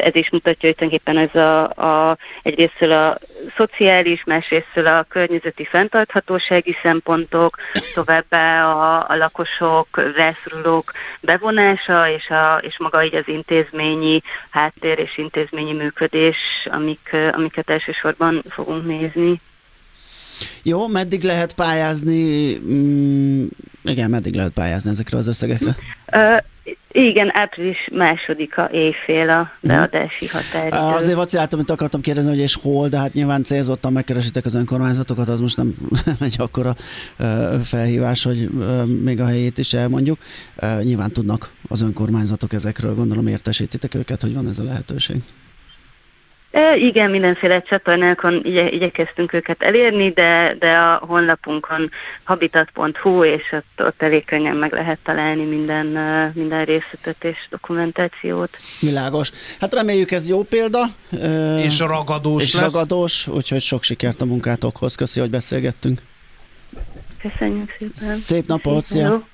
ez 0.00 0.14
is 0.14 0.30
mutatja, 0.30 0.68
hogy 0.68 0.76
tulajdonképpen 0.76 1.16
ez 1.16 1.34
a, 1.34 1.62
a 2.10 2.16
egyrésztől 2.42 2.92
a 2.92 3.18
szociális, 3.56 4.24
másrésztől 4.24 4.86
a 4.86 5.02
környezeti 5.08 5.64
fenntarthatósági 5.64 6.76
szempontok, 6.82 7.56
továbbá 7.94 8.64
a, 8.64 9.04
a 9.08 9.16
lakosok, 9.16 10.12
rászorulók 10.16 10.92
bevonása, 11.20 12.08
és, 12.08 12.28
a, 12.28 12.58
és 12.62 12.78
maga 12.78 13.04
így 13.04 13.14
az 13.14 13.28
intézményi 13.28 14.22
háttér 14.50 14.98
és 14.98 15.18
intézményi 15.18 15.72
működés, 15.72 16.36
amik, 16.70 17.16
amiket 17.34 17.70
elsősorban 17.70 18.44
fogunk 18.48 18.86
nézni. 18.86 19.40
Jó, 20.62 20.86
meddig 20.86 21.22
lehet 21.22 21.54
pályázni? 21.54 22.54
Mm, 22.58 23.46
igen, 23.84 24.10
meddig 24.10 24.34
lehet 24.34 24.52
pályázni 24.52 24.90
ezekre 24.90 25.18
az 25.18 25.26
összegekre? 25.26 25.76
Uh, 26.12 26.38
igen, 26.92 27.30
április 27.32 27.88
másodika 27.92 28.70
éjfél 28.72 29.30
a 29.30 29.40
mhm. 29.40 29.72
beadási 29.72 30.26
határidő. 30.26 30.76
Azért 30.76 31.16
vaciláltam, 31.16 31.58
amit 31.58 31.70
akartam 31.70 32.00
kérdezni, 32.00 32.30
hogy 32.30 32.38
és 32.38 32.54
hol, 32.54 32.88
de 32.88 32.98
hát 32.98 33.12
nyilván 33.12 33.44
célzottan 33.44 33.92
megkeresitek 33.92 34.44
az 34.44 34.54
önkormányzatokat, 34.54 35.28
az 35.28 35.40
most 35.40 35.56
nem 35.56 35.74
egy 36.20 36.34
akkora 36.38 36.76
felhívás, 37.64 38.24
hogy 38.24 38.48
még 39.02 39.20
a 39.20 39.26
helyét 39.26 39.58
is 39.58 39.72
elmondjuk. 39.72 40.18
Nyilván 40.82 41.12
tudnak 41.12 41.50
az 41.68 41.82
önkormányzatok 41.82 42.52
ezekről, 42.52 42.94
gondolom 42.94 43.26
értesítitek 43.26 43.94
őket, 43.94 44.20
hogy 44.20 44.34
van 44.34 44.48
ez 44.48 44.58
a 44.58 44.64
lehetőség. 44.64 45.16
E, 46.54 46.76
igen, 46.76 47.10
mindenféle 47.10 47.62
csatornákon 47.62 48.40
igye, 48.44 48.70
igyekeztünk 48.70 49.32
őket 49.32 49.62
elérni, 49.62 50.10
de, 50.10 50.56
de 50.58 50.76
a 50.76 51.02
honlapunkon 51.06 51.90
habitat.hu, 52.24 53.24
és 53.24 53.42
ott, 53.52 53.86
ott 53.86 54.02
elég 54.02 54.24
könnyen 54.24 54.56
meg 54.56 54.72
lehet 54.72 54.98
találni 55.02 55.44
minden, 55.44 55.86
minden 56.34 56.64
részletet 56.64 57.24
és 57.24 57.36
dokumentációt. 57.50 58.56
Világos. 58.80 59.30
Hát 59.60 59.74
reméljük 59.74 60.10
ez 60.10 60.28
jó 60.28 60.42
példa. 60.42 60.84
És 61.58 61.78
ragadós 61.78 62.42
és 62.42 62.54
lesz. 62.54 62.72
ragadós, 62.72 63.28
úgyhogy 63.28 63.62
sok 63.62 63.82
sikert 63.82 64.20
a 64.20 64.24
munkátokhoz. 64.24 64.94
Köszi, 64.94 65.20
hogy 65.20 65.30
beszélgettünk. 65.30 66.02
Köszönjük 67.22 67.70
szépen. 67.78 67.94
Szép 67.94 68.46
napot, 68.46 68.84
szia! 68.84 69.26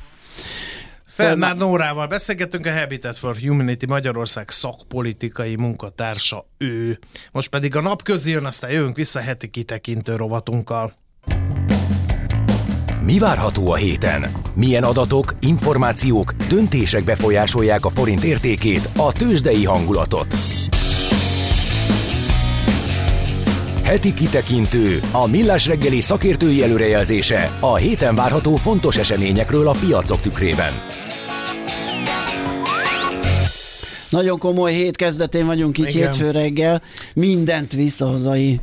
Felmár 1.11 1.56
Nórával 1.56 2.06
beszélgettünk, 2.06 2.66
a 2.66 2.78
Habitat 2.78 3.18
for 3.18 3.36
Humanity 3.36 3.86
Magyarország 3.86 4.50
szakpolitikai 4.50 5.56
munkatársa 5.56 6.46
ő. 6.58 6.98
Most 7.32 7.48
pedig 7.48 7.76
a 7.76 7.80
nap 7.80 8.02
közé 8.02 8.30
jön, 8.30 8.44
aztán 8.44 8.70
jövünk 8.70 8.96
vissza 8.96 9.20
heti 9.20 9.48
kitekintő 9.48 10.16
rovatunkkal. 10.16 10.94
Mi 13.02 13.18
várható 13.18 13.70
a 13.70 13.76
héten? 13.76 14.30
Milyen 14.54 14.84
adatok, 14.84 15.34
információk, 15.40 16.32
döntések 16.48 17.04
befolyásolják 17.04 17.84
a 17.84 17.90
forint 17.90 18.24
értékét, 18.24 18.88
a 18.96 19.12
tőzsdei 19.12 19.64
hangulatot? 19.64 20.34
Heti 23.82 24.14
kitekintő, 24.14 25.00
a 25.12 25.26
millás 25.26 25.66
reggeli 25.66 26.00
szakértői 26.00 26.62
előrejelzése 26.62 27.50
a 27.61 27.76
héten 27.76 28.14
várható 28.14 28.56
fontos 28.56 28.96
eseményekről 28.96 29.68
a 29.68 29.74
piacok 29.80 30.20
tükrében. 30.20 30.99
Nagyon 34.11 34.38
komoly 34.38 34.72
hét 34.72 34.96
kezdetén 34.96 35.46
vagyunk 35.46 35.78
így 35.78 35.88
Igen. 35.88 36.12
hétfő 36.12 36.30
reggel. 36.30 36.82
Mindent 37.14 37.72
visszahozai 37.72 38.61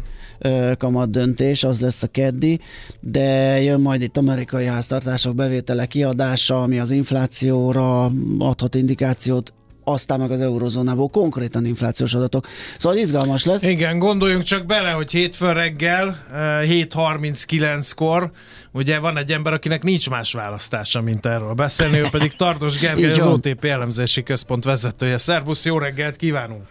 kamat 0.77 1.09
döntés, 1.09 1.63
az 1.63 1.79
lesz 1.79 2.03
a 2.03 2.07
keddi, 2.07 2.59
de 2.99 3.61
jön 3.61 3.79
majd 3.79 4.01
itt 4.01 4.17
amerikai 4.17 4.65
háztartások 4.65 5.35
bevétele 5.35 5.85
kiadása, 5.85 6.61
ami 6.61 6.79
az 6.79 6.91
inflációra 6.91 8.11
adhat 8.39 8.75
indikációt, 8.75 9.53
aztán 9.87 10.19
meg 10.19 10.31
az 10.31 10.41
eurozónából 10.41 11.07
konkrétan 11.07 11.65
inflációs 11.65 12.13
adatok. 12.13 12.47
Szóval 12.77 12.97
izgalmas 12.97 13.45
lesz. 13.45 13.63
Igen, 13.63 13.99
gondoljunk 13.99 14.43
csak 14.43 14.65
bele, 14.65 14.89
hogy 14.89 15.11
hétfőn 15.11 15.53
reggel 15.53 16.23
7.39-kor 16.61 18.31
ugye 18.71 18.99
van 18.99 19.17
egy 19.17 19.31
ember, 19.31 19.53
akinek 19.53 19.83
nincs 19.83 20.09
más 20.09 20.33
választása, 20.33 21.01
mint 21.01 21.25
erről 21.25 21.53
beszélni, 21.53 21.97
ő 21.97 22.05
pedig 22.11 22.35
Tardos 22.35 22.79
Gergely, 22.79 23.11
az 23.19 23.25
OTP 23.25 23.65
elemzési 23.65 24.23
központ 24.23 24.63
vezetője. 24.63 25.17
Szerbusz, 25.17 25.65
jó 25.65 25.77
reggelt 25.77 26.15
kívánunk! 26.15 26.61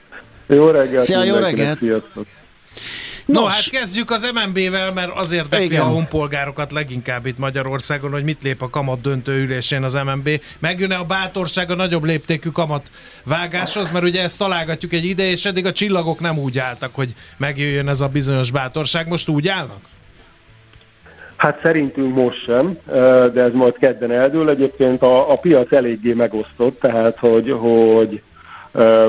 Jó 0.47 0.71
reggelt! 0.71 1.05
Szia, 1.05 1.25
jó 1.25 1.35
reggelt! 1.37 1.79
Sziasztok. 1.79 2.27
No, 3.27 3.41
Nos. 3.41 3.55
hát 3.55 3.81
kezdjük 3.81 4.11
az 4.11 4.33
MNB-vel, 4.35 4.93
mert 4.93 5.11
azért 5.15 5.55
érdekli 5.55 5.77
a 5.77 5.85
honpolgárokat 5.85 6.73
leginkább 6.73 7.27
itt 7.27 7.39
Magyarországon, 7.39 8.11
hogy 8.11 8.25
mit 8.25 8.43
lép 8.43 8.63
a 8.63 8.71
kamat 8.71 9.01
döntő 9.01 9.43
ülésén 9.43 9.83
az 9.83 9.95
MNB. 9.95 10.41
Megjön-e 10.59 10.97
a 10.97 11.05
bátorság 11.05 11.71
a 11.71 11.75
nagyobb 11.75 12.05
léptékű 12.05 12.49
kamat 12.49 12.91
vágáshoz, 13.25 13.91
mert 13.91 14.05
ugye 14.05 14.23
ezt 14.23 14.39
találgatjuk 14.39 14.93
egy 14.93 15.05
ide, 15.05 15.31
és 15.31 15.45
eddig 15.45 15.67
a 15.67 15.73
csillagok 15.73 16.21
nem 16.21 16.39
úgy 16.39 16.59
álltak, 16.59 16.95
hogy 16.95 17.13
megjöjjön 17.37 17.89
ez 17.89 18.01
a 18.01 18.09
bizonyos 18.09 18.51
bátorság. 18.51 19.09
Most 19.09 19.29
úgy 19.29 19.49
állnak? 19.49 19.81
Hát 21.37 21.61
szerintünk 21.63 22.15
most 22.15 22.45
sem, 22.45 22.79
de 23.33 23.43
ez 23.43 23.53
majd 23.53 23.79
kedden 23.79 24.11
eldől. 24.11 24.51
Egyébként 24.51 25.03
a, 25.03 25.33
a 25.33 25.37
piac 25.37 25.73
eléggé 25.73 26.13
megosztott, 26.13 26.81
tehát 26.81 27.19
hogy, 27.19 27.51
hogy 27.51 28.23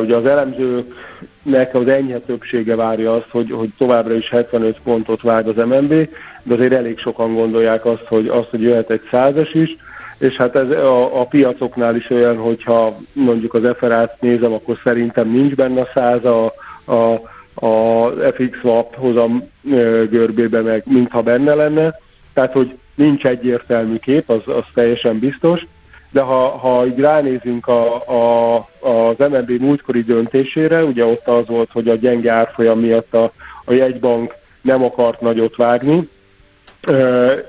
ugye 0.02 0.16
az 0.16 0.26
elemzőknek 0.26 1.76
az 1.76 1.88
enyhe 1.88 2.20
többsége 2.20 2.76
várja 2.76 3.14
azt, 3.14 3.30
hogy, 3.30 3.52
hogy 3.52 3.70
továbbra 3.78 4.14
is 4.14 4.30
75 4.30 4.80
pontot 4.84 5.22
vág 5.22 5.48
az 5.48 5.56
MNB, 5.56 6.10
de 6.44 6.54
azért 6.54 6.74
elég 6.74 6.98
sokan 6.98 7.34
gondolják 7.34 7.86
azt, 7.86 8.06
hogy, 8.08 8.28
azt, 8.28 8.50
hogy 8.50 8.62
jöhet 8.62 8.90
egy 8.90 9.02
százas 9.12 9.54
is, 9.54 9.76
és 10.18 10.36
hát 10.36 10.56
ez 10.56 10.70
a, 10.70 11.20
a 11.20 11.26
piacoknál 11.26 11.96
is 11.96 12.10
olyan, 12.10 12.38
hogyha 12.38 12.98
mondjuk 13.14 13.54
az 13.54 13.76
FRA-t 13.78 14.22
nézem, 14.22 14.54
akkor 14.54 14.78
szerintem 14.84 15.30
nincs 15.32 15.56
benne 15.56 15.82
a 15.82 15.90
száz 15.94 16.26
a, 16.26 16.54
a, 16.86 17.14
a 17.66 18.10
FX 18.34 18.58
swap 18.58 18.96
hozam 18.96 19.50
görbébe 20.10 20.62
meg, 20.62 20.84
mintha 20.86 21.22
benne 21.22 21.54
lenne. 21.54 21.96
Tehát, 22.34 22.52
hogy 22.52 22.78
nincs 22.96 23.26
egyértelmű 23.26 23.98
kép, 23.98 24.30
az, 24.30 24.42
az 24.46 24.64
teljesen 24.74 25.20
biztos, 25.20 25.66
de 26.12 26.22
ha, 26.22 26.50
ha 26.50 26.86
így 26.86 27.00
ránézünk 27.00 27.68
a, 27.68 27.96
a, 27.96 28.56
az 28.80 29.18
MNB 29.18 29.50
múltkori 29.50 30.02
döntésére, 30.02 30.84
ugye 30.84 31.06
ott 31.06 31.28
az 31.28 31.48
volt, 31.48 31.72
hogy 31.72 31.90
a 31.90 31.96
gyenge 31.96 32.32
árfolyam 32.32 32.80
miatt 32.80 33.14
a, 33.14 33.32
a 33.66 33.74
jegybank 33.74 34.36
nem 34.62 34.84
akart 34.84 35.22
nagyot 35.22 35.56
vágni, 35.56 36.10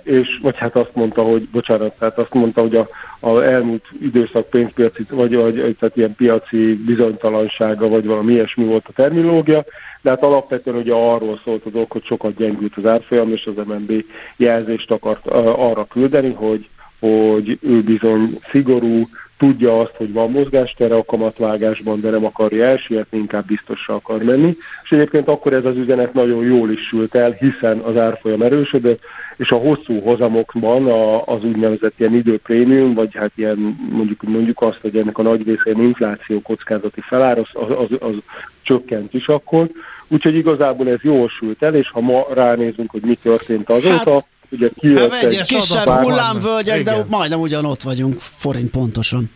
és 0.02 0.38
vagy 0.42 0.56
hát 0.56 0.76
azt 0.76 0.94
mondta, 0.94 1.22
hogy, 1.22 1.48
bocsánat, 1.48 1.94
tehát 1.98 2.18
azt 2.18 2.34
mondta, 2.34 2.60
hogy 2.60 2.76
a, 2.76 2.88
a 3.20 3.40
elmúlt 3.40 3.84
időszak 4.02 4.50
pénzpiaci, 4.50 5.06
vagy, 5.10 5.36
vagy 5.36 5.76
tehát 5.78 5.96
ilyen 5.96 6.14
piaci 6.14 6.74
bizonytalansága, 6.74 7.88
vagy 7.88 8.06
valami 8.06 8.32
ilyesmi 8.32 8.64
volt 8.64 8.84
a 8.88 8.92
terminológia, 8.92 9.64
de 10.02 10.10
hát 10.10 10.22
alapvetően 10.22 10.76
ugye 10.76 10.92
arról 10.92 11.40
szólt 11.44 11.64
az 11.64 11.74
ok, 11.74 11.92
hogy 11.92 12.04
sokat 12.04 12.36
gyengült 12.36 12.76
az 12.76 12.86
árfolyam, 12.86 13.32
és 13.32 13.46
az 13.46 13.66
MNB 13.66 14.04
jelzést 14.36 14.90
akart 14.90 15.26
arra 15.56 15.84
küldeni, 15.84 16.32
hogy, 16.32 16.68
hogy 17.00 17.58
ő 17.62 17.82
bizony 17.82 18.38
szigorú, 18.50 19.08
tudja 19.38 19.80
azt, 19.80 19.94
hogy 19.96 20.12
van 20.12 20.30
mozgástere 20.30 20.94
a 20.94 21.04
kamatvágásban, 21.04 22.00
de 22.00 22.10
nem 22.10 22.24
akarja 22.24 22.64
elsietni, 22.64 23.18
inkább 23.18 23.46
biztosra 23.46 23.94
akar 23.94 24.22
menni. 24.22 24.56
És 24.82 24.92
egyébként 24.92 25.28
akkor 25.28 25.52
ez 25.52 25.64
az 25.64 25.76
üzenet 25.76 26.12
nagyon 26.12 26.44
jól 26.44 26.70
is 26.70 26.86
sült 26.86 27.14
el, 27.14 27.30
hiszen 27.30 27.78
az 27.78 27.96
árfolyam 27.96 28.42
erősödött, 28.42 29.00
és 29.36 29.50
a 29.50 29.56
hosszú 29.56 30.00
hozamokban 30.00 30.86
a, 30.86 31.24
az 31.24 31.44
úgynevezett 31.44 31.94
ilyen 31.96 32.14
időprémium, 32.14 32.94
vagy 32.94 33.14
hát 33.14 33.32
ilyen 33.34 33.76
mondjuk, 33.90 34.22
mondjuk 34.22 34.62
azt, 34.62 34.78
hogy 34.80 34.96
ennek 34.96 35.18
a 35.18 35.22
nagy 35.22 35.46
része 35.46 35.62
ilyen 35.64 35.82
infláció 35.82 36.40
kockázati 36.40 37.00
felár, 37.00 37.38
az, 37.38 37.48
az, 37.52 37.70
az, 37.70 37.96
az 38.00 38.14
csökkent 38.62 39.14
is 39.14 39.28
akkor. 39.28 39.70
Úgyhogy 40.08 40.34
igazából 40.34 40.88
ez 40.88 41.02
jól 41.02 41.28
sült 41.28 41.62
el, 41.62 41.74
és 41.74 41.90
ha 41.90 42.00
ma 42.00 42.26
ránézünk, 42.34 42.90
hogy 42.90 43.02
mi 43.02 43.14
történt 43.14 43.70
azóta, 43.70 44.12
hát, 44.12 44.26
ugye 44.50 44.68
kijött 44.78 45.14
hát 45.14 45.24
egy 45.24 45.42
kisebb 45.42 45.88
hullámvölgyek, 45.88 46.82
de 46.82 47.04
majdnem 47.08 47.40
ugyanott 47.40 47.82
vagyunk 47.82 48.20
forint 48.20 48.70
pontosan. 48.70 49.30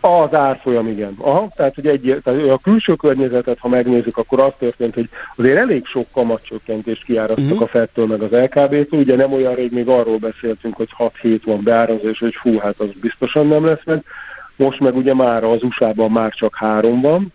Az 0.00 0.34
árfolyam, 0.34 0.88
igen. 0.88 1.16
Aha, 1.18 1.48
tehát, 1.56 1.74
hogy 1.74 1.86
egy, 1.86 2.20
tehát 2.24 2.48
a 2.48 2.58
külső 2.58 2.94
környezetet, 2.94 3.58
ha 3.58 3.68
megnézzük, 3.68 4.16
akkor 4.16 4.40
az 4.40 4.52
történt, 4.58 4.94
hogy 4.94 5.08
azért 5.36 5.56
elég 5.56 5.86
sok 5.86 6.06
kamatcsökkentést 6.12 7.04
kiárasztok 7.04 7.44
uh-huh. 7.44 7.62
a 7.62 7.66
FED-től 7.66 8.06
meg 8.06 8.22
az 8.22 8.30
LKB-től. 8.30 9.00
Ugye 9.00 9.16
nem 9.16 9.32
olyan 9.32 9.54
rég 9.54 9.72
még 9.72 9.88
arról 9.88 10.18
beszéltünk, 10.18 10.76
hogy 10.76 10.88
6 10.90 11.12
hét 11.20 11.44
van 11.44 11.62
beárazó, 11.62 12.08
és 12.08 12.18
hogy 12.18 12.34
fú, 12.34 12.58
hát 12.58 12.80
az 12.80 12.88
biztosan 13.00 13.46
nem 13.46 13.64
lesz 13.64 13.84
meg. 13.84 14.04
Most 14.56 14.80
meg 14.80 14.96
ugye 14.96 15.14
már 15.14 15.44
az 15.44 15.62
USA-ban 15.62 16.10
már 16.10 16.32
csak 16.32 16.56
három 16.56 17.00
van, 17.00 17.32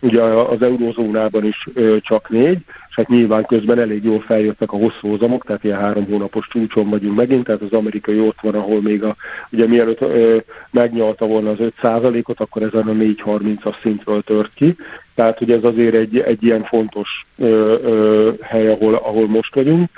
ugye 0.00 0.22
az 0.22 0.62
eurózónában 0.62 1.44
is 1.44 1.68
csak 2.00 2.28
négy, 2.28 2.58
és 2.88 2.94
hát 2.96 3.08
nyilván 3.08 3.44
közben 3.44 3.78
elég 3.78 4.04
jól 4.04 4.20
feljöttek 4.20 4.72
a 4.72 4.76
hosszú 4.76 5.08
hozamok, 5.08 5.44
tehát 5.44 5.64
ilyen 5.64 5.78
három 5.78 6.04
hónapos 6.04 6.48
csúcson 6.48 6.88
vagyunk 6.88 7.16
megint, 7.16 7.44
tehát 7.44 7.60
az 7.60 7.72
amerikai 7.72 8.20
ott 8.20 8.40
van, 8.40 8.54
ahol 8.54 8.82
még 8.82 9.02
a, 9.02 9.16
ugye 9.50 9.66
mielőtt 9.66 10.04
megnyalta 10.70 11.26
volna 11.26 11.50
az 11.50 11.58
5%-ot, 11.82 12.40
akkor 12.40 12.62
ezen 12.62 12.88
a 12.88 12.92
4.30-as 12.92 13.80
szintről 13.82 14.22
tört 14.22 14.54
ki, 14.54 14.76
tehát 15.14 15.40
ugye 15.40 15.56
ez 15.56 15.64
azért 15.64 15.94
egy, 15.94 16.18
egy 16.18 16.44
ilyen 16.44 16.64
fontos 16.64 17.26
hely, 18.40 18.68
ahol, 18.68 18.94
ahol 18.94 19.28
most 19.28 19.54
vagyunk. 19.54 19.90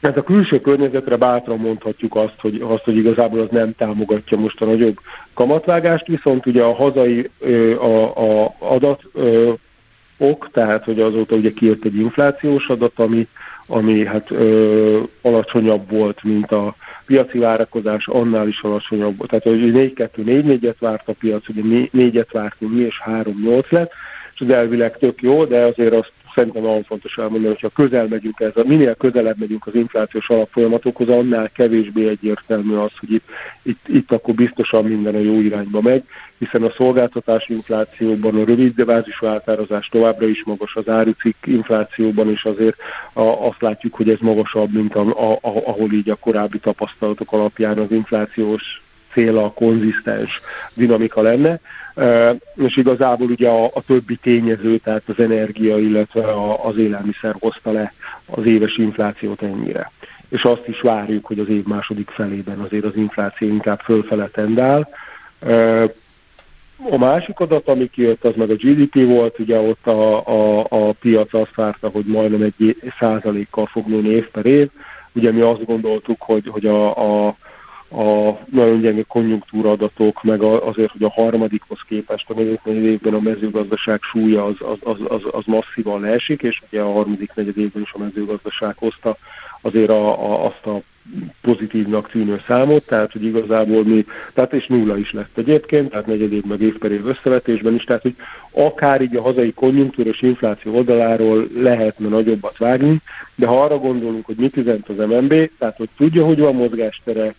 Tehát 0.00 0.16
a 0.16 0.22
külső 0.22 0.60
környezetre 0.60 1.16
bátran 1.16 1.58
mondhatjuk 1.58 2.16
azt, 2.16 2.40
hogy, 2.40 2.60
azt, 2.60 2.84
hogy 2.84 2.96
igazából 2.96 3.40
az 3.40 3.48
nem 3.50 3.74
támogatja 3.74 4.38
most 4.38 4.62
a 4.62 4.64
nagyobb 4.64 4.96
kamatvágást, 5.34 6.06
viszont 6.06 6.46
ugye 6.46 6.62
a 6.62 6.74
hazai 6.74 7.30
a, 7.78 8.16
a 8.16 8.54
adat 8.58 9.02
ok, 10.18 10.48
tehát 10.52 10.84
hogy 10.84 11.00
azóta 11.00 11.36
ugye 11.36 11.52
kijött 11.52 11.84
egy 11.84 11.96
inflációs 11.96 12.68
adat, 12.68 12.98
ami, 12.98 13.28
ami 13.66 14.04
hát 14.04 14.30
ö, 14.30 15.00
alacsonyabb 15.22 15.90
volt, 15.90 16.22
mint 16.22 16.52
a 16.52 16.74
piaci 17.06 17.38
várakozás, 17.38 18.08
annál 18.08 18.48
is 18.48 18.60
alacsonyabb 18.60 19.16
volt. 19.16 19.30
Tehát 19.30 19.44
hogy 19.44 19.92
4-2-4-4-et 19.94 20.76
várt 20.78 21.08
a 21.08 21.12
piac, 21.12 21.48
ugye 21.48 21.88
4-et 21.92 22.28
vártunk 22.32 22.72
mi, 22.72 22.80
és 22.80 23.02
3-8 23.06 23.68
lett, 23.68 23.92
az 24.40 24.50
elvileg 24.50 24.96
tök 24.96 25.22
jó, 25.22 25.44
de 25.44 25.60
azért 25.64 25.94
azt 25.94 26.12
szerintem 26.34 26.62
nagyon 26.62 26.82
fontos 26.82 27.18
elmondani, 27.18 27.46
hogyha 27.46 27.68
közel 27.68 28.06
megyünk 28.06 28.40
ez, 28.40 28.64
minél 28.64 28.94
közelebb 28.94 29.38
megyünk 29.38 29.66
az 29.66 29.74
inflációs 29.74 30.28
alapfolyamatokhoz, 30.28 31.08
annál 31.08 31.50
kevésbé 31.50 32.08
egyértelmű 32.08 32.74
az, 32.74 32.90
hogy 32.98 33.12
itt, 33.12 33.24
itt, 33.62 33.88
itt 33.88 34.12
akkor 34.12 34.34
biztosan 34.34 34.84
minden 34.84 35.14
a 35.14 35.18
jó 35.18 35.40
irányba 35.40 35.80
megy, 35.80 36.04
hiszen 36.38 36.62
a 36.62 36.70
szolgáltatás 36.70 37.48
inflációban 37.48 38.34
a 38.34 38.44
rövid 38.44 38.74
devázisú 38.74 39.26
átározás 39.26 39.88
továbbra 39.88 40.26
is 40.26 40.44
magas, 40.44 40.76
az 40.76 40.88
árucik 40.88 41.36
inflációban 41.44 42.30
is 42.30 42.44
azért 42.44 42.76
a, 43.12 43.22
azt 43.22 43.60
látjuk, 43.60 43.94
hogy 43.94 44.08
ez 44.10 44.18
magasabb, 44.20 44.72
mint 44.72 44.94
a, 44.94 45.00
a, 45.00 45.38
ahol 45.42 45.92
így 45.92 46.10
a 46.10 46.14
korábbi 46.14 46.58
tapasztalatok 46.58 47.32
alapján 47.32 47.78
az 47.78 47.90
inflációs 47.90 48.82
cél 49.12 49.38
a 49.38 49.52
konzisztens 49.52 50.40
dinamika 50.74 51.22
lenne 51.22 51.60
és 52.56 52.76
igazából 52.76 53.30
ugye 53.30 53.48
a, 53.48 53.64
a 53.64 53.82
többi 53.86 54.16
tényező, 54.16 54.76
tehát 54.76 55.02
az 55.06 55.18
energia, 55.18 55.78
illetve 55.78 56.24
a, 56.24 56.64
az 56.64 56.76
élelmiszer 56.76 57.34
hozta 57.38 57.72
le 57.72 57.92
az 58.26 58.46
éves 58.46 58.76
inflációt 58.76 59.42
ennyire. 59.42 59.90
És 60.28 60.44
azt 60.44 60.68
is 60.68 60.80
várjuk, 60.80 61.26
hogy 61.26 61.38
az 61.38 61.48
év 61.48 61.64
második 61.64 62.10
felében 62.10 62.58
azért 62.58 62.84
az 62.84 62.96
infláció 62.96 63.48
inkább 63.48 63.80
fölfele 63.80 64.26
tendál. 64.26 64.88
A 66.90 66.98
másik 66.98 67.40
adat, 67.40 67.68
ami 67.68 67.90
kijött, 67.90 68.24
az 68.24 68.34
meg 68.36 68.50
a 68.50 68.54
GDP 68.54 69.06
volt, 69.06 69.38
ugye 69.38 69.58
ott 69.58 69.86
a, 69.86 70.26
a, 70.26 70.66
a 70.68 70.92
piac 70.92 71.34
azt 71.34 71.54
várta, 71.54 71.88
hogy 71.88 72.04
majdnem 72.04 72.42
egy 72.42 72.76
százalékkal 72.98 73.66
fog 73.66 73.86
nőni 73.86 74.08
év 74.08 74.28
per 74.28 74.46
év. 74.46 74.68
Ugye 75.12 75.32
mi 75.32 75.40
azt 75.40 75.64
gondoltuk, 75.64 76.22
hogy, 76.22 76.46
hogy 76.48 76.66
a, 76.66 77.26
a 77.26 77.36
a 77.90 78.38
nagyon 78.50 78.80
gyenge 78.80 79.02
konjunktúradatok, 79.02 80.22
meg 80.22 80.42
azért, 80.42 80.90
hogy 80.90 81.02
a 81.02 81.10
harmadikhoz 81.10 81.80
képest 81.88 82.30
a 82.30 82.34
negyed 82.34 82.66
évben 82.66 83.14
a 83.14 83.20
mezőgazdaság 83.20 84.02
súlya 84.02 84.44
az, 84.44 84.56
az, 84.58 84.78
az, 84.82 84.98
az, 85.08 85.22
az 85.30 85.44
masszívan 85.46 86.00
leesik, 86.00 86.42
és 86.42 86.62
ugye 86.70 86.80
a 86.80 86.92
harmadik 86.92 87.34
negyed 87.34 87.58
évben 87.58 87.82
is 87.82 87.92
a 87.92 87.98
mezőgazdaság 87.98 88.76
hozta 88.78 89.16
azért 89.60 89.90
a, 89.90 90.30
a, 90.30 90.46
azt 90.46 90.66
a 90.66 90.80
pozitívnak 91.40 92.10
tűnő 92.10 92.40
számot, 92.46 92.86
tehát 92.86 93.12
hogy 93.12 93.24
igazából 93.24 93.84
mi, 93.84 94.04
tehát 94.34 94.52
és 94.52 94.66
nulla 94.66 94.96
is 94.96 95.12
lett 95.12 95.38
egyébként, 95.38 95.90
tehát 95.90 96.06
negyed 96.06 96.32
év 96.32 96.44
meg 96.44 96.60
év 96.60 96.78
per 96.78 96.90
év 96.90 97.06
összevetésben 97.06 97.74
is, 97.74 97.84
tehát 97.84 98.02
hogy 98.02 98.14
akár 98.52 99.00
így 99.00 99.16
a 99.16 99.22
hazai 99.22 99.52
konjunktúros 99.52 100.20
infláció 100.20 100.74
oldaláról 100.74 101.48
lehetne 101.54 102.08
nagyobbat 102.08 102.58
vágni, 102.58 103.00
de 103.34 103.46
ha 103.46 103.62
arra 103.62 103.78
gondolunk, 103.78 104.26
hogy 104.26 104.36
mit 104.36 104.56
üzent 104.56 104.88
az 104.88 104.96
MNB, 104.96 105.50
tehát 105.58 105.76
hogy 105.76 105.88
tudja, 105.96 106.24
hogy 106.24 106.38
van 106.38 106.54
mozgástere, 106.54 107.34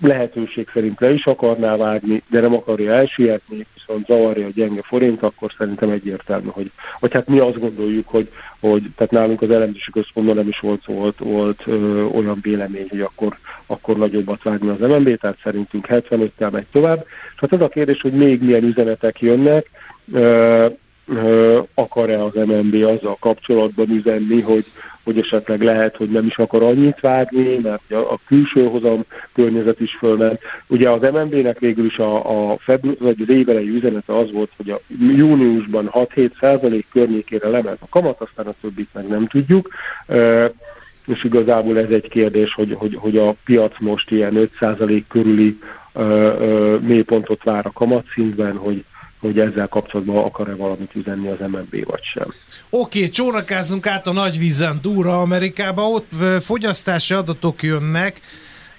lehetőség 0.00 0.68
szerint 0.72 1.00
le 1.00 1.12
is 1.12 1.26
akarná 1.26 1.76
vágni, 1.76 2.22
de 2.30 2.40
nem 2.40 2.54
akarja 2.54 2.92
elsietni, 2.92 3.66
viszont 3.74 4.06
zavarja 4.06 4.46
a 4.46 4.50
gyenge 4.54 4.82
forint, 4.82 5.22
akkor 5.22 5.52
szerintem 5.58 5.90
egyértelmű, 5.90 6.48
hogy, 6.48 6.70
vagy 7.00 7.12
hát 7.12 7.28
mi 7.28 7.38
azt 7.38 7.58
gondoljuk, 7.58 8.08
hogy, 8.08 8.28
hogy 8.60 8.82
tehát 8.96 9.12
nálunk 9.12 9.42
az 9.42 9.50
elemzési 9.50 9.90
központban 9.90 10.36
nem 10.36 10.48
is 10.48 10.58
volt, 10.58 10.84
volt, 10.84 11.18
volt 11.18 11.62
ö, 11.66 12.02
olyan 12.04 12.38
vélemény, 12.42 12.86
hogy 12.88 13.00
akkor, 13.00 13.38
akkor 13.66 13.96
nagyobbat 13.96 14.42
vágni 14.42 14.68
az 14.68 14.78
MNB, 14.78 15.16
tehát 15.16 15.38
szerintünk 15.42 15.86
75-tel 15.88 16.50
megy 16.50 16.66
tovább. 16.72 17.04
És 17.34 17.40
hát 17.40 17.52
az 17.52 17.60
a 17.60 17.68
kérdés, 17.68 18.00
hogy 18.00 18.12
még 18.12 18.42
milyen 18.42 18.64
üzenetek 18.64 19.20
jönnek, 19.20 19.70
ö, 20.12 20.66
akar-e 21.74 22.24
az 22.24 22.32
MNB 22.34 22.74
azzal 22.74 23.16
kapcsolatban 23.20 23.90
üzenni, 23.90 24.40
hogy, 24.40 24.64
hogy 25.04 25.18
esetleg 25.18 25.62
lehet, 25.62 25.96
hogy 25.96 26.10
nem 26.10 26.26
is 26.26 26.38
akar 26.38 26.62
annyit 26.62 27.00
vágni, 27.00 27.58
mert 27.58 27.92
a, 27.92 28.18
külső 28.26 28.66
hozam 28.66 29.04
környezet 29.34 29.80
is 29.80 29.96
fölment. 29.98 30.40
Ugye 30.66 30.90
az 30.90 31.00
MNB-nek 31.00 31.58
végül 31.58 31.84
is 31.84 31.98
a, 31.98 32.50
a 32.52 32.58
február, 32.58 32.96
vagy 32.98 33.20
az 33.20 33.28
évelei 33.28 33.68
üzenete 33.68 34.16
az 34.16 34.32
volt, 34.32 34.50
hogy 34.56 34.70
a 34.70 34.80
júniusban 34.98 35.90
6-7 35.92 36.30
százalék 36.40 36.86
környékére 36.92 37.48
lement 37.48 37.78
a 37.80 37.88
kamat, 37.90 38.20
aztán 38.20 38.46
a 38.46 38.54
többit 38.60 38.88
meg 38.92 39.08
nem 39.08 39.26
tudjuk. 39.26 39.68
És 41.06 41.24
igazából 41.24 41.78
ez 41.78 41.90
egy 41.90 42.08
kérdés, 42.08 42.54
hogy, 42.54 42.74
hogy, 42.78 42.94
hogy 42.94 43.16
a 43.16 43.34
piac 43.44 43.80
most 43.80 44.10
ilyen 44.10 44.36
5 44.36 44.50
százalék 44.58 45.06
körüli 45.06 45.58
mélypontot 46.80 47.42
vár 47.44 47.66
a 47.66 47.72
kamatszintben, 47.72 48.56
hogy, 48.56 48.84
hogy 49.20 49.38
ezzel 49.38 49.68
kapcsolatban 49.68 50.24
akar-e 50.24 50.54
valamit 50.54 50.94
üzenni 50.94 51.28
az 51.28 51.38
MNB 51.38 51.84
vagy 51.84 52.02
sem. 52.02 52.26
Oké, 52.70 52.98
okay, 52.98 53.10
csónakázzunk 53.10 53.86
át 53.86 54.06
a 54.06 54.12
nagy 54.12 54.38
vízen 54.38 54.80
túlra 54.80 55.20
Amerikába, 55.20 55.82
ott 55.82 56.08
fogyasztási 56.40 57.14
adatok 57.14 57.62
jönnek, 57.62 58.20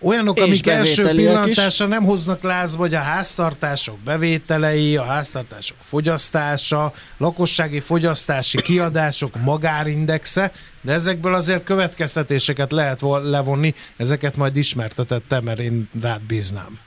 olyanok, 0.02 0.38
és 0.38 0.44
amik 0.44 0.68
első 0.68 1.08
pillantásra 1.08 1.86
nem 1.86 2.04
hoznak 2.04 2.44
lázba, 2.44 2.80
vagy 2.80 2.94
a 2.94 3.00
háztartások 3.00 4.00
bevételei, 4.00 4.98
a 4.98 5.04
háztartások 5.04 5.78
fogyasztása, 5.82 6.94
lakossági 7.18 7.80
fogyasztási 7.80 8.62
kiadások 8.62 9.42
magárindexe, 9.44 10.52
de 10.82 10.92
ezekből 10.92 11.36
azért 11.36 11.64
következtetéseket 11.64 12.72
lehet 12.72 13.02
levonni, 13.24 13.74
ezeket 13.98 14.36
majd 14.36 14.56
ismertetettem, 14.56 15.44
mert 15.44 15.60
én 15.60 15.90
rád 16.02 16.22
bíznám. 16.22 16.80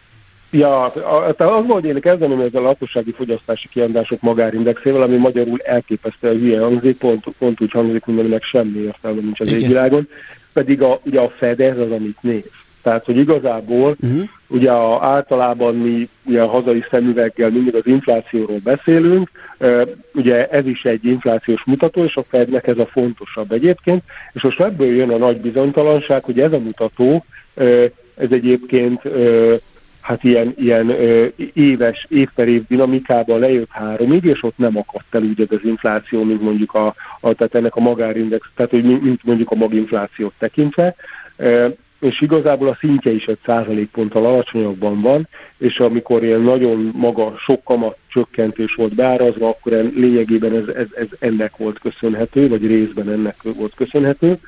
Ja, 0.56 0.92
tehát 1.36 1.40
az 1.40 1.66
volt 1.66 1.84
én 1.84 2.00
kezdeném 2.00 2.40
ezzel 2.40 2.62
a 2.62 2.66
lakossági 2.66 3.12
fogyasztási 3.12 3.68
kiadások 3.68 4.20
magárindexével, 4.20 5.02
ami 5.02 5.16
magyarul 5.16 5.60
elképesztően 5.60 6.38
hülye 6.38 6.60
hangzik, 6.60 6.98
pont, 6.98 7.24
pont 7.38 7.60
úgy 7.60 7.70
hangzik, 7.70 8.04
mint 8.04 8.20
aminek 8.20 8.42
semmi 8.42 8.78
értelme 8.78 9.20
nincs 9.20 9.40
az 9.40 9.52
égvilágon, 9.52 10.08
pedig 10.52 10.82
a, 10.82 11.00
ugye 11.04 11.20
a 11.20 11.28
Fed 11.28 11.60
ez 11.60 11.78
az, 11.78 11.90
amit 11.90 12.18
néz. 12.20 12.50
Tehát, 12.82 13.04
hogy 13.04 13.16
igazából 13.16 13.96
uh-huh. 14.00 14.22
ugye 14.48 14.70
a, 14.70 15.04
általában 15.04 15.74
mi 15.74 16.08
ugye 16.24 16.42
a 16.42 16.48
hazai 16.48 16.84
szemüveggel 16.90 17.50
mindig 17.50 17.74
az 17.74 17.86
inflációról 17.86 18.60
beszélünk, 18.64 19.30
ugye 20.14 20.48
ez 20.48 20.66
is 20.66 20.84
egy 20.84 21.04
inflációs 21.04 21.64
mutató, 21.64 22.04
és 22.04 22.16
a 22.16 22.24
Fednek 22.28 22.66
ez 22.66 22.78
a 22.78 22.86
fontosabb 22.86 23.52
egyébként, 23.52 24.02
és 24.32 24.42
most 24.42 24.60
ebből 24.60 24.94
jön 24.94 25.10
a 25.10 25.16
nagy 25.16 25.40
bizonytalanság, 25.40 26.24
hogy 26.24 26.40
ez 26.40 26.52
a 26.52 26.58
mutató, 26.58 27.24
ez 28.16 28.30
egyébként 28.30 29.02
hát 30.04 30.24
ilyen, 30.24 30.54
ilyen 30.56 30.88
ö, 30.88 31.26
éves, 31.52 32.06
év 32.08 32.28
per 32.34 32.48
év 32.48 32.62
dinamikában 32.68 33.38
lejött 33.38 33.70
háromig, 33.70 34.24
és 34.24 34.42
ott 34.42 34.58
nem 34.58 34.76
akadt 34.76 35.14
el 35.14 35.22
úgy 35.22 35.40
az 35.40 35.58
infláció, 35.62 36.22
mint 36.22 36.40
mondjuk 36.40 36.74
a, 36.74 36.94
a 37.20 37.32
tehát 37.32 37.54
ennek 37.54 37.76
a 37.76 37.80
magárindex, 37.80 38.46
tehát 38.54 38.70
hogy 38.70 38.84
mint 38.84 39.24
mondjuk 39.24 39.50
a 39.50 39.54
maginflációt 39.54 40.32
tekintve. 40.38 40.94
E, 41.36 41.70
és 42.00 42.20
igazából 42.20 42.68
a 42.68 42.76
szintje 42.80 43.10
is 43.10 43.26
egy 43.26 43.38
százalékponttal 43.44 44.26
alacsonyabban 44.26 45.00
van, 45.00 45.28
és 45.58 45.78
amikor 45.78 46.22
ilyen 46.22 46.40
nagyon 46.40 46.90
maga, 46.94 47.34
sok 47.36 47.64
kamat 47.64 47.96
csökkentés 48.08 48.74
volt 48.74 48.94
beárazva, 48.94 49.48
akkor 49.48 49.72
lényegében 49.72 50.54
ez, 50.54 50.66
ez, 50.74 50.86
ez 50.94 51.08
ennek 51.18 51.56
volt 51.56 51.78
köszönhető, 51.78 52.48
vagy 52.48 52.66
részben 52.66 53.08
ennek 53.08 53.42
volt 53.42 53.74
köszönhető 53.74 54.38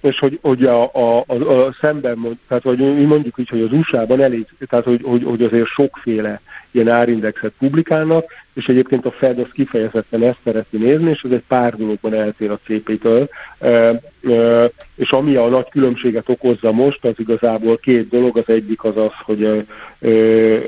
és 0.00 0.18
hogy, 0.18 0.38
hogy 0.42 0.64
a, 0.64 0.82
a, 0.82 1.24
a, 1.26 1.34
a 1.34 1.72
szemben, 1.80 2.40
tehát 2.48 2.62
hogy 2.62 2.78
mi 2.78 3.04
mondjuk 3.04 3.38
így, 3.38 3.48
hogy 3.48 3.60
az 3.60 3.72
USA-ban 3.72 4.20
elég, 4.20 4.46
tehát 4.68 4.84
hogy, 4.84 5.00
hogy, 5.02 5.24
hogy 5.24 5.42
azért 5.42 5.66
sokféle 5.66 6.40
ilyen 6.70 6.88
árindexet 6.88 7.52
publikálnak, 7.58 8.24
és 8.54 8.68
egyébként 8.68 9.06
a 9.06 9.10
Fed 9.10 9.38
az 9.38 9.48
kifejezetten 9.52 10.22
ezt 10.22 10.38
szereti 10.44 10.76
nézni, 10.76 11.10
és 11.10 11.22
ez 11.22 11.30
egy 11.30 11.44
pár 11.48 11.76
dologban 11.76 12.14
eltér 12.14 12.50
a 12.50 12.58
CP-től. 12.64 13.28
E, 13.58 13.68
e, 13.68 14.70
és 14.94 15.10
ami 15.10 15.34
a 15.34 15.48
nagy 15.48 15.68
különbséget 15.68 16.28
okozza 16.28 16.72
most, 16.72 17.04
az 17.04 17.14
igazából 17.16 17.78
két 17.78 18.08
dolog. 18.08 18.36
Az 18.36 18.48
egyik 18.48 18.84
az 18.84 18.96
az, 18.96 19.12
hogy 19.24 19.42
e, 19.42 19.64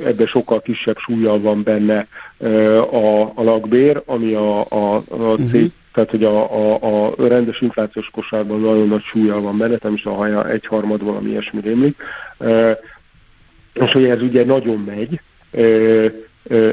ebben 0.04 0.26
sokkal 0.26 0.60
kisebb 0.62 0.96
súlyjal 0.98 1.40
van 1.40 1.62
benne 1.62 2.06
e, 2.38 2.80
a, 2.80 3.32
a 3.34 3.42
lakbér, 3.42 4.02
ami 4.06 4.34
a, 4.34 4.60
a, 4.60 4.94
a 5.08 5.16
uh-huh 5.16 5.70
tehát 5.92 6.10
hogy 6.10 6.24
a, 6.24 6.52
a, 6.52 7.06
a 7.06 7.28
rendes 7.28 7.60
inflációs 7.60 8.10
kosárban 8.10 8.60
nagyon 8.60 8.88
nagy 8.88 9.02
súlya 9.02 9.40
van 9.40 9.58
benne, 9.58 9.76
nem 9.80 9.94
is 9.94 10.04
a 10.04 10.14
haja 10.14 10.48
egyharmad 10.48 11.04
valami 11.04 11.30
ilyesmi 11.30 11.60
rémlik, 11.60 11.96
és 13.72 13.92
hogy 13.92 14.04
ez 14.04 14.22
ugye 14.22 14.44
nagyon 14.44 14.78
megy, 14.78 15.20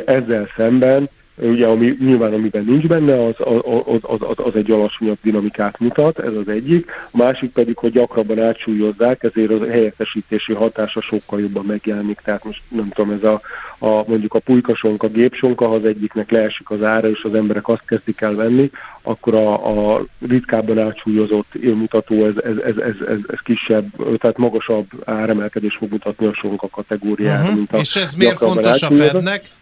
ezzel 0.05 0.47
szemben 0.55 1.09
ugye 1.41 1.65
ami, 1.65 1.95
nyilván 1.99 2.33
amiben 2.33 2.63
nincs 2.63 2.87
benne, 2.87 3.25
az, 3.25 3.35
az, 3.37 4.01
az, 4.01 4.19
az, 4.19 4.37
az 4.45 4.55
egy 4.55 4.71
alacsonyabb 4.71 5.17
dinamikát 5.21 5.79
mutat, 5.79 6.19
ez 6.19 6.33
az 6.33 6.47
egyik. 6.47 6.91
A 7.11 7.17
másik 7.17 7.51
pedig, 7.51 7.77
hogy 7.77 7.91
gyakrabban 7.91 8.39
átsúlyozzák, 8.39 9.23
ezért 9.23 9.51
az 9.51 9.67
helyettesítési 9.67 10.53
hatása 10.53 11.01
sokkal 11.01 11.39
jobban 11.39 11.65
megjelenik. 11.65 12.19
Tehát 12.23 12.43
most 12.43 12.61
nem 12.67 12.89
tudom, 12.89 13.11
ez 13.11 13.23
a, 13.23 13.41
a 13.79 14.03
mondjuk 14.07 14.33
a 14.33 14.39
pulykasonka, 14.39 15.07
a 15.07 15.09
gépsonka, 15.09 15.67
ha 15.67 15.73
az 15.73 15.85
egyiknek 15.85 16.31
leesik 16.31 16.69
az 16.69 16.83
ára, 16.83 17.09
és 17.09 17.23
az 17.23 17.33
emberek 17.33 17.67
azt 17.67 17.85
kezdik 17.85 18.21
el 18.21 18.35
venni, 18.35 18.69
akkor 19.01 19.35
a, 19.35 19.93
a 19.95 20.05
ritkábban 20.27 20.79
átsúlyozott 20.79 21.53
mutató 21.61 22.25
ez, 22.25 22.35
ez, 22.43 22.57
ez, 22.57 22.77
ez, 22.77 22.95
ez, 23.07 23.19
ez 23.27 23.39
kisebb, 23.43 24.17
tehát 24.17 24.37
magasabb 24.37 24.87
áremelkedés 25.05 25.75
fog 25.75 25.91
mutatni 25.91 26.25
a 26.25 26.33
sonka 26.33 26.67
kategóriára, 26.67 27.41
uh-huh. 27.41 27.55
mint 27.55 27.71
a 27.71 27.77
És 27.77 27.95
ez 27.95 28.13
miért 28.13 28.37
fontos 28.37 28.83
a 28.83 28.89
Fednek? 28.89 29.57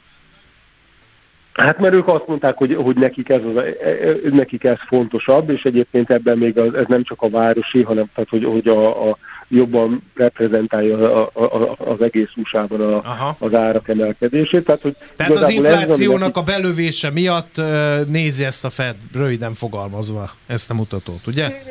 Hát 1.58 1.80
mert 1.80 1.94
ők 1.94 2.08
azt 2.08 2.28
mondták, 2.28 2.58
hogy, 2.58 2.76
hogy 2.76 2.96
nekik, 2.96 3.30
ez 3.30 3.42
az, 3.44 3.56
e, 3.56 3.76
e, 3.82 4.16
nekik 4.24 4.64
ez 4.64 4.78
fontosabb, 4.88 5.50
és 5.50 5.64
egyébként 5.64 6.10
ebben 6.10 6.38
még 6.38 6.58
az, 6.58 6.74
ez 6.74 6.86
nem 6.88 7.04
csak 7.04 7.22
a 7.22 7.30
városi, 7.30 7.82
hanem 7.82 8.10
tehát, 8.14 8.30
hogy, 8.30 8.44
hogy 8.44 8.68
a, 8.68 9.10
a 9.10 9.18
jobban 9.48 10.04
reprezentálja 10.16 11.26
a, 11.26 11.30
a, 11.34 11.76
az 11.78 12.02
egész 12.02 12.30
USA-ban 12.36 12.94
a, 12.94 13.36
az 13.40 13.54
árak 13.54 13.88
emelkedését. 13.88 14.66
Tehát, 14.66 14.82
hogy 14.82 14.96
Tehát 15.16 15.36
az 15.36 15.50
inflációnak 15.50 16.30
ez, 16.30 16.42
a 16.42 16.42
belövése 16.42 17.12
miatt 17.12 17.62
nézi 18.08 18.44
ezt 18.44 18.66
a 18.66 18.70
Fed, 18.70 18.96
röviden 19.14 19.54
fogalmazva, 19.54 20.32
ezt 20.48 20.72
a 20.72 20.74
mutatót, 20.74 21.28
ugye? 21.28 21.62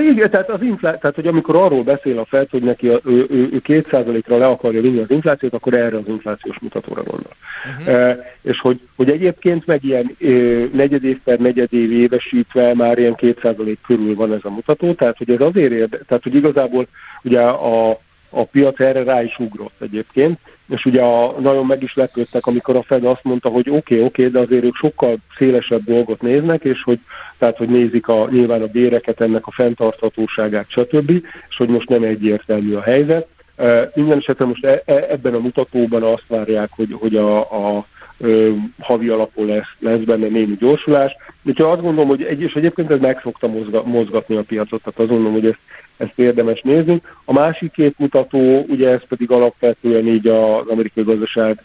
Igen, 0.00 0.30
tehát, 0.30 0.50
az 0.50 0.62
inflá... 0.62 0.98
tehát 0.98 1.16
hogy 1.16 1.26
amikor 1.26 1.56
arról 1.56 1.82
beszél 1.82 2.18
a 2.18 2.24
Fed, 2.24 2.50
hogy 2.50 2.62
neki 2.62 2.88
a, 2.88 3.00
ő, 3.04 3.26
ő, 3.30 3.48
ő 3.52 3.62
2%-ra 3.64 4.36
le 4.36 4.46
akarja 4.46 4.80
vinni 4.80 4.98
az 4.98 5.10
inflációt, 5.10 5.54
akkor 5.54 5.74
erre 5.74 5.96
az 5.96 6.06
inflációs 6.06 6.58
mutatóra 6.58 7.02
gondol. 7.02 7.32
Uh-huh. 7.80 7.94
E, 7.94 8.18
és 8.42 8.60
hogy, 8.60 8.80
hogy 8.96 9.10
egyébként 9.10 9.66
meg 9.66 9.84
ilyen 9.84 10.16
e, 10.20 10.28
negyedév 10.72 11.18
per 11.24 11.38
negyedév 11.38 11.92
évesítve 11.92 12.74
már 12.74 12.98
ilyen 12.98 13.14
2% 13.18 13.76
körül 13.86 14.14
van 14.14 14.32
ez 14.32 14.40
a 14.42 14.50
mutató, 14.50 14.92
tehát 14.92 15.18
hogy 15.18 15.30
ez 15.30 15.40
azért 15.40 15.72
érde, 15.72 15.98
tehát 16.06 16.22
hogy 16.22 16.34
igazából 16.34 16.86
ugye 17.22 17.40
a, 17.40 17.90
a 18.30 18.44
piac 18.44 18.80
erre 18.80 19.02
rá 19.02 19.22
is 19.22 19.38
ugrott 19.38 19.80
egyébként, 19.80 20.38
és 20.68 20.84
ugye 20.84 21.02
a, 21.02 21.40
nagyon 21.40 21.66
meg 21.66 21.82
is 21.82 21.94
lepődtek, 21.94 22.46
amikor 22.46 22.76
a 22.76 22.82
Fed 22.82 23.04
azt 23.04 23.24
mondta, 23.24 23.48
hogy 23.48 23.68
oké, 23.68 23.76
okay, 23.78 23.98
oké, 23.98 24.26
okay, 24.26 24.32
de 24.32 24.38
azért 24.38 24.64
ők 24.64 24.74
sokkal 24.74 25.16
szélesebb 25.36 25.84
dolgot 25.84 26.22
néznek, 26.22 26.64
és 26.64 26.82
hogy, 26.82 27.00
tehát, 27.38 27.56
hogy 27.56 27.68
nézik 27.68 28.08
a, 28.08 28.28
nyilván 28.30 28.62
a 28.62 28.66
béreket, 28.66 29.20
ennek 29.20 29.46
a 29.46 29.50
fenntarthatóságát, 29.50 30.68
stb., 30.68 31.10
és 31.48 31.56
hogy 31.56 31.68
most 31.68 31.88
nem 31.88 32.02
egyértelmű 32.02 32.74
a 32.74 32.82
helyzet. 32.82 33.26
Uh, 33.56 33.82
minden 33.94 34.18
esetre 34.18 34.44
most 34.44 34.64
e, 34.64 34.82
e, 34.84 35.06
ebben 35.08 35.34
a 35.34 35.38
mutatóban 35.38 36.02
azt 36.02 36.24
várják, 36.28 36.70
hogy, 36.76 36.96
hogy 37.00 37.16
a, 37.16 37.40
a 37.40 37.86
ö, 38.18 38.52
havi 38.80 39.08
alapon 39.08 39.46
lesz, 39.46 39.74
lesz 39.78 40.00
benne 40.00 40.28
némi 40.28 40.56
gyorsulás. 40.58 41.16
Úgyhogy 41.44 41.70
azt 41.70 41.82
gondolom, 41.82 42.08
hogy 42.08 42.22
egy, 42.22 42.40
és 42.40 42.54
egyébként 42.54 42.90
ez 42.90 43.00
meg 43.00 43.20
szokta 43.22 43.48
mozga, 43.48 43.82
mozgatni 43.84 44.36
a 44.36 44.42
piacot, 44.42 44.82
tehát 44.82 44.98
azt 44.98 45.08
gondolom, 45.08 45.32
hogy 45.32 45.46
ezt, 45.46 45.58
ezt 45.98 46.18
érdemes 46.18 46.60
nézni. 46.60 47.02
A 47.24 47.32
másik 47.32 47.72
két 47.72 47.98
mutató, 47.98 48.64
ugye 48.68 48.88
ez 48.88 49.06
pedig 49.08 49.30
alapvetően 49.30 50.06
így 50.06 50.26
az 50.26 50.66
amerikai 50.68 51.04
gazdaság 51.04 51.62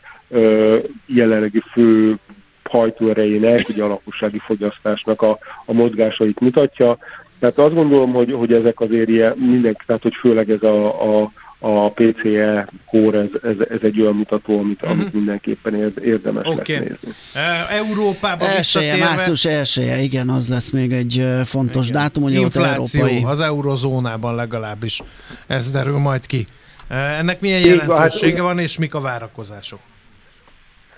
jelenlegi 1.05 1.61
fő 1.71 2.15
hajtóerejének, 2.63 3.69
ugye 3.69 3.83
a 3.83 3.87
lakossági 3.87 4.39
fogyasztásnak 4.39 5.21
a, 5.21 5.37
a 5.65 5.73
mozgásait 5.73 6.39
mutatja. 6.39 6.97
Tehát 7.39 7.57
azt 7.57 7.73
gondolom, 7.73 8.13
hogy, 8.13 8.31
hogy 8.31 8.53
ezek 8.53 8.79
azért 8.79 9.09
ilyen 9.09 9.37
mindenki, 9.37 9.83
tehát 9.85 10.01
hogy 10.01 10.15
főleg 10.15 10.49
ez 10.49 10.63
a, 10.63 11.21
a 11.21 11.31
a 11.65 11.91
PCE 11.91 12.67
kór, 12.85 13.15
ez, 13.15 13.27
ez, 13.43 13.55
ez 13.69 13.79
egy 13.81 14.01
olyan 14.01 14.15
mutató, 14.15 14.59
amit, 14.59 14.81
uh-huh. 14.81 14.99
amit 14.99 15.13
mindenképpen 15.13 15.93
érdemes 16.03 16.47
okay. 16.47 16.75
lesz 16.75 16.79
nézni. 16.79 17.09
Uh, 17.35 17.75
Európában 17.75 18.47
elsője, 18.47 18.95
március 18.95 19.45
elsője, 19.45 19.97
igen, 19.97 20.29
az 20.29 20.49
lesz 20.49 20.71
még 20.71 20.91
egy 20.91 21.25
fontos 21.45 21.89
igen. 21.89 22.01
dátum, 22.01 22.23
hogy 22.23 22.33
Infláció 22.33 23.01
ott 23.01 23.07
európai... 23.07 23.31
az 23.31 23.41
eurozónában 23.41 24.35
legalábbis, 24.35 25.01
ez 25.47 25.71
derül 25.71 25.97
majd 25.97 26.25
ki. 26.25 26.45
Ennek 26.89 27.41
milyen 27.41 27.59
jelentősége 27.59 28.35
hát, 28.35 28.45
van, 28.45 28.59
és 28.59 28.77
mik 28.77 28.93
a 28.93 29.01
várakozások? 29.01 29.79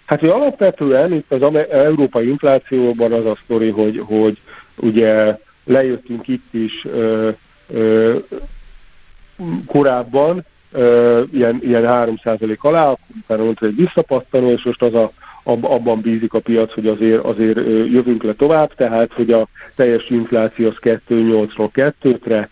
Hát, 0.06 0.20
hogy 0.20 0.30
alapvetően 0.30 1.14
itt 1.14 1.32
az 1.32 1.56
európai 1.70 2.28
inflációban 2.28 3.14
az 3.14 3.26
a 3.26 3.38
sztori, 3.44 3.70
hogy, 3.70 4.02
hogy 4.06 4.42
ugye 4.76 5.38
lejöttünk 5.64 6.28
itt 6.28 6.54
is 6.54 6.86
ö, 6.86 7.30
ö, 7.68 8.18
korábban, 9.66 10.46
ilyen, 11.32 11.60
ilyen 11.62 11.84
3% 11.86 12.60
alá, 12.60 12.96
utána 13.22 13.44
mondta 13.44 13.66
egy 13.66 13.76
visszapattanó, 13.76 14.50
és 14.50 14.64
most 14.64 14.82
az 14.82 14.94
a, 14.94 15.12
abban 15.44 16.02
bízik 16.02 16.34
a 16.34 16.40
piac, 16.40 16.74
hogy 16.74 16.88
azért, 16.88 17.24
azért 17.24 17.58
jövünk 17.92 18.24
le 18.24 18.34
tovább, 18.34 18.74
tehát 18.74 19.14
hogy 19.14 19.32
a 19.32 19.48
teljes 19.76 20.10
infláció 20.10 20.68
az 20.68 20.78
2,8-ról 20.82 21.94
2-re, 22.02 22.50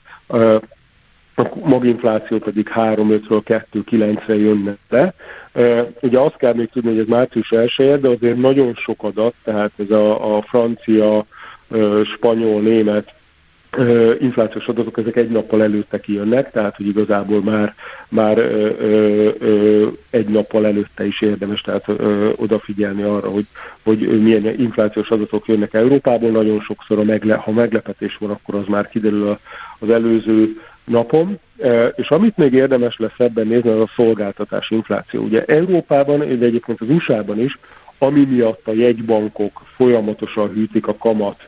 a 1.36 1.50
maginfláció 1.64 2.38
pedig 2.38 2.70
3,5-ről 2.76 3.64
2,9-re 3.74 4.36
jönne 4.36 4.78
le. 4.90 5.14
Ugye 6.02 6.20
azt 6.20 6.38
kell 6.38 6.54
még 6.54 6.70
tudni, 6.70 6.90
hogy 6.90 7.00
ez 7.00 7.08
március 7.08 7.52
1 7.52 8.00
de 8.00 8.08
azért 8.08 8.38
nagyon 8.38 8.74
sok 8.74 9.04
adat, 9.04 9.34
tehát 9.44 9.72
ez 9.78 9.90
a, 9.90 10.36
a 10.38 10.42
francia, 10.42 11.26
spanyol, 12.04 12.62
német 12.62 13.14
inflációs 14.20 14.68
adatok 14.68 14.98
ezek 14.98 15.16
egy 15.16 15.30
nappal 15.30 15.62
előtte 15.64 16.00
kijönnek, 16.00 16.52
tehát 16.52 16.76
hogy 16.76 16.88
igazából 16.88 17.44
már, 17.44 17.74
már 18.10 18.38
ö, 18.38 18.70
ö, 19.40 19.88
egy 20.10 20.28
nappal 20.28 20.66
előtte 20.66 21.06
is 21.06 21.22
érdemes 21.22 21.62
tehát 21.62 21.88
ö, 21.88 22.30
odafigyelni 22.36 23.02
arra, 23.02 23.30
hogy, 23.30 23.48
hogy 23.84 24.22
milyen 24.24 24.60
inflációs 24.60 25.10
adatok 25.10 25.48
jönnek 25.48 25.74
Európából. 25.74 26.30
Nagyon 26.30 26.60
sokszor, 26.60 27.00
a 27.00 27.04
megle, 27.04 27.36
ha 27.36 27.52
meglepetés 27.52 28.18
van, 28.18 28.30
akkor 28.30 28.56
az 28.56 28.68
már 28.68 28.90
kiderül 28.90 29.38
az 29.80 29.90
előző 29.90 30.56
napon. 30.86 31.40
És 31.96 32.10
amit 32.10 32.38
még 32.38 32.54
érdemes 32.54 32.98
lesz 32.98 33.18
ebben 33.20 33.48
nézni, 33.48 33.70
az 33.70 33.80
a 33.80 33.92
szolgáltatás 33.96 34.70
infláció. 34.72 35.24
Ugye 35.24 35.44
Európában, 35.46 36.20
de 36.20 36.46
egyébként 36.46 36.82
az 36.82 36.90
USA-ban 36.90 37.40
is, 37.40 37.60
ami 37.98 38.26
miatt 38.26 38.68
a 38.68 38.74
jegybankok 38.74 39.62
folyamatosan 39.76 40.50
hűtik 40.50 40.88
a 40.88 40.96
kamat 40.96 41.48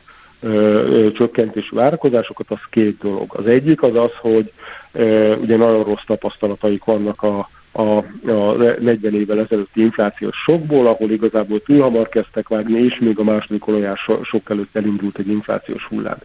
csökkentésű 1.12 1.76
várakozásokat, 1.76 2.50
az 2.50 2.60
két 2.70 2.98
dolog. 2.98 3.34
Az 3.36 3.46
egyik 3.46 3.82
az 3.82 3.94
az, 3.94 4.12
hogy 4.20 4.52
ugye 5.40 5.56
nagyon 5.56 5.84
rossz 5.84 6.04
tapasztalataik 6.06 6.84
vannak 6.84 7.22
a, 7.22 7.48
a, 7.72 7.96
a 8.30 8.52
40 8.80 9.14
évvel 9.14 9.40
ezelőtti 9.40 9.80
inflációs 9.80 10.36
sokból, 10.36 10.86
ahol 10.86 11.10
igazából 11.10 11.60
túl 11.60 11.80
hamar 11.80 12.08
kezdtek 12.08 12.48
vágni, 12.48 12.80
és 12.80 12.98
még 12.98 13.18
a 13.18 13.24
második 13.24 13.66
olajás 13.66 14.10
sok 14.22 14.50
előtt 14.50 14.76
elindult 14.76 15.18
egy 15.18 15.28
inflációs 15.28 15.84
hullám. 15.84 16.18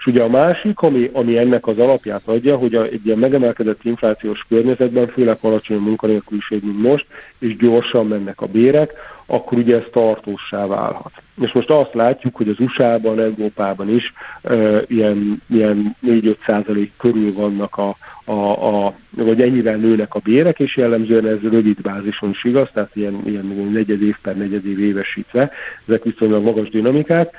És 0.00 0.06
ugye 0.06 0.22
a 0.22 0.28
másik, 0.28 0.80
ami, 0.80 1.10
ami 1.12 1.38
ennek 1.38 1.66
az 1.66 1.78
alapját 1.78 2.22
adja, 2.24 2.56
hogy 2.56 2.74
a, 2.74 2.84
egy 2.84 3.06
ilyen 3.06 3.18
megemelkedett 3.18 3.84
inflációs 3.84 4.46
környezetben, 4.48 5.08
főleg 5.08 5.38
alacsony 5.40 5.78
munkanélküliség, 5.78 6.62
mint 6.64 6.82
most, 6.82 7.06
és 7.38 7.56
gyorsan 7.56 8.06
mennek 8.06 8.40
a 8.40 8.46
bérek, 8.46 8.92
akkor 9.26 9.58
ugye 9.58 9.76
ez 9.76 9.84
tartósá 9.92 10.66
válhat. 10.66 11.12
És 11.40 11.52
most 11.52 11.70
azt 11.70 11.94
látjuk, 11.94 12.36
hogy 12.36 12.48
az 12.48 12.60
USA-ban, 12.60 13.20
Európában 13.20 13.88
is 13.88 14.12
e, 14.42 14.82
ilyen, 14.86 15.42
ilyen 15.50 15.96
4-5 16.06 16.36
százalék 16.46 16.92
körül 16.98 17.32
vannak 17.32 17.76
a, 17.76 17.96
a, 18.24 18.84
a, 18.84 18.94
vagy 19.10 19.40
ennyivel 19.40 19.76
nőnek 19.76 20.14
a 20.14 20.18
bérek, 20.18 20.58
és 20.60 20.76
jellemzően 20.76 21.26
ez 21.26 21.40
rövid 21.42 21.80
bázison 21.80 22.30
is 22.30 22.44
igaz, 22.44 22.68
tehát 22.72 22.96
ilyen, 22.96 23.22
ilyen 23.24 23.70
negyed 23.72 24.02
év 24.02 24.16
per 24.22 24.36
negyed 24.36 24.66
év 24.66 24.78
évesítve, 24.78 25.50
ezek 25.86 26.04
viszonylag 26.04 26.42
magas 26.42 26.68
dinamikák. 26.68 27.34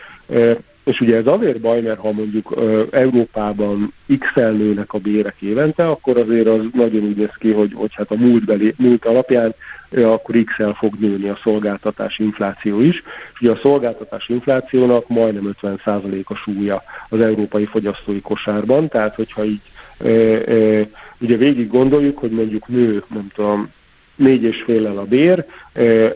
És 0.84 1.02
ugye 1.02 1.16
ez 1.16 1.28
azért 1.28 1.60
baj, 1.60 1.82
mert 1.82 2.00
ha 2.00 2.12
mondjuk 2.12 2.56
Európában 2.92 3.94
x 4.20 4.34
nőnek 4.36 4.94
a 4.94 4.98
bérek 4.98 5.36
évente, 5.40 5.88
akkor 5.88 6.18
azért 6.18 6.48
az 6.48 6.62
nagyon 6.74 7.04
úgy 7.04 7.16
néz 7.16 7.36
ki, 7.40 7.52
hogy, 7.52 7.74
hogy 7.74 7.94
hát 7.96 8.12
a 8.12 8.16
múltbeli, 8.16 8.74
múlt 8.78 9.06
alapján 9.06 9.54
akkor 9.96 10.44
x 10.44 10.54
fog 10.74 10.96
nőni 11.00 11.30
a 11.30 11.40
szolgáltatás 11.44 12.20
infláció 12.20 12.82
is. 12.82 13.04
És 13.34 13.42
ugye 13.42 13.52
a 13.52 13.60
szolgáltatás 13.62 14.30
inflációnak 14.30 15.08
majdnem 15.08 15.56
50% 15.62 16.24
a 16.24 16.36
súlya 16.36 16.84
az 17.10 17.20
európai 17.20 17.66
fogyasztói 17.66 18.22
kosárban, 18.22 18.88
tehát 18.88 19.16
hogyha 19.16 19.44
így 19.44 19.62
ugye 21.20 21.38
végig 21.38 21.68
gondoljuk, 21.68 22.18
hogy 22.18 22.32
mondjuk 22.32 22.68
nő, 22.68 23.04
nem 23.08 23.28
tudom, 23.34 23.70
négy 24.16 24.44
és 24.44 24.62
félel 24.62 24.98
a 24.98 25.06
bér, 25.06 25.46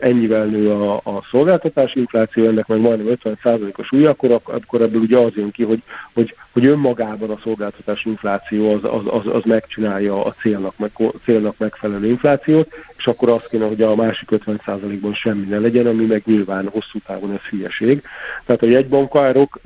ennyivel 0.00 0.44
nő 0.44 0.70
a, 0.70 0.94
a 0.94 1.22
szolgáltatás 1.30 1.94
infláció, 1.94 2.44
ennek 2.44 2.66
meg 2.66 2.80
majdnem 2.80 3.16
50%-os 3.24 3.92
új, 3.92 4.06
akkor, 4.06 4.40
akkor 4.44 4.82
ebből 4.82 5.00
ugye 5.00 5.18
az 5.18 5.34
jön 5.34 5.50
ki, 5.50 5.64
hogy, 5.64 5.82
hogy, 6.14 6.34
hogy 6.52 6.66
önmagában 6.66 7.30
a 7.30 7.38
szolgáltatás 7.42 8.04
infláció 8.04 8.72
az, 8.72 8.84
az, 8.84 9.02
az, 9.06 9.34
az 9.34 9.42
megcsinálja 9.44 10.24
a 10.24 10.34
célnak, 10.40 10.78
meg, 10.78 10.90
célnak 11.24 11.58
megfelelő 11.58 12.06
inflációt, 12.06 12.68
és 12.96 13.06
akkor 13.06 13.28
azt 13.28 13.48
kéne, 13.48 13.66
hogy 13.66 13.82
a 13.82 13.94
másik 13.94 14.28
50%-ban 14.32 15.14
semmi 15.14 15.46
ne 15.46 15.58
legyen, 15.58 15.86
ami 15.86 16.04
meg 16.04 16.22
nyilván 16.24 16.68
hosszú 16.68 16.98
távon 17.06 17.32
ez 17.32 17.40
hülyeség. 17.50 18.02
Tehát 18.46 18.62
a 18.62 18.66
jegybankárok 18.66 19.60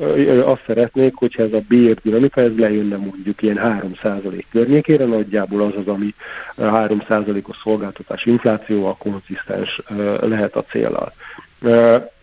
azt 0.45 0.63
szeretnék, 0.67 1.15
hogyha 1.15 1.43
ez 1.43 1.53
a 1.53 1.63
bér 1.69 1.99
dinamika, 2.03 2.41
ez 2.41 2.57
lejönne 2.57 2.97
mondjuk 2.97 3.43
ilyen 3.43 3.61
3% 4.03 4.43
környékére, 4.51 5.05
nagyjából 5.05 5.63
az 5.63 5.75
az, 5.77 5.87
ami 5.87 6.15
3%-os 6.57 7.57
szolgáltatás 7.63 8.25
infláció 8.25 8.87
a 8.87 8.97
lehet 10.21 10.57
a 10.57 10.65
célral. 10.65 11.13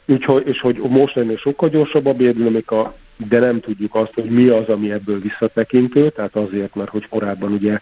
Úgyhogy, 0.06 0.48
és 0.48 0.60
hogy 0.60 0.78
most 0.78 1.18
ennél 1.18 1.38
sokkal 1.38 1.70
gyorsabb 1.70 2.06
a 2.06 2.14
bérdinamika, 2.14 2.94
de 3.30 3.40
nem 3.40 3.60
tudjuk 3.60 3.96
azt, 3.96 4.14
hogy 4.14 4.30
mi 4.30 4.48
az, 4.48 4.70
ami 4.70 4.92
ebből 4.92 5.20
visszatekintő, 5.20 6.10
tehát 6.10 6.36
azért, 6.36 6.76
mert 6.76 6.90
hogy 6.90 7.08
korábban 7.08 7.52
ugye 7.52 7.80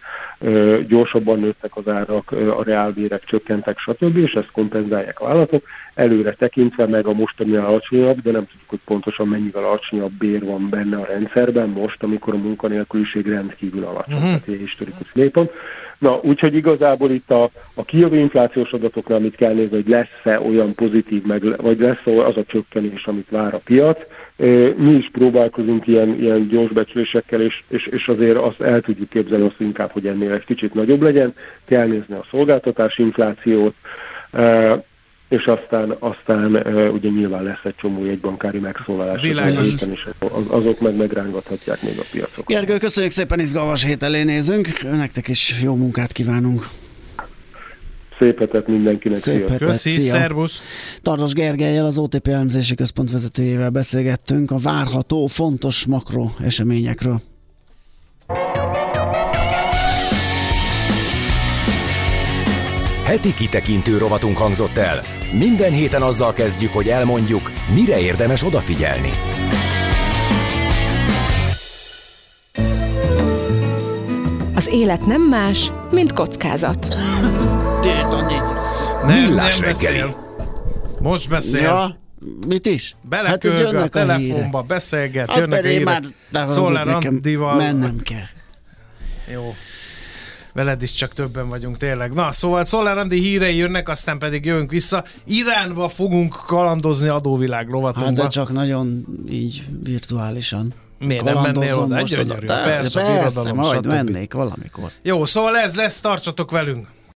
gyorsabban 0.87 1.39
nőttek 1.39 1.75
az 1.75 1.87
árak, 1.87 2.31
a 2.31 2.63
reálbérek 2.63 3.23
csökkentek, 3.23 3.77
stb., 3.77 4.17
és 4.17 4.33
ezt 4.33 4.51
kompenzálják 4.51 5.19
a 5.19 5.25
vállalatok. 5.25 5.63
Előre 5.93 6.33
tekintve 6.33 6.87
meg 6.87 7.07
a 7.07 7.13
mostani 7.13 7.55
alacsonyabb, 7.55 8.21
de 8.21 8.31
nem 8.31 8.45
tudjuk, 8.45 8.69
hogy 8.69 8.79
pontosan 8.85 9.27
mennyivel 9.27 9.63
alacsonyabb 9.63 10.11
bér 10.11 10.45
van 10.45 10.69
benne 10.69 10.97
a 10.97 11.05
rendszerben 11.05 11.69
most, 11.69 12.03
amikor 12.03 12.33
a 12.33 12.37
munkanélküliség 12.37 13.27
rendkívül 13.27 13.83
alacsony, 13.83 14.13
uh-huh. 14.13 14.29
tehát 14.29 14.47
egy 14.47 14.59
historikus 14.59 15.11
mélypont. 15.13 15.51
Na, 15.99 16.19
úgyhogy 16.23 16.55
igazából 16.55 17.11
itt 17.11 17.31
a, 17.31 17.51
a 17.73 17.83
kijövő 17.83 18.17
inflációs 18.17 18.71
adatoknál, 18.71 19.17
amit 19.17 19.35
kell 19.35 19.53
nézni, 19.53 19.75
hogy 19.75 19.87
lesz-e 19.87 20.39
olyan 20.39 20.75
pozitív, 20.75 21.23
meg, 21.23 21.61
vagy 21.61 21.79
lesz 21.79 22.05
az 22.05 22.37
a 22.37 22.43
csökkenés, 22.47 23.05
amit 23.07 23.29
vár 23.29 23.53
a 23.53 23.61
piac. 23.65 23.99
Mi 24.77 24.91
is 24.91 25.09
próbálkozunk 25.11 25.87
ilyen, 25.87 26.19
ilyen 26.19 26.47
gyors 26.47 26.71
becslésekkel, 26.71 27.41
és, 27.41 27.63
és, 27.67 27.87
és 27.87 28.07
azért 28.07 28.37
azt 28.37 28.61
el 28.61 28.81
tudjuk 28.81 29.09
képzelni 29.09 29.45
azt 29.45 29.59
inkább, 29.59 29.91
hogy 29.91 30.07
ennél 30.07 30.31
egy 30.31 30.45
kicsit 30.45 30.73
nagyobb 30.73 31.01
legyen. 31.01 31.33
Kell 31.65 31.87
nézni 31.87 32.15
a 32.15 32.25
szolgáltatás 32.29 32.97
inflációt, 32.97 33.73
és 35.29 35.45
aztán, 35.45 35.95
aztán 35.99 36.55
ugye 36.93 37.09
nyilván 37.09 37.43
lesz 37.43 37.63
egy 37.63 37.75
csomó 37.75 38.05
jegybankári 38.05 38.59
megszólalás, 38.59 39.21
Világos. 39.21 39.73
és 39.73 40.07
azok 40.47 40.79
meg 40.79 40.95
megrángathatják 40.95 41.81
még 41.81 41.99
a 41.99 42.03
piacokat. 42.11 42.45
Gergő, 42.45 42.77
köszönjük 42.77 43.11
szépen, 43.11 43.39
izgalmas 43.39 43.83
hét 43.83 44.03
elé 44.03 44.23
nézünk. 44.23 44.83
Nektek 44.83 45.27
is 45.27 45.61
jó 45.63 45.75
munkát 45.75 46.11
kívánunk. 46.11 46.67
Szép 48.19 48.39
hetet 48.39 48.67
mindenkinek. 48.67 49.17
Szép 49.17 49.49
hetet, 49.49 49.67
Köszi, 49.67 49.89
szia. 49.89 50.11
szervusz! 50.11 50.61
Tardos 51.01 51.33
Gergelyel, 51.33 51.85
az 51.85 51.97
OTP 51.97 52.27
elemzési 52.27 52.75
központ 52.75 53.11
vezetőjével 53.11 53.69
beszélgettünk 53.69 54.51
a 54.51 54.57
várható 54.57 55.27
fontos 55.27 55.85
makro 55.85 56.29
eseményekről. 56.43 57.21
Heti 63.15 63.33
kitekintő 63.33 63.97
rovatunk 63.97 64.37
hangzott 64.37 64.77
el. 64.77 65.01
Minden 65.31 65.71
héten 65.71 66.01
azzal 66.01 66.33
kezdjük, 66.33 66.73
hogy 66.73 66.87
elmondjuk, 66.89 67.51
mire 67.73 67.99
érdemes 67.99 68.43
odafigyelni. 68.43 69.09
Az 74.55 74.67
élet 74.71 75.05
nem 75.05 75.21
más, 75.21 75.71
mint 75.91 76.13
kockázat. 76.13 76.95
Nem, 79.05 79.23
Millás 79.23 79.59
nem 79.59 79.69
reggeli. 79.69 79.97
beszél. 79.97 80.37
Most 80.99 81.29
beszél. 81.29 81.61
Ja, 81.61 81.99
mit 82.47 82.65
is? 82.65 82.95
Belekölg 83.01 83.55
így 83.55 83.61
a 83.65 83.71
jönnek 83.71 83.89
telefonba, 83.89 84.33
hírek. 84.57 84.65
beszélget, 84.65 85.29
Hát 85.29 85.37
jönnek 85.39 85.63
a 85.63 85.67
hírek. 85.67 86.03
már 86.31 86.47
Szolár 86.47 86.87
Andival. 86.87 87.55
mennem 87.55 87.97
kell. 88.03 88.27
Jó. 89.33 89.53
Veled 90.55 90.83
is 90.83 90.93
csak 90.93 91.13
többen 91.13 91.49
vagyunk 91.49 91.77
tényleg. 91.77 92.13
Na, 92.13 92.31
szóval 92.31 92.65
Szolár 92.65 92.97
Andi 92.97 93.19
hírei 93.19 93.55
jönnek, 93.55 93.89
aztán 93.89 94.19
pedig 94.19 94.45
jövünk 94.45 94.71
vissza. 94.71 95.03
Iránba 95.23 95.89
fogunk 95.89 96.43
kalandozni 96.47 97.07
adóvilág 97.09 97.63
Hát 97.65 97.73
rovatunkba. 97.73 98.21
de 98.21 98.27
csak 98.27 98.51
nagyon 98.51 99.05
így 99.29 99.63
virtuálisan. 99.83 100.73
Miért 100.99 101.23
nem 101.23 101.41
mennél 101.41 101.73
oda? 101.77 101.95
most 101.99 102.15
Gyönyörű. 102.15 102.45
Persze, 102.45 102.99
persze 102.99 103.13
birodalom, 103.13 103.57
majd 103.57 103.85
mennék 103.85 104.33
valamikor. 104.33 104.91
Jó, 105.01 105.25
szóval 105.25 105.57
ez 105.57 105.75
lesz, 105.75 105.99
tartsatok 105.99 106.51
velünk. 106.51 106.87